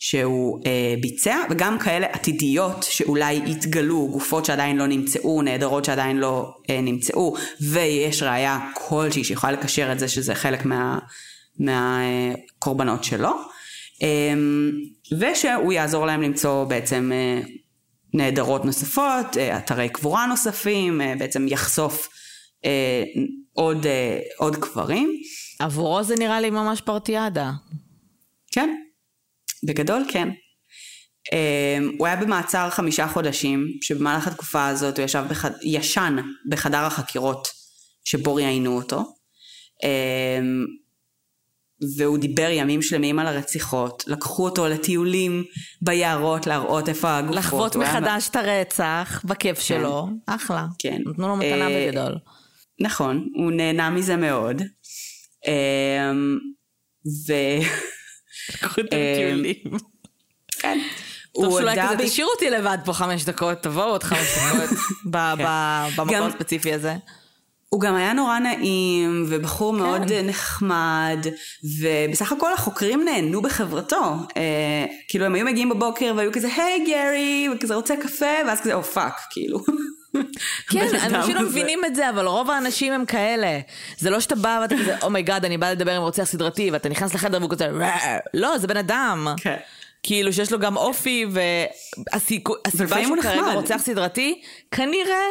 שהוא 0.00 0.60
אה, 0.66 0.94
ביצע, 1.00 1.36
וגם 1.50 1.78
כאלה 1.78 2.06
עתידיות 2.06 2.82
שאולי 2.82 3.42
יתגלו, 3.46 4.08
גופות 4.08 4.44
שעדיין 4.44 4.76
לא 4.76 4.86
נמצאו, 4.86 5.42
נעדרות 5.42 5.84
שעדיין 5.84 6.16
לא 6.16 6.54
אה, 6.70 6.80
נמצאו, 6.80 7.34
ויש 7.60 8.22
ראייה 8.22 8.58
כלשהי 8.74 9.24
שיכולה 9.24 9.52
לקשר 9.52 9.92
את 9.92 9.98
זה 9.98 10.08
שזה 10.08 10.34
חלק 10.34 10.64
מה, 10.64 10.98
מהקורבנות 11.58 13.04
שלו, 13.04 13.30
אה, 14.02 14.34
ושהוא 15.18 15.72
יעזור 15.72 16.06
להם 16.06 16.22
למצוא 16.22 16.64
בעצם 16.64 17.10
אה, 17.14 17.40
נעדרות 18.14 18.64
נוספות, 18.64 19.36
אה, 19.36 19.58
אתרי 19.58 19.88
קבורה 19.88 20.26
נוספים, 20.26 21.00
אה, 21.00 21.14
בעצם 21.18 21.48
יחשוף 21.48 22.08
אה, 22.64 23.04
עוד, 23.52 23.86
אה, 23.86 24.20
עוד 24.38 24.56
קברים. 24.56 25.16
עבורו 25.58 26.02
זה 26.02 26.14
נראה 26.18 26.40
לי 26.40 26.50
ממש 26.50 26.80
פרטיאדה. 26.80 27.52
כן, 28.52 28.74
בגדול 29.66 30.02
כן. 30.08 30.28
Um, 31.28 31.32
הוא 31.98 32.06
היה 32.06 32.16
במעצר 32.16 32.70
חמישה 32.70 33.08
חודשים, 33.08 33.66
שבמהלך 33.82 34.26
התקופה 34.26 34.66
הזאת 34.68 34.98
הוא 34.98 35.04
ישב 35.04 35.24
בחד... 35.30 35.50
ישן 35.62 36.16
בחדר 36.50 36.78
החקירות 36.78 37.48
שבו 38.04 38.34
ראיינו 38.34 38.76
אותו. 38.76 39.00
Um, 39.84 40.80
והוא 41.98 42.18
דיבר 42.18 42.48
ימים 42.50 42.82
שלמים 42.82 43.18
על 43.18 43.26
הרציחות, 43.26 44.04
לקחו 44.06 44.44
אותו 44.44 44.68
לטיולים 44.68 45.44
ביערות 45.82 46.46
להראות 46.46 46.88
איפה 46.88 47.16
הגופות. 47.18 47.36
לחוות 47.36 47.74
הוא 47.74 47.82
היה- 47.82 48.00
מחדש 48.00 48.28
את 48.28 48.36
הרצח, 48.36 49.22
בכיף 49.24 49.60
שלו, 49.60 50.08
אחלה. 50.26 50.66
כן. 50.78 51.02
נתנו 51.06 51.28
לו 51.28 51.36
מתנה 51.36 51.68
אה, 51.68 51.88
בגדול. 51.88 52.18
נכון, 52.80 53.28
הוא 53.34 53.52
נהנה 53.52 53.90
מזה 53.90 54.16
מאוד. 54.16 54.62
אמ, 55.46 56.38
ו... 57.28 57.32
לקחו 58.48 58.80
את 58.80 58.92
אה, 58.92 59.12
הטיולים. 59.12 59.54
כן. 60.58 60.78
טוב 61.34 61.44
הוא 61.44 61.58
הודה 61.60 61.86
כזה 61.86 61.96
ב- 61.96 62.06
תשאירו 62.06 62.30
אותי 62.30 62.50
לבד 62.50 62.78
פה 62.84 62.92
חמש 62.92 63.24
דקות, 63.24 63.62
תבואו 63.62 63.84
עוד 63.88 64.02
חמש 64.02 64.28
דקות 64.38 64.78
ב- 65.10 65.34
במקום 65.96 66.22
הספציפי 66.22 66.72
הזה. 66.72 66.94
הוא 67.68 67.80
גם 67.80 67.94
היה 67.94 68.12
נורא 68.12 68.38
נעים, 68.38 69.26
ובחור 69.28 69.72
כן. 69.72 69.78
מאוד 69.78 70.10
אה, 70.12 70.22
נחמד, 70.22 71.26
ובסך 71.80 72.32
הכל 72.32 72.52
החוקרים 72.52 73.04
נהנו 73.04 73.42
בחברתו. 73.42 74.02
אה, 74.36 74.84
כאילו 75.08 75.24
הם 75.24 75.34
היו 75.34 75.46
מגיעים 75.46 75.68
בבוקר 75.68 76.12
והיו 76.16 76.32
כזה, 76.32 76.48
hi 76.56 76.84
גרי, 76.86 77.48
וכזה 77.54 77.74
רוצה 77.74 77.94
קפה, 78.02 78.26
ואז 78.46 78.60
כזה, 78.60 78.74
oh 78.74 78.82
fuck, 78.82 79.14
כאילו. 79.30 79.58
כן, 80.70 80.86
אנשים 81.14 81.34
לא. 81.34 81.42
מבינים 81.42 81.84
את 81.84 81.94
זה, 81.94 82.10
אבל 82.10 82.26
רוב 82.26 82.50
האנשים 82.50 82.92
הם 82.92 83.04
כאלה. 83.04 83.58
זה 83.98 84.10
לא 84.10 84.20
שאתה 84.20 84.34
בא 84.34 84.58
ואתה 84.62 84.74
כזה, 84.78 84.96
oh 85.02 85.12
my 85.12 85.23
god, 85.23 85.44
אני 85.44 85.58
בא 85.58 85.70
לדבר 85.70 85.92
עם 85.96 86.02
רוצח 86.02 86.24
סדרתי, 86.24 86.70
ואתה 86.70 86.88
נכנס 86.88 87.14
לחדר 87.14 87.38
והוא 87.38 87.50
כזה. 87.50 87.68
לא, 88.34 88.58
זה 88.58 88.66
בן 88.66 88.76
אדם. 88.76 89.28
כן. 89.36 89.56
כאילו 90.02 90.32
שיש 90.32 90.52
לו 90.52 90.58
גם 90.58 90.76
אופי, 90.76 91.26
והסיבה 91.30 92.54
שהוא 93.04 93.16
הוא 93.16 93.22
כרגע. 93.22 93.52
רוצח 93.54 93.76
סדרתי, 93.78 94.40
כנראה 94.70 95.22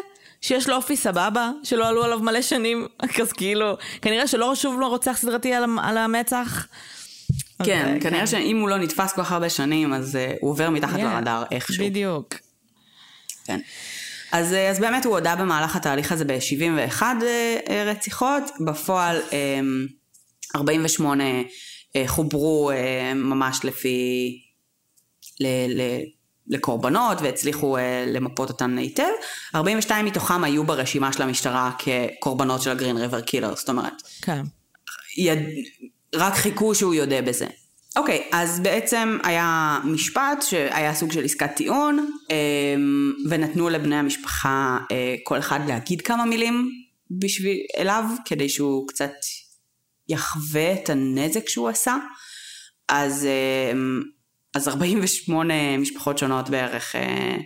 שיש 0.41 0.69
לו 0.69 0.75
אופי 0.75 0.97
סבבה, 0.97 1.51
שלא 1.63 1.87
עלו 1.87 2.03
עליו 2.03 2.19
מלא 2.19 2.41
שנים, 2.41 2.87
אז 3.21 3.31
כאילו, 3.33 3.73
כנראה 4.01 4.27
שלא 4.27 4.51
רשום 4.51 4.79
לו 4.79 4.89
רוצח 4.89 5.17
סדרתי 5.17 5.53
על, 5.53 5.63
המ- 5.63 5.79
על 5.79 5.97
המצח. 5.97 6.67
כן, 7.63 7.93
אה, 7.95 8.01
כנראה 8.01 8.27
שאם 8.27 8.59
הוא 8.59 8.69
לא 8.69 8.77
נתפס 8.77 9.13
כל 9.13 9.23
כך 9.23 9.31
הרבה 9.31 9.49
שנים, 9.49 9.93
אז 9.93 10.15
אה, 10.15 10.33
הוא 10.41 10.51
עובר 10.51 10.69
מתחת 10.69 10.95
Yeah, 10.99 11.03
לרדאר 11.03 11.43
איכשהו. 11.51 11.85
בדיוק. 11.85 12.33
כן. 13.45 13.59
אז, 14.31 14.53
אה, 14.53 14.69
אז 14.69 14.79
באמת 14.79 15.05
הוא 15.05 15.13
הודה 15.13 15.35
במהלך 15.35 15.75
התהליך 15.75 16.11
הזה 16.11 16.25
ב-71 16.25 17.03
רציחות, 17.85 18.43
בפועל 18.65 19.21
אה, 19.33 19.59
48 20.55 21.23
אה, 21.95 22.03
חוברו 22.07 22.71
אה, 22.71 23.13
ממש 23.13 23.59
לפי, 23.63 24.39
ל, 25.39 25.47
ל, 25.47 25.81
לקורבנות 26.47 27.21
והצליחו 27.21 27.77
אה, 27.77 28.05
למפות 28.07 28.49
אותן 28.49 28.77
היטב, 28.77 29.09
42 29.55 30.05
מתוכם 30.05 30.43
היו 30.43 30.63
ברשימה 30.63 31.13
של 31.13 31.21
המשטרה 31.21 31.71
כקורבנות 31.79 32.61
של 32.61 32.69
הגרין 32.69 32.97
ריבר 32.97 33.21
קילר, 33.21 33.55
זאת 33.55 33.69
אומרת, 33.69 33.93
כן. 34.21 34.41
יד... 35.17 35.39
רק 36.15 36.33
חיכו 36.33 36.75
שהוא 36.75 36.93
יודה 36.93 37.21
בזה. 37.21 37.47
אוקיי, 37.99 38.23
אז 38.31 38.59
בעצם 38.59 39.17
היה 39.23 39.79
משפט 39.83 40.41
שהיה 40.41 40.93
סוג 40.93 41.11
של 41.11 41.25
עסקת 41.25 41.55
טיעון, 41.55 42.11
אמ, 42.29 43.13
ונתנו 43.29 43.69
לבני 43.69 43.95
המשפחה 43.95 44.77
אה, 44.91 45.15
כל 45.23 45.39
אחד 45.39 45.59
להגיד 45.67 46.01
כמה 46.01 46.25
מילים 46.25 46.71
בשביל 47.11 47.57
אליו, 47.77 48.03
כדי 48.25 48.49
שהוא 48.49 48.87
קצת 48.87 49.11
יחווה 50.09 50.73
את 50.73 50.89
הנזק 50.89 51.49
שהוא 51.49 51.69
עשה. 51.69 51.95
אז, 52.89 53.27
אמ, 53.73 54.01
אז 54.55 54.67
48 54.67 55.77
משפחות 55.77 56.17
שונות 56.17 56.49
בערך 56.49 56.95
אה, 56.95 57.37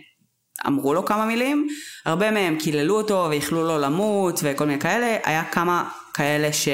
אמרו 0.66 0.94
לו 0.94 1.04
כמה 1.04 1.26
מילים, 1.26 1.68
הרבה 2.04 2.30
מהם 2.30 2.58
קיללו 2.58 2.96
אותו 2.96 3.26
ואיחלו 3.30 3.62
לו 3.62 3.78
למות 3.78 4.40
וכל 4.42 4.64
מיני 4.64 4.80
כאלה, 4.80 5.16
היה 5.24 5.44
כמה 5.44 5.90
כאלה 6.14 6.52
ש... 6.52 6.68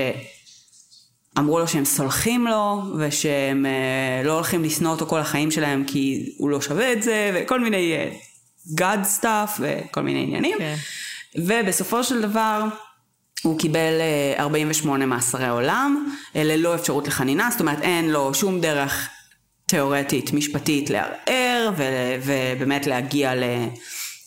אמרו 1.38 1.58
לו 1.58 1.68
שהם 1.68 1.84
סולחים 1.84 2.46
לו, 2.46 2.82
ושהם 2.98 3.66
אה, 3.66 4.22
לא 4.24 4.32
הולכים 4.32 4.64
לשנוא 4.64 4.90
אותו 4.90 5.06
כל 5.06 5.18
החיים 5.18 5.50
שלהם 5.50 5.84
כי 5.86 6.34
הוא 6.38 6.50
לא 6.50 6.60
שווה 6.60 6.92
את 6.92 7.02
זה, 7.02 7.30
וכל 7.34 7.60
מיני 7.60 7.92
אה, 7.92 8.10
God 8.78 9.20
stuff 9.20 9.60
וכל 9.60 10.00
מיני 10.00 10.22
עניינים. 10.22 10.58
כן. 10.58 10.74
ובסופו 11.36 12.04
של 12.04 12.22
דבר 12.22 12.64
הוא 13.42 13.58
קיבל 13.58 14.00
אה, 14.00 14.42
48 14.42 15.06
מאסרי 15.06 15.48
עולם, 15.48 16.12
ללא 16.34 16.74
אפשרות 16.74 17.08
לחנינה, 17.08 17.48
זאת 17.50 17.60
אומרת 17.60 17.80
אין 17.82 18.10
לו 18.10 18.34
שום 18.34 18.60
דרך 18.60 19.08
תיאורטית, 19.66 20.32
משפטית 20.32 20.90
לערער, 20.90 21.70
ו- 21.76 22.16
ובאמת 22.24 22.86
להגיע 22.86 23.34
ל... 23.34 23.42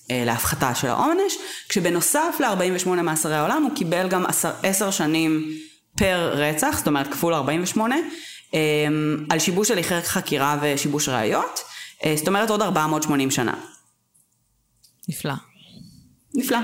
להפחתה 0.09 0.75
של 0.75 0.87
העונש, 0.87 1.33
כשבנוסף 1.69 2.35
ל-48 2.39 2.89
מאסרי 2.89 3.35
העולם 3.35 3.63
הוא 3.63 3.75
קיבל 3.75 4.07
גם 4.07 4.25
10 4.63 4.91
שנים 4.91 5.57
פר 5.97 6.31
רצח, 6.33 6.77
זאת 6.77 6.87
אומרת 6.87 7.07
כפול 7.07 7.33
48, 7.33 7.95
אה, 8.53 8.59
על 9.29 9.39
שיבוש 9.39 9.71
הליכי 9.71 10.01
חקירה 10.01 10.57
ושיבוש 10.61 11.09
ראיות, 11.09 11.59
אה, 12.05 12.13
זאת 12.17 12.27
אומרת 12.27 12.49
עוד 12.49 12.61
480 12.61 13.31
שנה. 13.31 13.53
נפלא. 15.09 15.33
נפלא. 16.35 16.59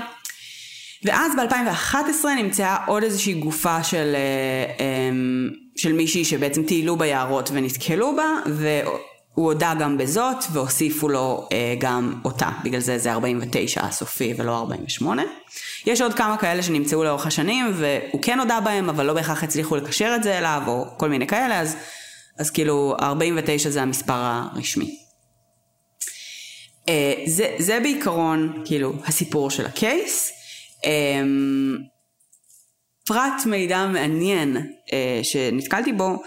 ואז 1.04 1.32
ב-2011 1.36 2.26
נמצאה 2.36 2.84
עוד 2.86 3.02
איזושהי 3.02 3.34
גופה 3.34 3.82
של, 3.84 4.14
אה, 4.14 4.84
אמ, 4.84 5.50
של 5.76 5.92
מישהי 5.92 6.24
שבעצם 6.24 6.62
טיילו 6.62 6.96
ביערות 6.96 7.50
ונתקלו 7.52 8.16
בה, 8.16 8.52
והוא 9.36 9.52
הודה 9.52 9.74
גם 9.80 9.98
בזאת, 9.98 10.36
והוסיפו 10.52 11.08
לו 11.08 11.48
אה, 11.52 11.74
גם 11.78 12.20
אותה, 12.24 12.50
בגלל 12.64 12.80
זה 12.80 12.98
זה 12.98 13.12
49 13.12 13.80
הסופי 13.84 14.34
ולא 14.36 14.58
48. 14.58 15.22
יש 15.86 16.00
עוד 16.00 16.14
כמה 16.14 16.36
כאלה 16.36 16.62
שנמצאו 16.62 17.04
לאורך 17.04 17.26
השנים, 17.26 17.72
והוא 17.74 18.22
כן 18.22 18.40
הודה 18.40 18.60
בהם, 18.60 18.88
אבל 18.88 19.06
לא 19.06 19.12
בהכרח 19.12 19.44
הצליחו 19.44 19.76
לקשר 19.76 20.12
את 20.16 20.22
זה 20.22 20.38
אליו, 20.38 20.62
או 20.66 20.84
כל 20.96 21.08
מיני 21.08 21.26
כאלה, 21.26 21.60
אז, 21.60 21.76
אז 22.38 22.50
כאילו 22.50 22.96
49 23.00 23.70
זה 23.70 23.82
המספר 23.82 24.12
הרשמי. 24.14 24.96
אה, 26.88 27.14
זה, 27.26 27.54
זה 27.58 27.80
בעיקרון, 27.80 28.62
כאילו, 28.64 28.92
הסיפור 29.06 29.50
של 29.50 29.66
הקייס. 29.66 30.32
אה, 30.86 31.22
פרט 33.06 33.46
מידע 33.46 33.86
מעניין 33.86 34.56
אה, 34.92 35.20
שנתקלתי 35.22 35.92
בו, 35.92 36.22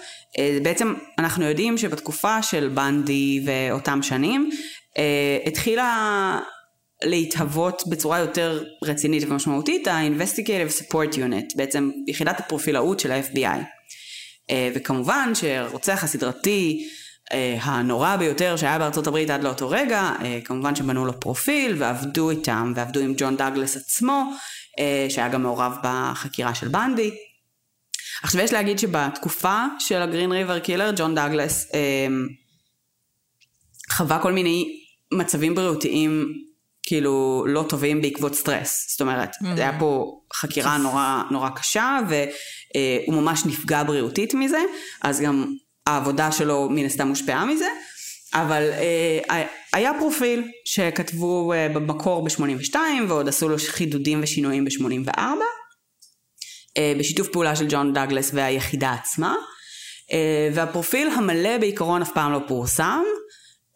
בעצם 0.63 0.93
אנחנו 1.19 1.45
יודעים 1.45 1.77
שבתקופה 1.77 2.41
של 2.41 2.69
בנדי 2.73 3.45
ואותם 3.45 4.03
שנים, 4.03 4.49
אה, 4.97 5.37
התחילה 5.45 6.39
להתהוות 7.03 7.83
בצורה 7.87 8.19
יותר 8.19 8.63
רצינית 8.83 9.23
ומשמעותית 9.27 9.87
ה-Investigative 9.87 10.81
Support 10.81 11.15
Unit, 11.15 11.57
בעצם 11.57 11.91
יחידת 12.07 12.39
הפרופילאות 12.39 12.99
של 12.99 13.11
ה-FBI. 13.11 13.59
אה, 14.51 14.69
וכמובן 14.75 15.31
שרוצח 15.35 16.03
הסדרתי 16.03 16.87
אה, 17.31 17.57
הנורא 17.61 18.15
ביותר 18.15 18.57
שהיה 18.57 18.79
בארצות 18.79 19.07
הברית 19.07 19.29
עד 19.29 19.43
לאותו 19.43 19.69
רגע, 19.69 20.11
אה, 20.23 20.39
כמובן 20.45 20.75
שבנו 20.75 21.05
לו 21.05 21.19
פרופיל 21.19 21.75
ועבדו 21.77 22.29
איתם, 22.29 22.73
ועבדו 22.75 22.99
עם 22.99 23.13
ג'ון 23.17 23.37
דאגלס 23.37 23.77
עצמו, 23.77 24.23
אה, 24.79 25.05
שהיה 25.09 25.29
גם 25.29 25.43
מעורב 25.43 25.77
בחקירה 25.83 26.55
של 26.55 26.67
בנדי. 26.67 27.11
עכשיו 28.23 28.41
יש 28.41 28.53
להגיד 28.53 28.79
שבתקופה 28.79 29.65
של 29.79 30.01
ה 30.01 30.06
Green 30.06 30.31
River 30.31 30.59
Killer, 30.59 30.91
ג'ון 30.95 31.15
דאגלס 31.15 31.67
אה, 31.73 32.07
חווה 33.91 34.19
כל 34.19 34.31
מיני 34.31 34.79
מצבים 35.13 35.55
בריאותיים 35.55 36.33
כאילו 36.83 37.45
לא 37.47 37.65
טובים 37.69 38.01
בעקבות 38.01 38.35
סטרס. 38.35 38.85
זאת 38.91 39.01
אומרת, 39.01 39.29
mm-hmm. 39.35 39.47
היה 39.57 39.79
פה 39.79 40.19
חקירה 40.33 40.77
נורא, 40.77 41.21
נורא 41.31 41.49
קשה 41.49 41.99
והוא 42.09 43.21
ממש 43.21 43.45
נפגע 43.45 43.83
בריאותית 43.83 44.33
מזה, 44.33 44.61
אז 45.01 45.21
גם 45.21 45.55
העבודה 45.87 46.31
שלו 46.31 46.69
מן 46.69 46.85
הסתם 46.85 47.07
הושפעה 47.07 47.45
מזה, 47.45 47.67
אבל 48.33 48.69
אה, 48.71 49.43
היה 49.73 49.91
פרופיל 49.99 50.43
שכתבו 50.65 51.53
אה, 51.53 51.69
במקור 51.69 52.25
ב-82 52.25 52.75
ועוד 53.07 53.27
עשו 53.27 53.49
לו 53.49 53.55
חידודים 53.67 54.19
ושינויים 54.23 54.65
ב-84, 54.65 55.17
אה, 55.17 55.33
בשיתוף 56.99 57.27
פעולה 57.27 57.55
של 57.55 57.65
ג'ון 57.69 57.93
דאגלס 57.93 58.31
והיחידה 58.33 58.93
עצמה, 58.93 59.35
אה, 60.11 60.49
והפרופיל 60.53 61.07
המלא 61.07 61.57
בעיקרון 61.57 62.01
אף 62.01 62.11
פעם 62.13 62.31
לא 62.31 62.39
פורסם, 62.47 63.03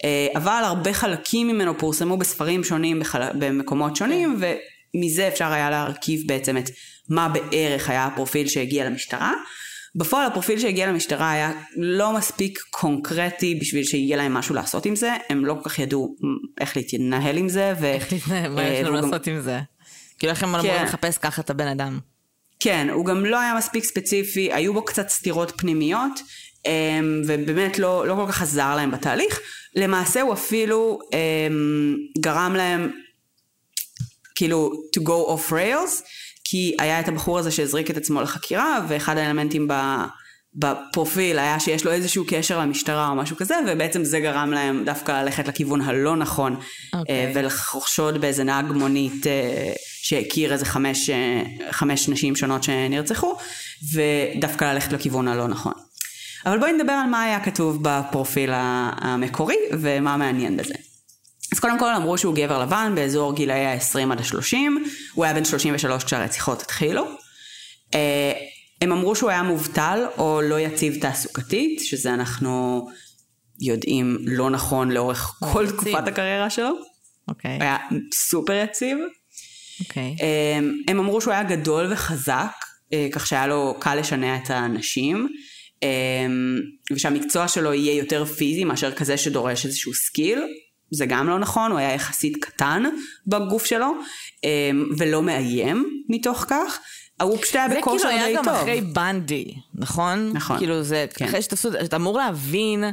אה, 0.03 0.27
אבל 0.35 0.61
הרבה 0.65 0.93
חלקים 0.93 1.47
ממנו 1.47 1.77
פורסמו 1.77 2.17
בספרים 2.17 2.63
שונים 2.63 2.99
בחל... 2.99 3.21
במקומות 3.39 3.95
שונים, 3.95 4.41
ומזה 4.95 5.27
אפשר 5.27 5.51
היה 5.51 5.69
להרכיב 5.69 6.21
בעצם 6.25 6.57
את 6.57 6.69
מה 7.09 7.29
בערך 7.29 7.89
היה 7.89 8.05
הפרופיל 8.05 8.47
שהגיע 8.47 8.85
למשטרה. 8.85 9.33
בפועל 9.95 10.27
הפרופיל 10.27 10.59
שהגיע 10.59 10.87
למשטרה 10.87 11.31
היה 11.31 11.51
לא 11.77 12.13
מספיק 12.13 12.59
קונקרטי 12.69 13.55
בשביל 13.55 13.83
שיהיה 13.83 14.17
להם 14.17 14.33
משהו 14.33 14.55
לעשות 14.55 14.85
עם 14.85 14.95
זה, 14.95 15.13
הם 15.29 15.45
לא 15.45 15.55
כל 15.63 15.69
כך 15.69 15.79
ידעו 15.79 16.15
איך 16.59 16.77
להתנהל 16.77 17.37
עם 17.37 17.49
זה. 17.49 17.73
ו... 17.79 17.85
איך 17.85 18.13
להתנהל, 18.13 18.51
מה 18.51 18.63
יש 18.63 18.85
לנו 18.85 18.95
לעשות 18.95 19.27
עם 19.27 19.41
זה? 19.41 19.59
כאילו 20.19 20.31
איך 20.31 20.43
הם 20.43 20.55
אמורים 20.55 20.83
לחפש 20.83 21.17
ככה 21.17 21.41
את 21.41 21.49
הבן 21.49 21.67
אדם. 21.67 21.99
כן, 22.59 22.89
הוא 22.93 23.05
גם 23.05 23.25
לא 23.25 23.39
היה 23.39 23.55
מספיק 23.57 23.83
ספציפי, 23.83 24.53
היו 24.53 24.73
בו 24.73 24.85
קצת 24.85 25.09
סתירות 25.09 25.51
פנימיות, 25.57 26.21
ובאמת 27.27 27.79
לא, 27.79 28.07
לא 28.07 28.15
כל 28.15 28.31
כך 28.31 28.41
עזר 28.41 28.75
להם 28.75 28.91
בתהליך. 28.91 29.39
למעשה 29.75 30.21
הוא 30.21 30.33
אפילו 30.33 30.99
גרם 32.19 32.55
להם 32.55 32.91
כאילו 34.35 34.71
to 34.97 35.01
go 35.01 35.29
off 35.29 35.51
rails, 35.51 36.03
כי 36.43 36.75
היה 36.79 36.99
את 36.99 37.07
הבחור 37.07 37.39
הזה 37.39 37.51
שהזריק 37.51 37.91
את 37.91 37.97
עצמו 37.97 38.21
לחקירה, 38.21 38.85
ואחד 38.87 39.17
האלמנטים 39.17 39.67
ב, 39.67 39.73
בפרופיל 40.57 41.39
היה 41.39 41.59
שיש 41.59 41.85
לו 41.85 41.91
איזשהו 41.91 42.23
קשר 42.27 42.59
למשטרה 42.59 43.09
או 43.09 43.15
משהו 43.15 43.37
כזה, 43.37 43.55
ובעצם 43.67 44.03
זה 44.03 44.19
גרם 44.19 44.51
להם 44.51 44.83
דווקא 44.85 45.11
ללכת 45.11 45.47
לכיוון 45.47 45.81
הלא 45.81 46.15
נכון, 46.15 46.55
okay. 46.55 46.97
אוקיי. 46.97 47.31
ולחשוד 47.35 48.21
באיזה 48.21 48.43
נהג 48.43 48.65
מונית 48.65 49.27
אה, 49.27 49.73
שהכיר 50.01 50.53
איזה 50.53 50.65
חמש, 50.65 51.09
אה, 51.09 51.41
חמש 51.71 52.09
נשים 52.09 52.35
שונות 52.35 52.63
שנרצחו, 52.63 53.35
ודווקא 53.93 54.65
ללכת 54.65 54.93
לכיוון 54.93 55.27
הלא 55.27 55.47
נכון. 55.47 55.73
אבל 56.45 56.59
בואי 56.59 56.73
נדבר 56.73 56.93
על 56.93 57.09
מה 57.09 57.23
היה 57.23 57.39
כתוב 57.39 57.79
בפרופיל 57.81 58.49
המקורי, 58.53 59.57
ומה 59.71 60.17
מעניין 60.17 60.57
בזה. 60.57 60.73
אז 61.53 61.59
קודם 61.59 61.79
כל 61.79 61.93
אמרו 61.93 62.17
שהוא 62.17 62.35
גבר 62.35 62.61
לבן 62.61 62.91
באזור 62.95 63.35
גילאי 63.35 63.65
ה-20 63.65 64.11
עד 64.11 64.19
ה-30, 64.19 64.55
הוא 65.13 65.25
היה 65.25 65.33
בן 65.33 65.45
33 65.45 66.03
כשהרציחות 66.03 66.61
התחילו. 66.61 67.05
הם 68.81 68.91
אמרו 68.91 69.15
שהוא 69.15 69.29
היה 69.29 69.43
מובטל 69.43 70.05
או 70.17 70.41
לא 70.41 70.59
יציב 70.59 71.01
תעסוקתית, 71.01 71.79
שזה 71.79 72.13
אנחנו 72.13 72.87
יודעים 73.59 74.17
לא 74.25 74.49
נכון 74.49 74.91
לאורך 74.91 75.35
כל 75.53 75.63
יציב. 75.63 75.75
תקופת 75.75 76.07
הקריירה 76.07 76.49
שלו. 76.49 76.71
אוקיי. 77.27 77.55
הוא 77.55 77.63
היה 77.63 77.77
סופר 78.13 78.63
יציב. 78.63 78.97
אוקיי. 79.79 80.15
הם, 80.57 80.77
הם 80.87 80.99
אמרו 80.99 81.21
שהוא 81.21 81.33
היה 81.33 81.43
גדול 81.43 81.93
וחזק, 81.93 82.51
אה, 82.93 83.07
כך 83.11 83.27
שהיה 83.27 83.47
לו 83.47 83.75
קל 83.79 83.95
לשנע 83.95 84.35
את 84.35 84.49
האנשים, 84.49 85.27
הם, 85.81 86.59
ושהמקצוע 86.93 87.47
שלו 87.47 87.73
יהיה 87.73 87.93
יותר 87.93 88.25
פיזי 88.25 88.63
מאשר 88.63 88.91
כזה 88.91 89.17
שדורש 89.17 89.65
איזשהו 89.65 89.93
skill. 89.93 90.43
זה 90.91 91.05
גם 91.05 91.29
לא 91.29 91.39
נכון, 91.39 91.71
הוא 91.71 91.79
היה 91.79 91.93
יחסית 91.93 92.45
קטן 92.45 92.83
בגוף 93.27 93.65
שלו, 93.65 93.91
הם, 94.43 94.89
ולא 94.97 95.23
מאיים 95.23 96.03
מתוך 96.09 96.45
כך. 96.47 96.79
הוא 97.23 97.37
פשוט 97.41 97.55
היה 97.55 97.69
זה 97.69 97.77
בכושר 97.77 98.09
כאילו 98.09 98.19
די 98.19 98.25
היה 98.25 98.37
גם 98.37 98.43
טוב. 98.43 98.53
אחרי 98.53 98.81
בנדי, 98.81 99.53
נכון? 99.75 100.31
נכון. 100.33 100.57
כאילו 100.57 100.83
זה, 100.83 101.05
כן. 101.15 101.25
אחרי 101.25 101.41
שתפסו, 101.41 101.69
אתה 101.85 101.95
אמור 101.95 102.17
להבין 102.17 102.83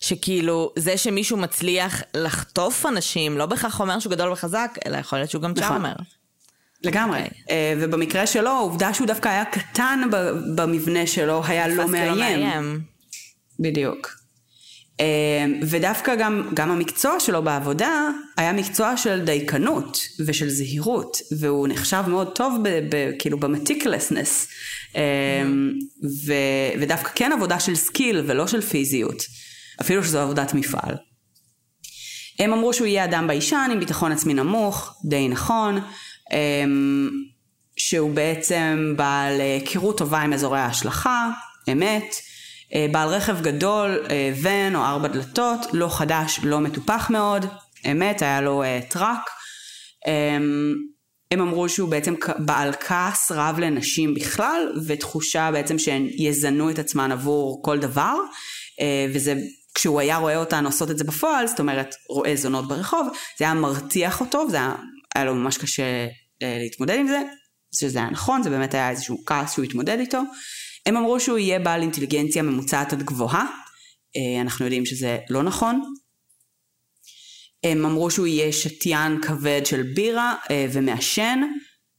שכאילו 0.00 0.72
זה 0.76 0.96
שמישהו 0.96 1.36
מצליח 1.36 2.02
לחטוף 2.14 2.86
אנשים, 2.86 3.38
לא 3.38 3.46
בהכרח 3.46 3.80
אומר 3.80 3.98
שהוא 3.98 4.10
גדול 4.10 4.32
וחזק, 4.32 4.78
אלא 4.86 4.96
יכול 4.96 5.18
להיות 5.18 5.30
שהוא 5.30 5.42
גם 5.42 5.50
נכון. 5.50 5.68
charmer. 5.68 5.94
לגמרי. 6.82 7.22
אוקיי. 7.22 7.38
אה, 7.50 7.74
ובמקרה 7.80 8.26
שלו, 8.26 8.50
העובדה 8.50 8.94
שהוא 8.94 9.06
דווקא 9.06 9.28
היה 9.28 9.44
קטן 9.44 10.00
במבנה 10.54 11.06
שלו, 11.06 11.42
היה 11.46 11.68
נתפס 11.68 11.90
כלא 11.90 12.14
מאיים. 12.14 12.80
בדיוק. 13.60 14.19
אה, 15.00 15.44
ודווקא 15.62 16.14
גם, 16.14 16.50
גם 16.54 16.70
המקצוע 16.70 17.20
שלו 17.20 17.42
בעבודה 17.42 18.08
היה 18.36 18.52
מקצוע 18.52 18.96
של 18.96 19.24
דייקנות 19.24 19.98
ושל 20.26 20.48
זהירות, 20.48 21.16
והוא 21.38 21.68
נחשב 21.68 22.04
מאוד 22.08 22.34
טוב 22.34 22.58
ב, 22.62 22.68
ב, 22.68 23.10
כאילו 23.18 23.40
ב 23.40 23.47
meticulousness, 23.47 24.48
ו, 26.26 26.32
ודווקא 26.80 27.10
כן 27.14 27.32
עבודה 27.32 27.60
של 27.60 27.74
skill 27.74 28.24
ולא 28.26 28.46
של 28.46 28.60
פיזיות, 28.60 29.22
אפילו 29.80 30.04
שזו 30.04 30.20
עבודת 30.20 30.54
מפעל. 30.54 30.94
הם 32.38 32.52
אמרו 32.52 32.72
שהוא 32.72 32.86
יהיה 32.86 33.04
אדם 33.04 33.26
ביישן 33.26 33.68
עם 33.72 33.80
ביטחון 33.80 34.12
עצמי 34.12 34.34
נמוך, 34.34 34.94
די 35.04 35.28
נכון, 35.28 35.80
אמ, 36.32 37.10
שהוא 37.76 38.10
בעצם 38.10 38.94
בעל 38.96 39.40
אה, 39.40 39.54
היכרות 39.54 39.98
טובה 39.98 40.18
עם 40.20 40.32
אזורי 40.32 40.58
ההשלכה, 40.58 41.30
אמת, 41.72 42.14
בעל 42.92 43.08
רכב 43.08 43.40
גדול, 43.42 44.06
אה, 44.10 44.32
ון 44.42 44.76
או 44.76 44.80
ארבע 44.80 45.08
דלתות, 45.08 45.60
לא 45.72 45.88
חדש, 45.88 46.40
לא 46.42 46.60
מטופח 46.60 47.10
מאוד, 47.10 47.46
אמת, 47.90 48.22
היה 48.22 48.40
לו 48.40 48.62
אה, 48.62 48.80
טראק. 48.88 49.30
אמ, 50.06 50.74
הם 51.30 51.40
אמרו 51.40 51.68
שהוא 51.68 51.88
בעצם 51.88 52.14
בעל 52.38 52.72
כעס 52.72 53.32
רב 53.32 53.58
לנשים 53.58 54.14
בכלל, 54.14 54.72
ותחושה 54.86 55.50
בעצם 55.52 55.78
שהן 55.78 56.08
יזנו 56.10 56.70
את 56.70 56.78
עצמן 56.78 57.12
עבור 57.12 57.62
כל 57.64 57.78
דבר, 57.78 58.14
אה, 58.80 59.06
וזה, 59.14 59.34
כשהוא 59.74 60.00
היה 60.00 60.16
רואה 60.16 60.36
אותן 60.36 60.66
עושות 60.66 60.90
את 60.90 60.98
זה 60.98 61.04
בפועל, 61.04 61.46
זאת 61.46 61.60
אומרת, 61.60 61.94
רואה 62.08 62.36
זונות 62.36 62.68
ברחוב, 62.68 63.08
זה 63.38 63.44
היה 63.44 63.54
מרתיח 63.54 64.20
אותו, 64.20 64.50
זה 64.50 64.56
היה, 64.56 64.74
היה 65.14 65.24
לו 65.24 65.34
ממש 65.34 65.58
קשה 65.58 66.06
אה, 66.42 66.58
להתמודד 66.62 66.98
עם 66.98 67.08
זה, 67.08 67.22
שזה 67.80 67.98
היה 67.98 68.10
נכון, 68.10 68.42
זה 68.42 68.50
באמת 68.50 68.74
היה 68.74 68.90
איזשהו 68.90 69.24
כעס 69.26 69.52
שהוא 69.52 69.64
התמודד 69.64 69.98
איתו. 69.98 70.20
הם 70.86 70.96
אמרו 70.96 71.20
שהוא 71.20 71.38
יהיה 71.38 71.58
בעל 71.58 71.80
אינטליגנציה 71.82 72.42
ממוצעת 72.42 72.92
עד 72.92 73.02
גבוהה, 73.02 73.46
אה, 74.16 74.40
אנחנו 74.40 74.64
יודעים 74.64 74.86
שזה 74.86 75.18
לא 75.30 75.42
נכון, 75.42 75.94
הם 77.64 77.86
אמרו 77.86 78.10
שהוא 78.10 78.26
יהיה 78.26 78.52
שתיין 78.52 79.20
כבד 79.22 79.60
של 79.64 79.82
בירה 79.94 80.34
אה, 80.50 80.66
ומעשן, 80.72 81.40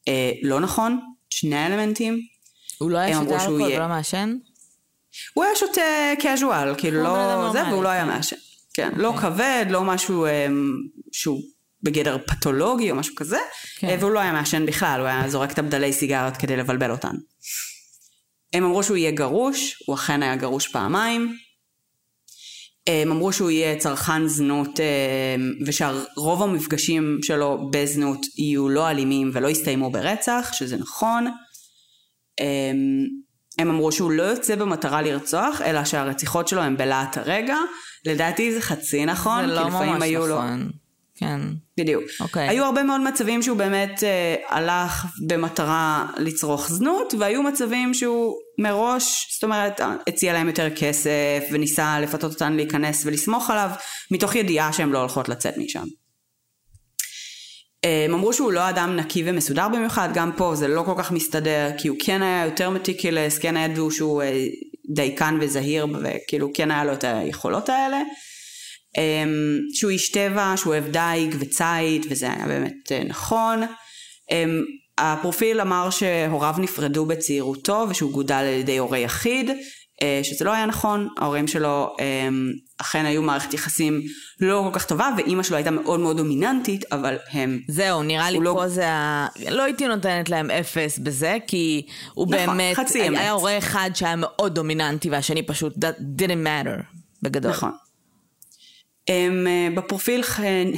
אה, 0.07 0.31
לא 0.43 0.59
נכון, 0.59 0.99
שני 1.29 1.55
האלמנטים. 1.55 2.19
הוא 2.77 2.91
לא 2.91 2.97
היה 2.97 3.19
שותה 3.19 3.33
אלכוהול 3.33 3.61
יהיה- 3.61 3.79
ולא 3.79 3.87
מעשן? 3.87 4.35
הוא 5.33 5.43
היה 5.43 5.55
שותה 5.55 5.81
casual, 6.19 6.77
כאילו 6.79 7.03
לא 7.03 7.49
זה, 7.53 7.63
והוא 7.63 7.83
לא 7.83 7.89
היה 7.89 8.03
כן. 8.03 8.09
מעשן. 8.09 8.35
כן, 8.73 8.91
לא 8.95 9.13
כבד, 9.21 9.65
לא 9.69 9.83
משהו 9.83 10.25
שהוא 11.11 11.41
בגדר 11.83 12.17
פתולוגי 12.27 12.91
או 12.91 12.95
משהו 12.95 13.15
כזה, 13.15 13.37
כן. 13.79 13.89
אה, 13.89 13.95
והוא 13.99 14.11
לא 14.11 14.19
היה 14.19 14.31
מעשן 14.31 14.65
בכלל, 14.65 14.99
הוא 14.99 15.07
היה 15.07 15.29
זורק 15.29 15.51
את 15.51 15.59
הבדלי 15.59 15.93
סיגריות 15.93 16.37
כדי 16.37 16.57
לבלבל 16.57 16.91
אותן. 16.91 17.15
הם 18.53 18.63
אמרו 18.63 18.83
שהוא 18.83 18.97
יהיה 18.97 19.11
גרוש, 19.11 19.83
הוא 19.85 19.95
אכן 19.95 20.23
היה 20.23 20.35
גרוש 20.35 20.67
פעמיים. 20.67 21.37
הם 22.87 23.11
אמרו 23.11 23.33
שהוא 23.33 23.49
יהיה 23.51 23.79
צרכן 23.79 24.27
זנות 24.27 24.79
אה, 24.79 25.35
ושרוב 25.65 26.43
המפגשים 26.43 27.19
שלו 27.23 27.69
בזנות 27.71 28.19
יהיו 28.37 28.69
לא 28.69 28.89
אלימים 28.89 29.31
ולא 29.33 29.47
יסתיימו 29.47 29.91
ברצח, 29.91 30.49
שזה 30.53 30.77
נכון. 30.77 31.27
הם 33.59 33.69
אמרו 33.69 33.91
שהוא 33.91 34.11
לא 34.11 34.23
יוצא 34.23 34.55
במטרה 34.55 35.01
לרצוח, 35.01 35.61
אלא 35.61 35.85
שהרציחות 35.85 36.47
שלו 36.47 36.61
הן 36.61 36.77
בלהט 36.77 37.17
הרגע. 37.17 37.57
לדעתי 38.05 38.53
זה 38.53 38.61
חצי 38.61 39.05
נכון, 39.05 39.47
זה 39.47 39.53
כי 39.53 39.59
לא 39.59 39.67
לפעמים 39.67 39.93
ממש 39.93 40.03
היו 40.03 40.27
לו... 40.27 40.41
כן. 41.21 41.39
בדיוק. 41.79 42.03
אוקיי. 42.19 42.49
היו 42.49 42.65
הרבה 42.65 42.83
מאוד 42.83 43.01
מצבים 43.01 43.41
שהוא 43.41 43.57
באמת 43.57 44.03
אה, 44.03 44.35
הלך 44.49 45.05
במטרה 45.27 46.05
לצרוך 46.17 46.69
זנות, 46.69 47.13
והיו 47.19 47.43
מצבים 47.43 47.93
שהוא 47.93 48.35
מראש, 48.59 49.27
זאת 49.33 49.43
אומרת, 49.43 49.81
אה, 49.81 49.95
הציע 50.07 50.33
להם 50.33 50.47
יותר 50.47 50.69
כסף, 50.75 51.43
וניסה 51.51 51.99
לפתות 51.99 52.33
אותן 52.33 52.53
להיכנס 52.53 53.05
ולסמוך 53.05 53.49
עליו, 53.49 53.69
מתוך 54.11 54.35
ידיעה 54.35 54.73
שהן 54.73 54.89
לא 54.89 54.99
הולכות 54.99 55.29
לצאת 55.29 55.57
משם. 55.57 55.85
אה, 57.85 58.05
הם 58.05 58.13
אמרו 58.13 58.33
שהוא 58.33 58.51
לא 58.51 58.69
אדם 58.69 58.95
נקי 58.95 59.23
ומסודר 59.25 59.67
במיוחד, 59.67 60.09
גם 60.13 60.31
פה 60.37 60.55
זה 60.55 60.67
לא 60.67 60.83
כל 60.83 60.95
כך 60.97 61.11
מסתדר, 61.11 61.69
כי 61.77 61.87
הוא 61.87 61.97
כן 62.05 62.21
היה 62.21 62.45
יותר 62.45 62.69
מטיקלס, 62.69 63.37
כן 63.37 63.57
ידעו 63.57 63.91
שהוא 63.91 64.21
אה, 64.21 64.45
דייקן 64.95 65.37
וזהיר, 65.41 65.87
וכאילו 66.03 66.51
כן 66.53 66.71
היה 66.71 66.83
לו 66.83 66.93
את 66.93 67.03
היכולות 67.03 67.69
האלה. 67.69 68.01
אמ, 68.97 69.59
שהוא 69.73 69.91
איש 69.91 70.11
טבע, 70.11 70.53
שהוא 70.55 70.73
אוהב 70.73 70.87
דייג 70.87 71.35
וציד, 71.39 72.05
וזה 72.09 72.33
היה 72.33 72.45
באמת 72.47 72.91
אה, 72.91 73.03
נכון. 73.03 73.63
אמ, 74.31 74.63
הפרופיל 74.97 75.61
אמר 75.61 75.89
שהוריו 75.89 76.55
נפרדו 76.57 77.05
בצעירותו 77.05 77.85
ושהוא 77.89 78.11
גודל 78.11 78.35
על 78.35 78.45
ידי 78.45 78.77
הורה 78.77 78.97
יחיד, 78.97 79.49
אה, 80.01 80.19
שזה 80.23 80.45
לא 80.45 80.51
היה 80.51 80.65
נכון, 80.65 81.07
ההורים 81.17 81.47
שלו 81.47 81.95
אמ, 81.99 82.51
אכן 82.77 83.05
היו 83.05 83.21
מערכת 83.21 83.53
יחסים 83.53 84.01
לא 84.39 84.69
כל 84.71 84.79
כך 84.79 84.85
טובה, 84.85 85.09
ואימא 85.17 85.43
שלו 85.43 85.55
הייתה 85.55 85.71
מאוד 85.71 85.99
מאוד 85.99 86.17
דומיננטית, 86.17 86.93
אבל 86.93 87.17
הם... 87.31 87.59
זהו, 87.67 88.03
נראה 88.03 88.31
לי 88.31 88.39
לא- 88.39 88.53
פה 88.57 88.67
זה 88.67 88.89
ה... 88.89 89.27
לא 89.49 89.63
הייתי 89.63 89.87
נותנת 89.87 90.29
להם 90.29 90.51
אפס 90.51 90.99
בזה, 90.99 91.37
כי 91.47 91.85
הוא 92.13 92.27
נכון, 92.27 92.57
באמת... 92.57 92.75
חצי 92.75 93.07
אמת. 93.07 93.17
היה 93.17 93.31
הורה 93.31 93.57
אחד 93.57 93.89
שהיה 93.93 94.15
מאוד 94.15 94.55
דומיננטי, 94.55 95.09
והשני 95.09 95.43
פשוט 95.43 95.73
that 95.75 96.21
didn't 96.21 96.45
matter, 96.45 96.83
בגדול. 97.21 97.51
נכון. 97.51 97.71
הם 99.07 99.47
אה, 99.47 99.67
בפרופיל 99.75 100.23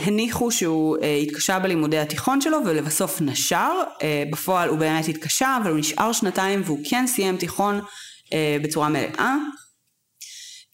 הניחו 0.06 0.52
שהוא 0.52 0.98
אה, 1.04 1.16
התקשה 1.16 1.60
בלימודי 1.60 2.00
התיכון 2.00 2.42
שלו 2.42 2.58
ולבסוף 2.66 3.22
נשר. 3.22 3.72
אה, 4.02 4.24
בפועל 4.32 4.70
הוא 4.70 4.78
באמת 4.78 5.08
התקשה 5.08 5.58
אבל 5.62 5.72
הוא 5.72 5.80
נשאר 5.80 6.12
שנתיים 6.12 6.62
והוא 6.66 6.80
כן 6.90 7.08
סיים 7.08 7.38
תיכון 7.38 7.82
בצורה 8.64 8.90
מלאה. 8.90 9.36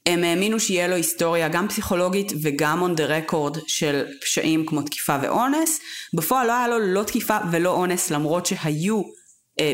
הם 0.05 0.23
האמינו 0.23 0.59
שיהיה 0.59 0.87
לו 0.87 0.95
היסטוריה 0.95 1.49
גם 1.49 1.67
פסיכולוגית 1.67 2.31
וגם 2.41 2.83
on 2.83 2.99
the 2.99 3.31
record 3.31 3.59
של 3.67 4.05
פשעים 4.21 4.65
כמו 4.65 4.81
תקיפה 4.81 5.17
ואונס. 5.21 5.79
בפועל 6.13 6.47
לא 6.47 6.53
היה 6.53 6.67
לו 6.67 6.79
לא 6.79 7.03
תקיפה 7.03 7.37
ולא 7.51 7.69
אונס 7.69 8.11
למרות 8.11 8.45
שהיו 8.45 9.01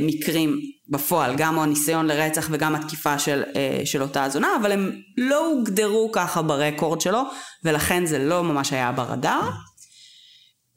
מקרים 0.02 0.60
בפועל, 0.90 1.36
גם 1.38 1.60
הניסיון 1.60 2.08
לרצח 2.08 2.48
וגם 2.52 2.76
התקיפה 2.76 3.20
של, 3.20 3.44
אה, 3.56 3.82
של 3.86 4.02
אותה 4.02 4.24
הזונה, 4.24 4.48
אבל 4.62 4.72
הם 4.72 4.92
לא 5.18 5.48
הוגדרו 5.48 6.10
ככה 6.14 6.42
ברקורד 6.42 7.02
שלו, 7.02 7.22
ולכן 7.64 8.06
זה 8.06 8.20
לא 8.20 8.44
ממש 8.44 8.74
היה 8.74 8.92
ברדאר. 8.92 9.50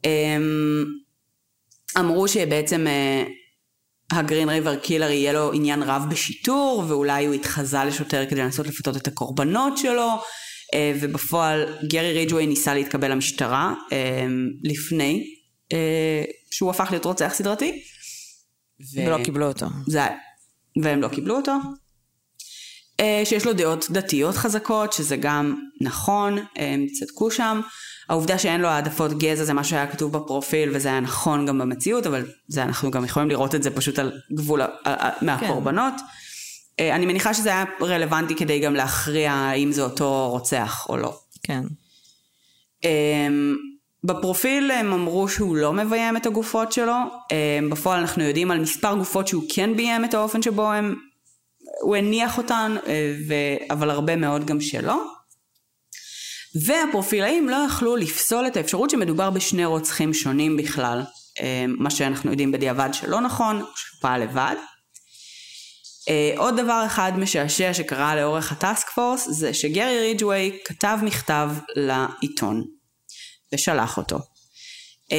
אמ, 0.05 0.85
אמרו 1.99 2.27
שבעצם 2.27 2.87
אה, 2.87 3.23
הגרין 4.11 4.49
ריבר 4.49 4.75
קילר 4.75 5.09
יהיה 5.09 5.33
לו 5.33 5.53
עניין 5.53 5.83
רב 5.83 6.05
בשיטור, 6.09 6.83
ואולי 6.87 7.25
הוא 7.25 7.33
התחזה 7.33 7.83
לשוטר 7.83 8.25
כדי 8.29 8.41
לנסות 8.41 8.67
לפתות 8.67 8.97
את 8.97 9.07
הקורבנות 9.07 9.77
שלו, 9.77 10.09
אה, 10.73 10.93
ובפועל 11.01 11.65
גרי 11.87 12.13
ריג'ווי 12.13 12.47
ניסה 12.47 12.73
להתקבל 12.73 13.11
למשטרה 13.11 13.73
אה, 13.91 14.25
לפני 14.63 15.23
אה, 15.73 16.23
שהוא 16.51 16.69
הפך 16.69 16.87
להיות 16.91 17.05
רוצח 17.05 17.31
סדרתי. 17.33 17.83
ו- 18.81 19.07
ולא 19.07 19.23
קיבלו 19.23 19.47
אותו. 19.47 19.65
זה. 19.87 20.07
והם 20.83 21.01
לא 21.01 21.07
קיבלו 21.07 21.35
אותו. 21.35 21.53
אה, 22.99 23.21
שיש 23.25 23.45
לו 23.45 23.53
דעות 23.53 23.85
דתיות 23.91 24.35
חזקות, 24.35 24.93
שזה 24.93 25.17
גם 25.17 25.55
נכון, 25.81 26.37
הם 26.55 26.87
צדקו 26.99 27.31
שם. 27.31 27.61
העובדה 28.09 28.37
שאין 28.37 28.61
לו 28.61 28.67
העדפות 28.67 29.17
גזע 29.17 29.43
זה 29.43 29.53
מה 29.53 29.63
שהיה 29.63 29.87
כתוב 29.87 30.17
בפרופיל 30.17 30.69
וזה 30.73 30.87
היה 30.87 30.99
נכון 30.99 31.45
גם 31.45 31.59
במציאות, 31.59 32.07
אבל 32.07 32.25
זה 32.47 32.63
אנחנו 32.63 32.91
גם 32.91 33.05
יכולים 33.05 33.29
לראות 33.29 33.55
את 33.55 33.63
זה 33.63 33.69
פשוט 33.69 33.99
על 33.99 34.11
גבול 34.33 34.61
מהקורבנות. 35.21 35.93
כן. 36.77 36.91
אני 36.91 37.05
מניחה 37.05 37.33
שזה 37.33 37.49
היה 37.49 37.63
רלוונטי 37.81 38.35
כדי 38.35 38.59
גם 38.59 38.75
להכריע 38.75 39.31
האם 39.31 39.71
זה 39.71 39.81
אותו 39.81 40.29
רוצח 40.29 40.85
או 40.89 40.97
לא. 40.97 41.19
כן. 41.43 41.61
בפרופיל 44.03 44.71
הם 44.71 44.93
אמרו 44.93 45.29
שהוא 45.29 45.55
לא 45.55 45.73
מביים 45.73 46.17
את 46.17 46.25
הגופות 46.25 46.71
שלו, 46.71 46.95
אמ, 47.31 47.69
בפועל 47.69 47.99
אנחנו 47.99 48.23
יודעים 48.23 48.51
על 48.51 48.59
מספר 48.59 48.95
גופות 48.95 49.27
שהוא 49.27 49.43
כן 49.55 49.75
ביים 49.75 50.05
את 50.05 50.13
האופן 50.13 50.41
שבו 50.41 50.71
הם, 50.71 50.95
הוא 51.81 51.95
הניח 51.95 52.37
אותן, 52.37 52.75
אה, 52.87 53.13
ו... 53.27 53.33
אבל 53.71 53.89
הרבה 53.89 54.15
מאוד 54.15 54.45
גם 54.45 54.61
שלא. 54.61 55.03
והפרופילאים 56.65 57.49
לא 57.49 57.55
יכלו 57.67 57.95
לפסול 57.95 58.47
את 58.47 58.57
האפשרות 58.57 58.89
שמדובר 58.89 59.29
בשני 59.29 59.65
רוצחים 59.65 60.13
שונים 60.13 60.57
בכלל, 60.57 61.03
אמ, 61.39 61.75
מה 61.79 61.89
שאנחנו 61.89 62.31
יודעים 62.31 62.51
בדיעבד 62.51 62.89
שלא 62.93 63.21
נכון, 63.21 63.55
שהוא 63.75 64.01
פעל 64.01 64.23
לבד. 64.23 64.55
עוד 66.37 66.59
דבר 66.59 66.83
אחד 66.85 67.11
משעשע 67.17 67.73
שקרה 67.73 68.15
לאורך 68.15 68.51
הטאסק 68.51 68.89
פורס 68.89 69.27
זה 69.29 69.53
שגרי 69.53 69.99
ריג'ווי 69.99 70.57
כתב 70.65 70.99
מכתב 71.03 71.49
לעיתון 71.75 72.63
ושלח 73.53 73.97
אותו. 73.97 74.17
Uh, 74.17 75.11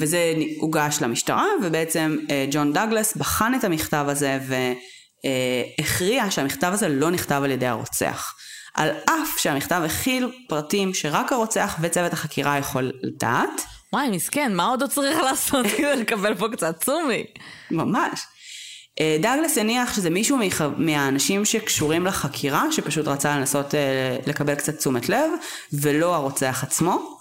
וזה 0.00 0.34
הוגש 0.60 0.98
למשטרה 1.00 1.46
ובעצם 1.62 2.16
uh, 2.20 2.30
ג'ון 2.50 2.72
דגלס 2.72 3.16
בחן 3.16 3.54
את 3.54 3.64
המכתב 3.64 4.06
הזה 4.08 4.38
והכריע 5.24 6.30
שהמכתב 6.30 6.70
הזה 6.72 6.88
לא 6.88 7.10
נכתב 7.10 7.40
על 7.44 7.50
ידי 7.50 7.66
הרוצח. 7.66 8.34
על 8.74 8.90
אף 9.04 9.38
שהמכתב 9.38 9.82
הכיל 9.84 10.32
פרטים 10.48 10.94
שרק 10.94 11.32
הרוצח 11.32 11.76
וצוות 11.80 12.12
החקירה 12.12 12.58
יכול 12.58 12.92
לדעת. 13.02 13.62
וואי 13.92 14.10
מסכן 14.10 14.54
מה 14.54 14.66
עוד 14.66 14.82
הוא 14.82 14.90
צריך 14.90 15.18
לעשות 15.18 15.66
כדי 15.76 15.96
לקבל 15.96 16.34
פה 16.34 16.48
קצת 16.48 16.84
צומי? 16.84 17.24
ממש. 17.70 18.20
אה, 19.00 19.16
דאגלס 19.20 19.58
הניח 19.58 19.94
שזה 19.96 20.10
מישהו 20.10 20.38
מהאנשים 20.76 21.44
שקשורים 21.44 22.06
לחקירה, 22.06 22.72
שפשוט 22.72 23.08
רצה 23.08 23.36
לנסות 23.36 23.74
אה, 23.74 24.16
לקבל 24.26 24.54
קצת 24.54 24.78
תשומת 24.78 25.08
לב, 25.08 25.30
ולא 25.72 26.14
הרוצח 26.14 26.60
עצמו. 26.62 27.13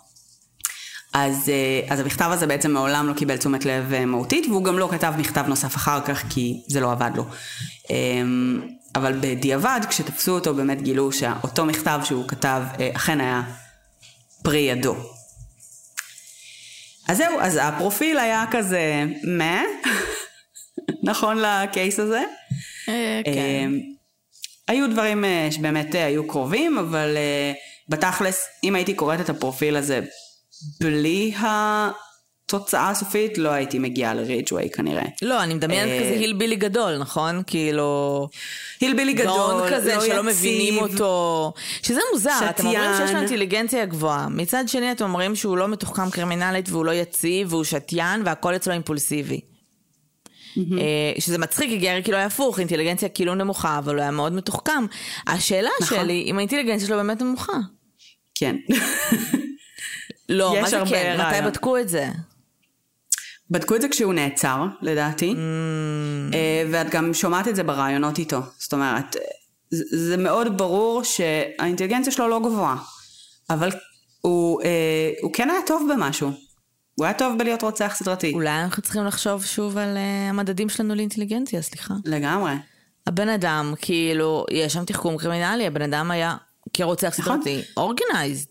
אז, 1.14 1.50
אה, 1.50 1.94
אז 1.94 2.00
המכתב 2.00 2.30
הזה 2.32 2.48
בעצם 2.48 2.72
מעולם 2.72 3.08
לא 3.08 3.14
קיבל 3.14 3.38
תשומת 3.38 3.66
לב 3.66 4.06
מהותית, 4.06 4.46
והוא 4.50 4.64
גם 4.64 4.80
לא 4.80 4.90
כתב 4.92 5.14
מכתב 5.18 5.44
נוסף 5.48 5.76
אחר 5.76 6.02
כך, 6.02 6.24
כי 6.30 6.62
זה 6.68 6.80
לא 6.80 6.92
עבד 6.92 7.12
לו. 7.16 7.26
אבל 8.96 9.18
בדיעבד, 9.22 9.82
כשתפסו 9.90 10.32
אותו, 10.32 10.54
באמת 10.54 10.82
גילו 10.82 11.12
שאותו 11.12 11.66
מכתב 11.66 12.00
שהוא 12.04 12.28
כתב 12.28 12.62
אכן 12.96 13.22
היה 13.22 13.42
פרי 14.44 14.60
ידו. 14.60 14.96
אז 17.08 17.18
זהו, 17.18 17.40
אז 17.40 17.60
הפרופיל 17.62 18.20
היה 18.20 18.46
כזה, 18.52 19.06
מה? 19.24 19.62
נכון 21.10 21.38
לקייס 21.38 22.00
הזה. 22.00 22.24
אה, 22.90 23.22
כן. 23.26 23.32
אה, 23.32 23.66
היו 24.68 24.90
דברים 24.90 25.26
אה, 25.26 25.48
שבאמת 25.52 25.96
היו 25.96 26.28
קרובים, 26.28 26.78
אבל 26.78 27.18
בתכלס, 27.90 28.48
אם 28.64 28.76
הייתי 28.76 28.94
קוראת 28.94 29.20
את 29.20 29.30
הפרופיל 29.30 29.76
הזה 29.76 30.02
בלי 30.82 31.34
התוצאה 31.38 32.90
הסופית, 32.90 33.38
לא 33.38 33.50
הייתי 33.50 33.80
מגיעה 33.80 34.14
לריג'ווי 34.14 34.70
כנראה. 34.70 35.06
לא, 35.22 35.44
אני 35.44 35.54
מדמיינת 35.54 36.02
כזה 36.02 36.10
הילבילי 36.10 36.56
גדול, 36.56 36.98
נכון? 36.98 37.44
כאילו... 37.48 38.30
הילבילי 38.82 39.14
גדול, 39.14 39.34
גאון 39.34 39.70
כזה 39.72 39.96
לא 39.96 40.02
שלא 40.02 40.14
יציב. 40.14 40.22
מבינים 40.22 40.78
אותו. 40.78 41.54
שזה 41.84 42.00
מוזר, 42.14 42.32
שתיין. 42.36 42.50
אתם 42.50 42.66
אומרים 42.66 42.92
שיש 42.98 43.12
לו 43.12 43.20
אינטליגנציה 43.20 43.86
גבוהה. 43.86 44.30
מצד 44.30 44.64
שני 44.68 44.92
אתם 44.92 45.06
אומרים 45.06 45.36
שהוא 45.36 45.58
לא 45.58 45.68
מתוחכם 45.68 46.10
קרימינלית 46.10 46.70
והוא 46.70 46.86
לא 46.86 46.92
יציב 46.92 47.54
והוא 47.54 47.64
שתיין 47.64 48.22
והכל 48.26 48.56
אצלו 48.56 48.74
אימפולסיבי. 48.74 49.40
Mm-hmm. 50.58 51.22
שזה 51.22 51.38
מצחיק, 51.38 51.70
כי 51.70 51.78
גרי 51.78 52.04
כאילו 52.04 52.18
היה 52.18 52.26
הפוך, 52.26 52.60
אינטליגנציה 52.60 53.10
כאילו 53.10 53.36
נמוכה, 53.36 53.78
אבל 53.78 53.96
הוא 53.96 54.02
היה 54.02 54.12
מאוד 54.12 54.34
מתוחכם. 54.34 54.86
השאלה 55.28 55.70
נכון. 55.82 55.98
שלי, 55.98 56.24
אם 56.28 56.38
האינטליגנציה 56.38 56.88
שלו 56.88 56.96
באמת 56.96 57.22
נמוכה. 57.22 57.54
כן. 58.36 58.56
לא, 60.30 60.56
מה 60.62 60.70
זה 60.70 60.80
כן? 60.90 61.18
מתי 61.20 61.42
בדקו 61.46 61.78
את 61.78 61.90
זה? 61.90 62.10
בדקו 63.50 63.76
את 63.76 63.82
זה 63.82 63.90
כשהוא 63.90 64.14
נעצר, 64.14 64.66
לדעתי, 64.82 65.32
mm. 65.32 66.36
ואת 66.72 66.90
גם 66.90 67.14
שומעת 67.14 67.48
את 67.48 67.56
זה 67.56 67.64
ברעיונות 67.64 68.20
איתו. 68.20 68.40
זאת 68.58 68.74
אומרת, 68.74 69.16
זה 69.92 70.18
מאוד 70.18 70.58
ברור 70.58 71.04
שהאינטליגנציה 71.04 72.14
שלו 72.14 72.28
לא 72.28 72.40
גבוהה, 72.40 72.78
אבל 73.50 73.70
הוא, 74.22 74.62
הוא 75.22 75.34
כן 75.34 75.50
היה 75.50 75.60
טוב 75.68 75.90
במשהו. 75.94 76.32
הוא 76.96 77.06
היה 77.06 77.14
טוב 77.14 77.38
בלהיות 77.40 77.62
רוצח 77.62 77.96
סדרתי. 77.96 78.32
אולי 78.34 78.64
אנחנו 78.64 78.82
צריכים 78.82 79.06
לחשוב 79.06 79.46
שוב 79.46 79.78
על 79.78 79.98
uh, 79.98 80.30
המדדים 80.30 80.70
שלנו 80.70 80.96
לאינטליגנציה, 80.96 81.62
סליחה. 81.62 81.94
לגמרי. 82.06 82.54
הבן 83.08 83.30
אדם, 83.30 83.74
כאילו, 83.82 84.46
יש 84.52 84.74
שם 84.74 84.86
תחכום 84.86 85.18
קרימינלי, 85.18 85.68
הבן 85.68 85.82
אדם 85.82 86.12
היה 86.12 86.36
כרוצח 86.74 87.20
נכון. 87.20 87.36
סדרתי, 87.36 87.62
אורגנייזד. 87.78 88.50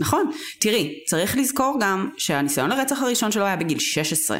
נכון. 0.00 0.30
תראי, 0.60 0.98
צריך 1.06 1.36
לזכור 1.36 1.76
גם 1.80 2.10
שהניסיון 2.16 2.70
לרצח 2.70 3.02
הראשון 3.02 3.32
שלו 3.32 3.44
היה 3.44 3.56
בגיל 3.56 3.78
16. 3.78 4.38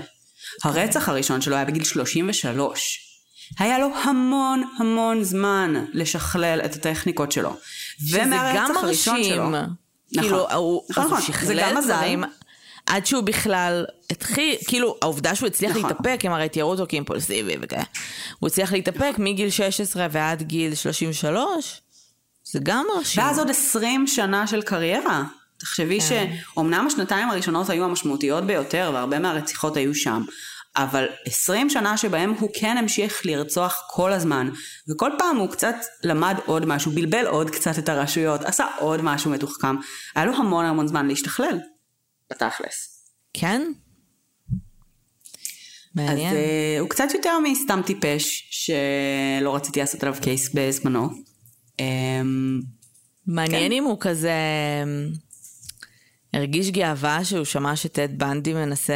הרצח 0.64 1.08
הראשון 1.08 1.40
שלו 1.40 1.56
היה 1.56 1.64
בגיל 1.64 1.84
33. 1.84 3.06
היה 3.58 3.78
לו 3.78 3.88
המון 4.04 4.62
המון 4.78 5.24
זמן 5.24 5.84
לשכלל 5.92 6.60
את 6.64 6.74
הטכניקות 6.74 7.32
שלו. 7.32 7.56
ומהרצח 8.10 8.76
הראשון 8.82 9.24
שלו... 9.24 9.24
שזה 9.24 9.36
גם 9.36 9.50
מרשים. 9.52 9.72
כאילו, 10.12 10.36
נכון, 10.36 10.56
הוא, 10.56 10.82
נכון, 10.90 11.04
נכון. 11.04 11.16
הוא 11.16 11.26
שכלל 11.26 11.74
דברים 11.84 12.24
עד 12.86 13.06
שהוא 13.06 13.22
בכלל 13.22 13.84
התחיל, 14.10 14.56
כאילו, 14.66 14.96
העובדה 15.02 15.34
שהוא 15.34 15.46
הצליח 15.46 15.70
נכון. 15.76 15.82
להתאפק, 15.82 16.24
הם 16.24 16.32
הרי 16.32 16.48
תיארו 16.48 16.70
אותו 16.70 16.86
כאימפולסיבי 16.88 17.56
וכאלה. 17.60 17.82
הוא 18.38 18.46
הצליח 18.46 18.72
להתאפק 18.72 19.10
נכון. 19.12 19.24
מגיל 19.24 19.50
16 19.50 20.06
ועד 20.10 20.42
גיל 20.42 20.74
33, 20.74 21.80
זה 22.44 22.58
גם 22.62 22.86
מרשים. 22.96 23.22
ואז 23.22 23.38
עוד 23.38 23.50
20 23.50 24.06
שנה 24.06 24.46
של 24.46 24.62
קריירה. 24.62 25.24
תחשבי 25.60 26.00
כן. 26.00 26.06
שאומנם 26.54 26.86
השנתיים 26.86 27.30
הראשונות 27.30 27.70
היו 27.70 27.84
המשמעותיות 27.84 28.44
ביותר, 28.44 28.90
והרבה 28.94 29.18
מהרציחות 29.18 29.76
היו 29.76 29.94
שם. 29.94 30.22
אבל 30.76 31.06
20 31.24 31.70
שנה 31.70 31.96
שבהם 31.96 32.34
הוא 32.38 32.50
כן 32.54 32.76
המשיך 32.76 33.20
לרצוח 33.24 33.82
כל 33.90 34.12
הזמן, 34.12 34.50
וכל 34.88 35.10
פעם 35.18 35.36
הוא 35.36 35.50
קצת 35.50 35.74
למד 36.04 36.34
עוד 36.46 36.66
משהו, 36.66 36.92
בלבל 36.92 37.26
עוד 37.26 37.50
קצת 37.50 37.78
את 37.78 37.88
הרשויות, 37.88 38.44
עשה 38.44 38.66
עוד 38.78 39.00
משהו 39.02 39.30
מתוחכם. 39.30 39.76
היה 40.14 40.24
לו 40.24 40.36
המון 40.36 40.64
המון 40.64 40.88
זמן 40.88 41.08
להשתכלל. 41.08 41.58
בתכלס. 42.30 43.04
כן? 43.34 43.72
מעניין. 45.94 46.32
אז 46.32 46.36
uh, 46.36 46.80
הוא 46.80 46.88
קצת 46.88 47.08
יותר 47.14 47.38
מסתם 47.42 47.80
טיפש, 47.86 48.48
שלא 48.50 49.54
רציתי 49.54 49.80
לעשות 49.80 50.02
עליו 50.02 50.16
קייס 50.22 50.50
בזמנו. 50.54 51.08
Um, 51.76 51.84
מעניין 53.26 53.68
כן. 53.68 53.72
אם 53.72 53.84
הוא 53.84 53.96
כזה 54.00 54.32
הרגיש 56.34 56.70
גאווה 56.70 57.24
שהוא 57.24 57.44
שמע 57.44 57.76
שטד 57.76 58.18
בנדי 58.18 58.54
מנסה 58.54 58.94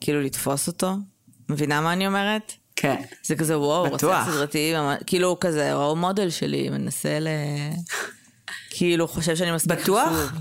כאילו 0.00 0.20
לתפוס 0.20 0.66
אותו. 0.66 0.92
מבינה 1.48 1.80
מה 1.80 1.92
אני 1.92 2.06
אומרת? 2.06 2.52
כן. 2.76 3.02
זה 3.22 3.36
כזה 3.36 3.58
וואו, 3.58 3.90
רוצה 3.90 4.24
סדרתי, 4.26 4.74
כאילו 5.06 5.28
הוא 5.28 5.36
כזה 5.40 5.74
רול 5.74 5.98
מודל 5.98 6.30
שלי, 6.30 6.70
מנסה 6.70 7.20
ל... 7.20 7.28
כאילו 8.70 9.08
חושב 9.08 9.36
שאני 9.36 9.52
מספיק 9.52 9.78
חשוב. 9.78 9.96
בטוח? 9.96 10.32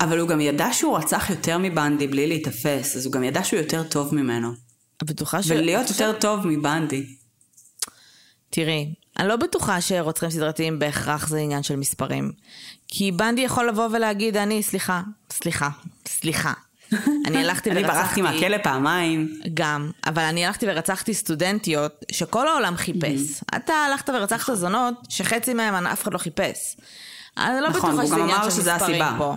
אבל 0.00 0.18
הוא 0.18 0.28
גם 0.28 0.40
ידע 0.40 0.68
שהוא 0.72 0.98
רצח 0.98 1.30
יותר 1.30 1.58
מבנדי 1.58 2.06
בלי 2.06 2.26
להיתפס, 2.26 2.96
אז 2.96 3.06
הוא 3.06 3.12
גם 3.12 3.24
ידע 3.24 3.44
שהוא 3.44 3.60
יותר 3.60 3.82
טוב 3.82 4.14
ממנו. 4.14 4.52
בטוחה 5.04 5.42
ש... 5.42 5.50
ולהיות 5.50 5.88
יותר 5.88 6.12
טוב 6.20 6.46
מבנדי. 6.46 7.06
תראי, 8.50 8.94
אני 9.20 9.28
לא 9.28 9.36
בטוחה 9.36 9.80
שרוצחים 9.80 10.30
סדרתיים 10.30 10.78
בהכרח 10.78 11.28
זה 11.28 11.38
עניין 11.38 11.62
של 11.62 11.76
מספרים. 11.76 12.32
כי 12.88 13.12
בנדי 13.12 13.40
יכול 13.40 13.68
לבוא 13.68 13.88
ולהגיד, 13.92 14.36
אני, 14.36 14.62
סליחה, 14.62 15.02
סליחה, 15.30 15.68
סליחה. 16.08 16.52
אני 17.26 17.38
הלכתי 17.38 17.70
ורצחתי... 17.70 17.84
אני 17.84 17.92
ברחתי 17.92 18.22
מהכלא 18.22 18.58
פעמיים. 18.62 19.40
גם, 19.54 19.90
אבל 20.06 20.22
אני 20.22 20.46
הלכתי 20.46 20.66
ורצחתי 20.68 21.14
סטודנטיות 21.14 22.04
שכל 22.12 22.48
העולם 22.48 22.76
חיפש. 22.76 23.40
אתה 23.56 23.72
הלכת 23.72 24.08
ורצחת 24.08 24.54
זונות 24.54 24.94
שחצי 25.08 25.54
מהם 25.54 25.86
אף 25.86 26.02
אחד 26.02 26.12
לא 26.12 26.18
חיפש. 26.18 26.76
אני 27.36 27.60
לא 27.60 27.68
נכון, 27.68 27.90
בטוחה 27.90 28.06
שזה 28.06 28.16
עניין 28.16 28.50
של 28.50 28.60
מספרים 28.60 29.04
פה. 29.18 29.34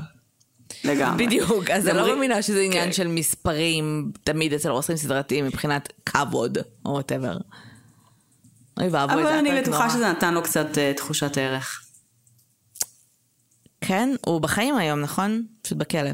לגמרי. 0.84 1.26
בדיוק, 1.26 1.70
אז 1.70 1.88
אני 1.88 1.98
לא 1.98 2.08
מאמינה 2.08 2.42
שזה 2.42 2.62
עניין 2.62 2.86
כן. 2.86 2.94
של 2.94 3.08
מספרים 3.08 4.12
תמיד 4.24 4.54
אצל 4.54 4.70
רוצחים 4.70 4.98
סדרתיים 4.98 5.46
מבחינת 5.46 5.94
כבוד, 6.06 6.58
או 6.86 6.92
וואטאבר. 6.92 7.38
אוי 8.80 8.88
ואבוי, 8.88 9.24
אבל 9.24 9.32
אני 9.32 9.62
בטוחה 9.62 9.90
שזה 9.90 10.10
נתן 10.10 10.34
לו 10.34 10.44
קצת 10.44 10.68
uh, 10.74 10.98
תחושת 10.98 11.38
ערך. 11.38 11.80
כן? 13.82 14.10
הוא 14.26 14.42
בחיים 14.42 14.76
היום, 14.78 15.00
נכון? 15.02 15.44
פשוט 15.62 15.78
בכלא. 15.78 16.10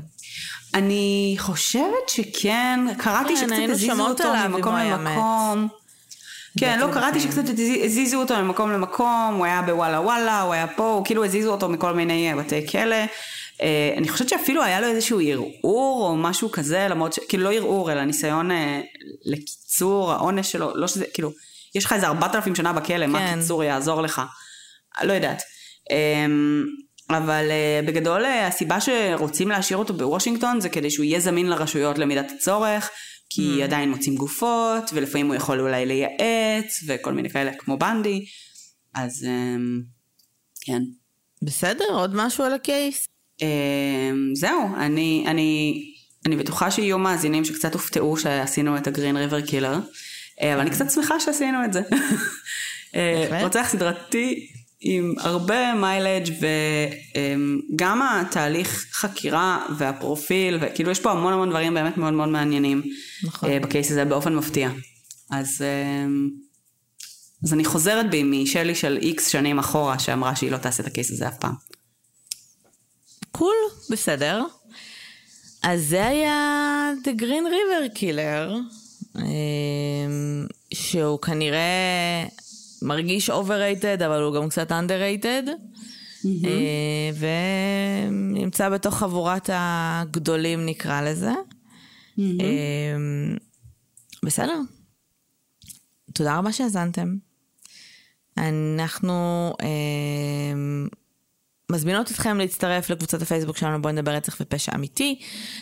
אני 0.74 1.36
חושבת 1.40 2.10
שכן, 2.10 2.80
קראתי 2.98 3.36
כן, 3.36 3.48
שקצת 3.50 3.70
הזיזו 3.70 4.08
אותו 4.08 4.24
ממקום 4.50 4.76
למקום. 4.76 5.68
כן, 6.60 6.80
לא, 6.80 6.94
קראתי 6.94 7.18
בחיים. 7.20 7.32
שקצת 7.32 7.50
הזיז- 7.50 7.86
הזיזו 7.86 8.18
אותו 8.20 8.36
ממקום 8.36 8.72
למקום, 8.72 9.34
הוא 9.38 9.46
היה 9.46 9.62
בוואלה 9.62 10.02
וואלה, 10.02 10.42
הוא 10.42 10.54
היה 10.54 10.68
פה, 10.68 10.94
הוא 10.94 11.06
כאילו 11.06 11.26
הזיזו 11.26 11.52
אותו 11.52 11.70
מכל 11.70 11.94
מיני 11.94 12.32
אה, 12.32 12.36
בתי 12.38 12.68
כלא. 12.68 12.96
אה, 13.62 13.94
אני 13.98 14.10
חושבת 14.10 14.30
שאפילו 14.30 14.64
היה 14.64 14.82
לו 14.82 14.88
איזשהו 14.88 15.20
ערעור 15.20 16.08
או 16.08 16.16
משהו 16.18 16.52
כזה, 16.52 16.88
למרות 16.90 17.14
ש... 17.14 17.20
כאילו 17.30 17.44
לא 17.44 17.54
ערעור, 17.54 17.92
אלא 17.92 18.04
ניסיון 18.04 18.50
לקיצור 19.26 20.12
העונש 20.12 20.52
שלו, 20.52 20.72
לא 20.76 20.88
שזה, 20.88 21.06
כאילו, 21.14 21.32
יש 21.76 21.86
לך 21.86 21.94
איזה 21.94 22.08
ארבעת 22.08 22.36
אלפים 22.36 22.56
שנה 22.56 22.74
בכלא, 22.74 23.08
מה 23.08 23.20
כן. 23.20 23.40
קיצור 23.40 23.64
יעזור 23.64 24.02
לך? 24.02 24.22
לא 25.04 25.14
יודעת. 25.14 25.42
אה, 25.92 26.26
אבל 27.10 27.48
אה, 27.52 27.82
בגדול 27.88 28.26
אה, 28.26 28.48
הסיבה 28.48 28.78
שרוצים 28.82 29.50
להשאיר 29.50 29.78
אותו 29.78 29.94
בוושינגטון 29.94 30.62
זה 30.62 30.70
כדי 30.70 30.92
שהוא 30.92 31.04
יהיה 31.04 31.20
זמין 31.20 31.50
לרשויות 31.50 31.98
למידת 31.98 32.32
הצורך, 32.36 32.90
כי 33.30 33.64
עדיין 33.64 33.92
מוצאים 33.92 34.16
גופות, 34.16 34.90
ולפעמים 34.94 35.28
הוא 35.28 35.36
יכול 35.36 35.60
אולי 35.60 35.86
לייעץ, 35.86 36.84
וכל 36.88 37.14
מיני 37.14 37.30
כאלה 37.30 37.52
כמו 37.54 37.78
בנדי, 37.78 38.26
אז 38.94 39.26
אה, 39.28 39.56
כן. 40.62 40.82
בסדר, 41.42 41.86
עוד 41.92 42.16
משהו 42.16 42.44
על 42.44 42.54
הקייס? 42.54 43.08
אה, 43.42 44.12
זהו, 44.34 44.76
אני, 44.78 45.24
אני, 45.28 45.82
אני 46.26 46.36
בטוחה 46.36 46.72
שיהיו 46.72 47.00
מאזינים 47.00 47.46
שקצת 47.46 47.74
הופתעו 47.74 48.18
שעשינו 48.18 48.78
את 48.78 48.88
הגרין 48.88 49.18
ריבר 49.18 49.42
קילר, 49.42 49.80
אבל 50.42 50.60
אני 50.60 50.70
קצת 50.70 50.92
שמחה 50.92 51.20
שעשינו 51.20 51.66
את 51.66 51.74
זה. 51.74 51.82
אה. 52.96 53.44
רוצח 53.44 53.68
סדרתי 53.70 54.50
עם 54.82 55.14
הרבה 55.20 55.74
מיילג' 55.74 56.34
וגם 57.74 58.02
התהליך 58.02 58.86
חקירה 58.92 59.66
והפרופיל, 59.78 60.58
וכאילו 60.62 60.92
יש 60.92 61.00
פה 61.00 61.12
המון 61.12 61.34
המון 61.34 61.50
דברים 61.50 61.74
באמת 61.74 61.98
מאוד 61.98 62.14
מאוד 62.14 62.30
מעניינים 62.30 62.82
נכון. 63.24 63.50
אה, 63.50 63.60
בקייס 63.60 63.92
הזה 63.92 64.06
באופן 64.06 64.36
מפתיע. 64.36 64.70
אז, 65.32 65.62
אה, 65.62 66.06
אז 67.44 67.54
אני 67.54 67.66
חוזרת 67.66 68.10
בי 68.10 68.24
משלי 68.24 68.76
של 68.76 68.98
איקס 69.02 69.28
שנים 69.28 69.60
אחורה 69.60 70.00
שאמרה 70.00 70.36
שהיא 70.36 70.52
לא 70.52 70.58
תעשה 70.58 70.84
את 70.84 70.88
הקייס 70.88 71.12
הזה 71.12 71.28
אף 71.28 71.38
פעם. 71.38 71.54
קול, 73.32 73.56
בסדר. 73.90 74.44
אז 75.64 75.86
זה 75.90 76.08
היה 76.08 76.92
The 77.04 77.22
Green 77.22 77.46
River 77.52 77.98
Killer, 77.98 78.52
שהוא 80.74 81.20
כנראה 81.20 82.26
מרגיש 82.82 83.30
overrated, 83.30 84.06
אבל 84.06 84.22
הוא 84.22 84.36
גם 84.36 84.50
קצת 84.50 84.72
underrated, 84.72 85.50
אה, 86.26 87.10
ונמצא 88.12 88.70
בתוך 88.70 88.96
חבורת 88.96 89.50
הגדולים 89.54 90.66
נקרא 90.66 91.02
לזה. 91.02 91.32
אמ, 92.20 93.38
בסדר. 94.24 94.60
תודה 96.14 96.38
רבה 96.38 96.52
שהאזנתם. 96.52 97.16
אנחנו 98.38 99.54
אמ, 99.62 100.88
מזמינות 101.70 102.12
אתכם 102.12 102.38
להצטרף 102.38 102.90
לקבוצת 102.90 103.22
הפייסבוק 103.22 103.58
שלנו 103.58 103.82
בואי 103.82 103.94
נדבר 103.94 104.12
רצח 104.12 104.38
ופשע 104.42 104.72
אמיתי, 104.76 105.20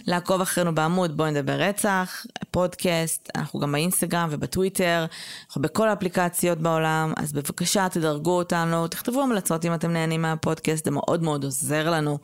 לעקוב 0.07 0.41
אחרינו 0.41 0.75
בעמוד 0.75 1.17
בואי 1.17 1.31
נדבר 1.31 1.53
רצח, 1.53 2.25
פודקאסט, 2.51 3.29
אנחנו 3.35 3.59
גם 3.59 3.71
באינסטגרם 3.71 4.27
ובטוויטר, 4.31 5.05
אנחנו 5.47 5.61
בכל 5.61 5.89
האפליקציות 5.89 6.57
בעולם, 6.57 7.13
אז 7.17 7.33
בבקשה 7.33 7.87
תדרגו 7.91 8.37
אותנו, 8.37 8.87
תכתבו 8.87 9.21
המלצות 9.21 9.65
אם 9.65 9.73
אתם 9.73 9.91
נהנים 9.91 10.21
מהפודקאסט, 10.21 10.85
זה 10.85 10.91
מאוד 10.91 11.23
מאוד 11.23 11.43
עוזר 11.43 11.89
לנו 11.89 12.17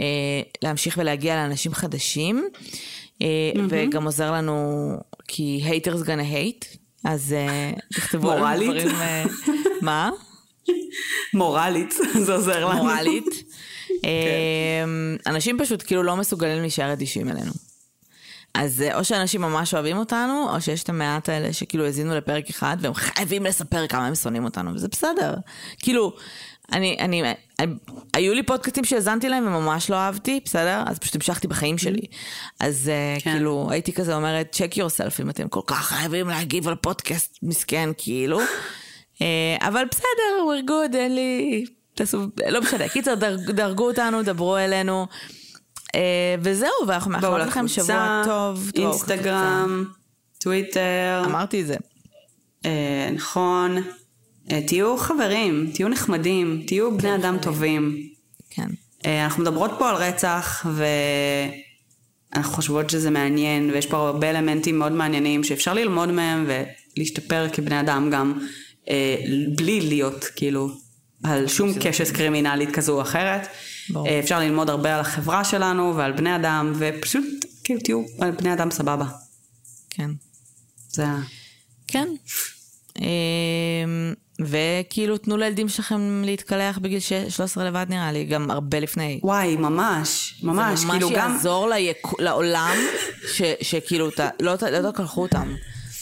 אה, 0.00 0.04
להמשיך 0.62 0.98
ולהגיע 1.00 1.36
לאנשים 1.36 1.74
חדשים, 1.74 2.48
אה, 3.22 3.26
וגם 3.68 4.04
עוזר 4.04 4.32
לנו 4.32 4.96
כי 5.28 5.64
haters 5.64 6.06
gonna 6.06 6.32
hate, 6.32 6.76
אז 7.04 7.32
אה, 7.32 7.72
תכתבו 7.94 8.30
לנו? 8.30 8.64
דברים, 8.64 8.88
אה, 8.88 9.24
מה? 9.82 10.10
מורלית, 11.34 11.94
זה 12.26 12.34
עוזר 12.34 12.66
לנו. 12.66 12.84
מורלית. 12.84 13.24
אמ, 14.04 15.16
אנשים 15.26 15.58
פשוט 15.58 15.82
כאילו 15.86 16.02
לא 16.02 16.16
מסוגלים 16.16 16.60
להישאר 16.60 16.92
אדישים 16.92 17.28
אלינו. 17.28 17.52
אז 18.54 18.82
אה, 18.82 18.98
או 18.98 19.04
שאנשים 19.04 19.40
ממש 19.40 19.74
אוהבים 19.74 19.96
אותנו, 19.96 20.48
או 20.54 20.60
שיש 20.60 20.82
את 20.82 20.88
המעט 20.88 21.28
האלה 21.28 21.52
שכאילו 21.52 21.84
האזינו 21.84 22.16
לפרק 22.16 22.50
אחד, 22.50 22.76
והם 22.80 22.94
חייבים 22.94 23.44
לספר 23.44 23.86
כמה 23.86 24.06
הם 24.06 24.14
שונאים 24.14 24.44
אותנו, 24.44 24.74
וזה 24.74 24.88
בסדר. 24.88 25.34
כאילו, 25.78 26.12
אני, 26.72 26.96
אני, 27.00 27.22
אני, 27.58 27.74
היו 28.14 28.34
לי 28.34 28.42
פודקאסטים 28.42 28.84
שהאזנתי 28.84 29.28
להם 29.28 29.46
וממש 29.46 29.90
לא 29.90 29.96
אהבתי, 29.96 30.40
בסדר? 30.44 30.82
אז 30.86 30.98
פשוט 30.98 31.14
המשכתי 31.14 31.48
בחיים 31.48 31.78
שלי. 31.78 32.06
אז 32.60 32.88
אה, 32.88 33.20
כן. 33.20 33.32
כאילו, 33.32 33.68
הייתי 33.70 33.92
כזה 33.92 34.16
אומרת, 34.16 34.56
check 34.56 34.74
yourself 34.74 35.22
אם 35.22 35.30
אתם 35.30 35.48
כל 35.48 35.60
כך 35.66 35.86
חייבים 35.86 36.28
להגיב 36.28 36.68
על 36.68 36.74
פודקאסט 36.74 37.38
מסכן, 37.42 37.90
כאילו. 37.98 38.40
אה, 39.22 39.68
אבל 39.68 39.84
בסדר, 39.90 40.44
we're 40.48 40.68
good, 40.68 40.96
אין 40.96 41.14
לי... 41.14 41.64
תעשו, 41.94 42.18
לא 42.48 42.60
משנה. 42.60 42.88
קיצר, 42.88 43.14
דרג, 43.14 43.50
דרגו 43.50 43.88
אותנו, 43.88 44.22
דברו 44.22 44.56
אלינו. 44.56 45.06
אה, 45.94 46.34
וזהו, 46.42 46.70
ואנחנו 46.86 47.10
מאחלות 47.10 47.40
לכם 47.40 47.68
שבוע 47.68 48.22
טוב. 48.24 48.70
אינסטגרם, 48.74 49.84
טוויטר. 50.40 51.22
אמרתי 51.24 51.62
את 51.62 51.66
זה. 51.66 51.76
אה, 52.64 53.08
נכון. 53.14 53.76
תהיו 54.66 54.96
חברים, 54.96 55.70
תהיו 55.74 55.88
נחמדים, 55.88 56.62
תהיו 56.66 56.98
בני 56.98 57.14
אדם 57.14 57.36
טובים. 57.42 58.08
כן. 58.50 58.68
אנחנו 59.04 59.42
מדברות 59.42 59.70
פה 59.78 59.90
על 59.90 59.96
רצח, 59.96 60.66
ואנחנו 62.34 62.54
חושבות 62.54 62.90
שזה 62.90 63.10
מעניין, 63.10 63.70
ויש 63.70 63.86
פה 63.86 63.96
הרבה 63.96 64.30
אלמנטים 64.30 64.78
מאוד 64.78 64.92
מעניינים 64.92 65.44
שאפשר 65.44 65.74
ללמוד 65.74 66.10
מהם 66.10 66.46
ולהשתפר 66.96 67.48
כבני 67.52 67.80
אדם 67.80 68.10
גם, 68.10 68.38
אה, 68.88 69.16
בלי 69.56 69.80
להיות 69.80 70.24
כאילו 70.36 70.68
על 71.24 71.48
שום 71.48 71.70
קשת 71.80 72.10
קרימינלית 72.16 72.70
כזו 72.70 72.96
או 72.96 73.02
אחרת. 73.02 73.46
ברור. 73.90 74.08
אה, 74.08 74.18
אפשר 74.18 74.38
ללמוד 74.40 74.70
הרבה 74.70 74.94
על 74.94 75.00
החברה 75.00 75.44
שלנו 75.44 75.96
ועל 75.96 76.12
בני 76.12 76.36
אדם, 76.36 76.72
ופשוט 76.78 77.24
כאילו 77.64 77.80
תהיו 77.80 78.02
בני 78.38 78.52
אדם 78.52 78.70
סבבה. 78.70 79.04
כן. 79.90 80.10
זה 80.90 81.06
ה... 81.06 81.18
כן. 81.88 82.08
אמ, 82.98 83.04
וכאילו 84.40 85.18
תנו 85.18 85.36
לילדים 85.36 85.68
שלכם 85.68 86.22
להתקלח 86.24 86.78
בגיל 86.78 87.00
ש- 87.00 87.12
13 87.28 87.64
לבד 87.64 87.86
נראה 87.88 88.12
לי, 88.12 88.24
גם 88.24 88.50
הרבה 88.50 88.80
לפני. 88.80 89.20
וואי, 89.22 89.56
ממש, 89.56 90.40
ממש, 90.42 90.80
זה 90.80 90.86
כאילו 90.92 91.08
ממש 91.10 91.18
גם... 91.18 91.32
יעזור 91.32 91.68
ליק... 91.68 92.06
לעולם, 92.18 92.76
ש... 93.32 93.42
שכאילו. 93.60 94.08
לא. 94.40 94.54
לא 94.82 94.90
תקלחו 94.90 95.22
אותם. 95.22 95.54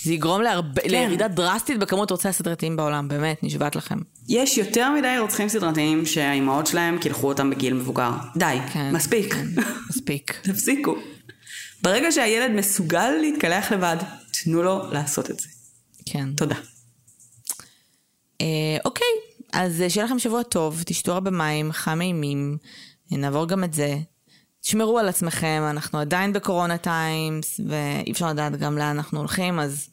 זה 0.03 0.13
יגרום 0.13 0.43
להרבה... 0.43 0.83
כן. 0.83 0.91
לירידה 0.91 1.29
דרסטית 1.29 1.79
בכמות 1.79 2.11
רוצי 2.11 2.29
הסדרתיים 2.29 2.77
בעולם, 2.77 3.09
באמת, 3.09 3.43
נשבעת 3.43 3.77
לכם. 3.77 3.99
יש 4.29 4.59
יותר 4.59 4.93
מדי 4.99 5.19
רוצחים 5.19 5.49
סדרתיים 5.49 6.07
שהאימהות 6.07 6.67
שלהם 6.67 6.99
קילחו 6.99 7.29
אותם 7.29 7.51
בגיל 7.51 7.75
מבוגר. 7.75 8.11
די, 8.37 8.59
כן, 8.73 8.93
מספיק. 8.93 9.35
כן, 9.35 9.47
מספיק. 9.91 10.39
תפסיקו. 10.43 10.97
ברגע 11.83 12.13
שהילד 12.13 12.51
מסוגל 12.51 13.11
להתקלח 13.21 13.73
לבד, 13.73 13.97
תנו 14.31 14.63
לו 14.63 14.93
לעשות 14.93 15.31
את 15.31 15.41
זה. 15.41 15.49
כן. 16.07 16.33
תודה. 16.37 16.57
אה, 18.41 18.77
אוקיי, 18.85 19.07
אז 19.53 19.83
אה, 19.83 19.91
שיהיה 19.91 20.07
לכם 20.07 20.19
שבוע 20.19 20.43
טוב, 20.43 20.83
תשתו 20.87 21.13
הרבה 21.13 21.31
מים, 21.31 21.73
חם 21.73 22.01
אימים, 22.01 22.57
אה, 23.13 23.17
נעבור 23.17 23.49
גם 23.49 23.65
את 23.65 23.75
זה. 23.75 23.99
תשמרו 24.63 24.99
על 24.99 25.09
עצמכם, 25.09 25.63
אנחנו 25.71 25.99
עדיין 25.99 26.33
בקורונה 26.33 26.79
times, 26.79 27.61
ואי 27.69 28.13
אפשר 28.13 28.29
לדעת 28.29 28.57
גם 28.57 28.79
לאן 28.79 28.97
אנחנו 28.97 29.19
הולכים, 29.19 29.61
אז 29.61 29.89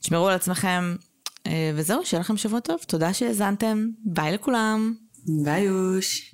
תשמרו 0.00 0.28
על 0.28 0.34
עצמכם. 0.34 0.96
אה, 1.46 1.70
וזהו, 1.74 2.06
שיהיה 2.06 2.20
לכם 2.20 2.36
שבוע 2.36 2.60
טוב, 2.60 2.78
תודה 2.86 3.14
שהאזנתם, 3.14 3.88
ביי 4.04 4.32
לכולם. 4.32 4.94
ביי 5.44 5.62
יוש. 5.62 6.30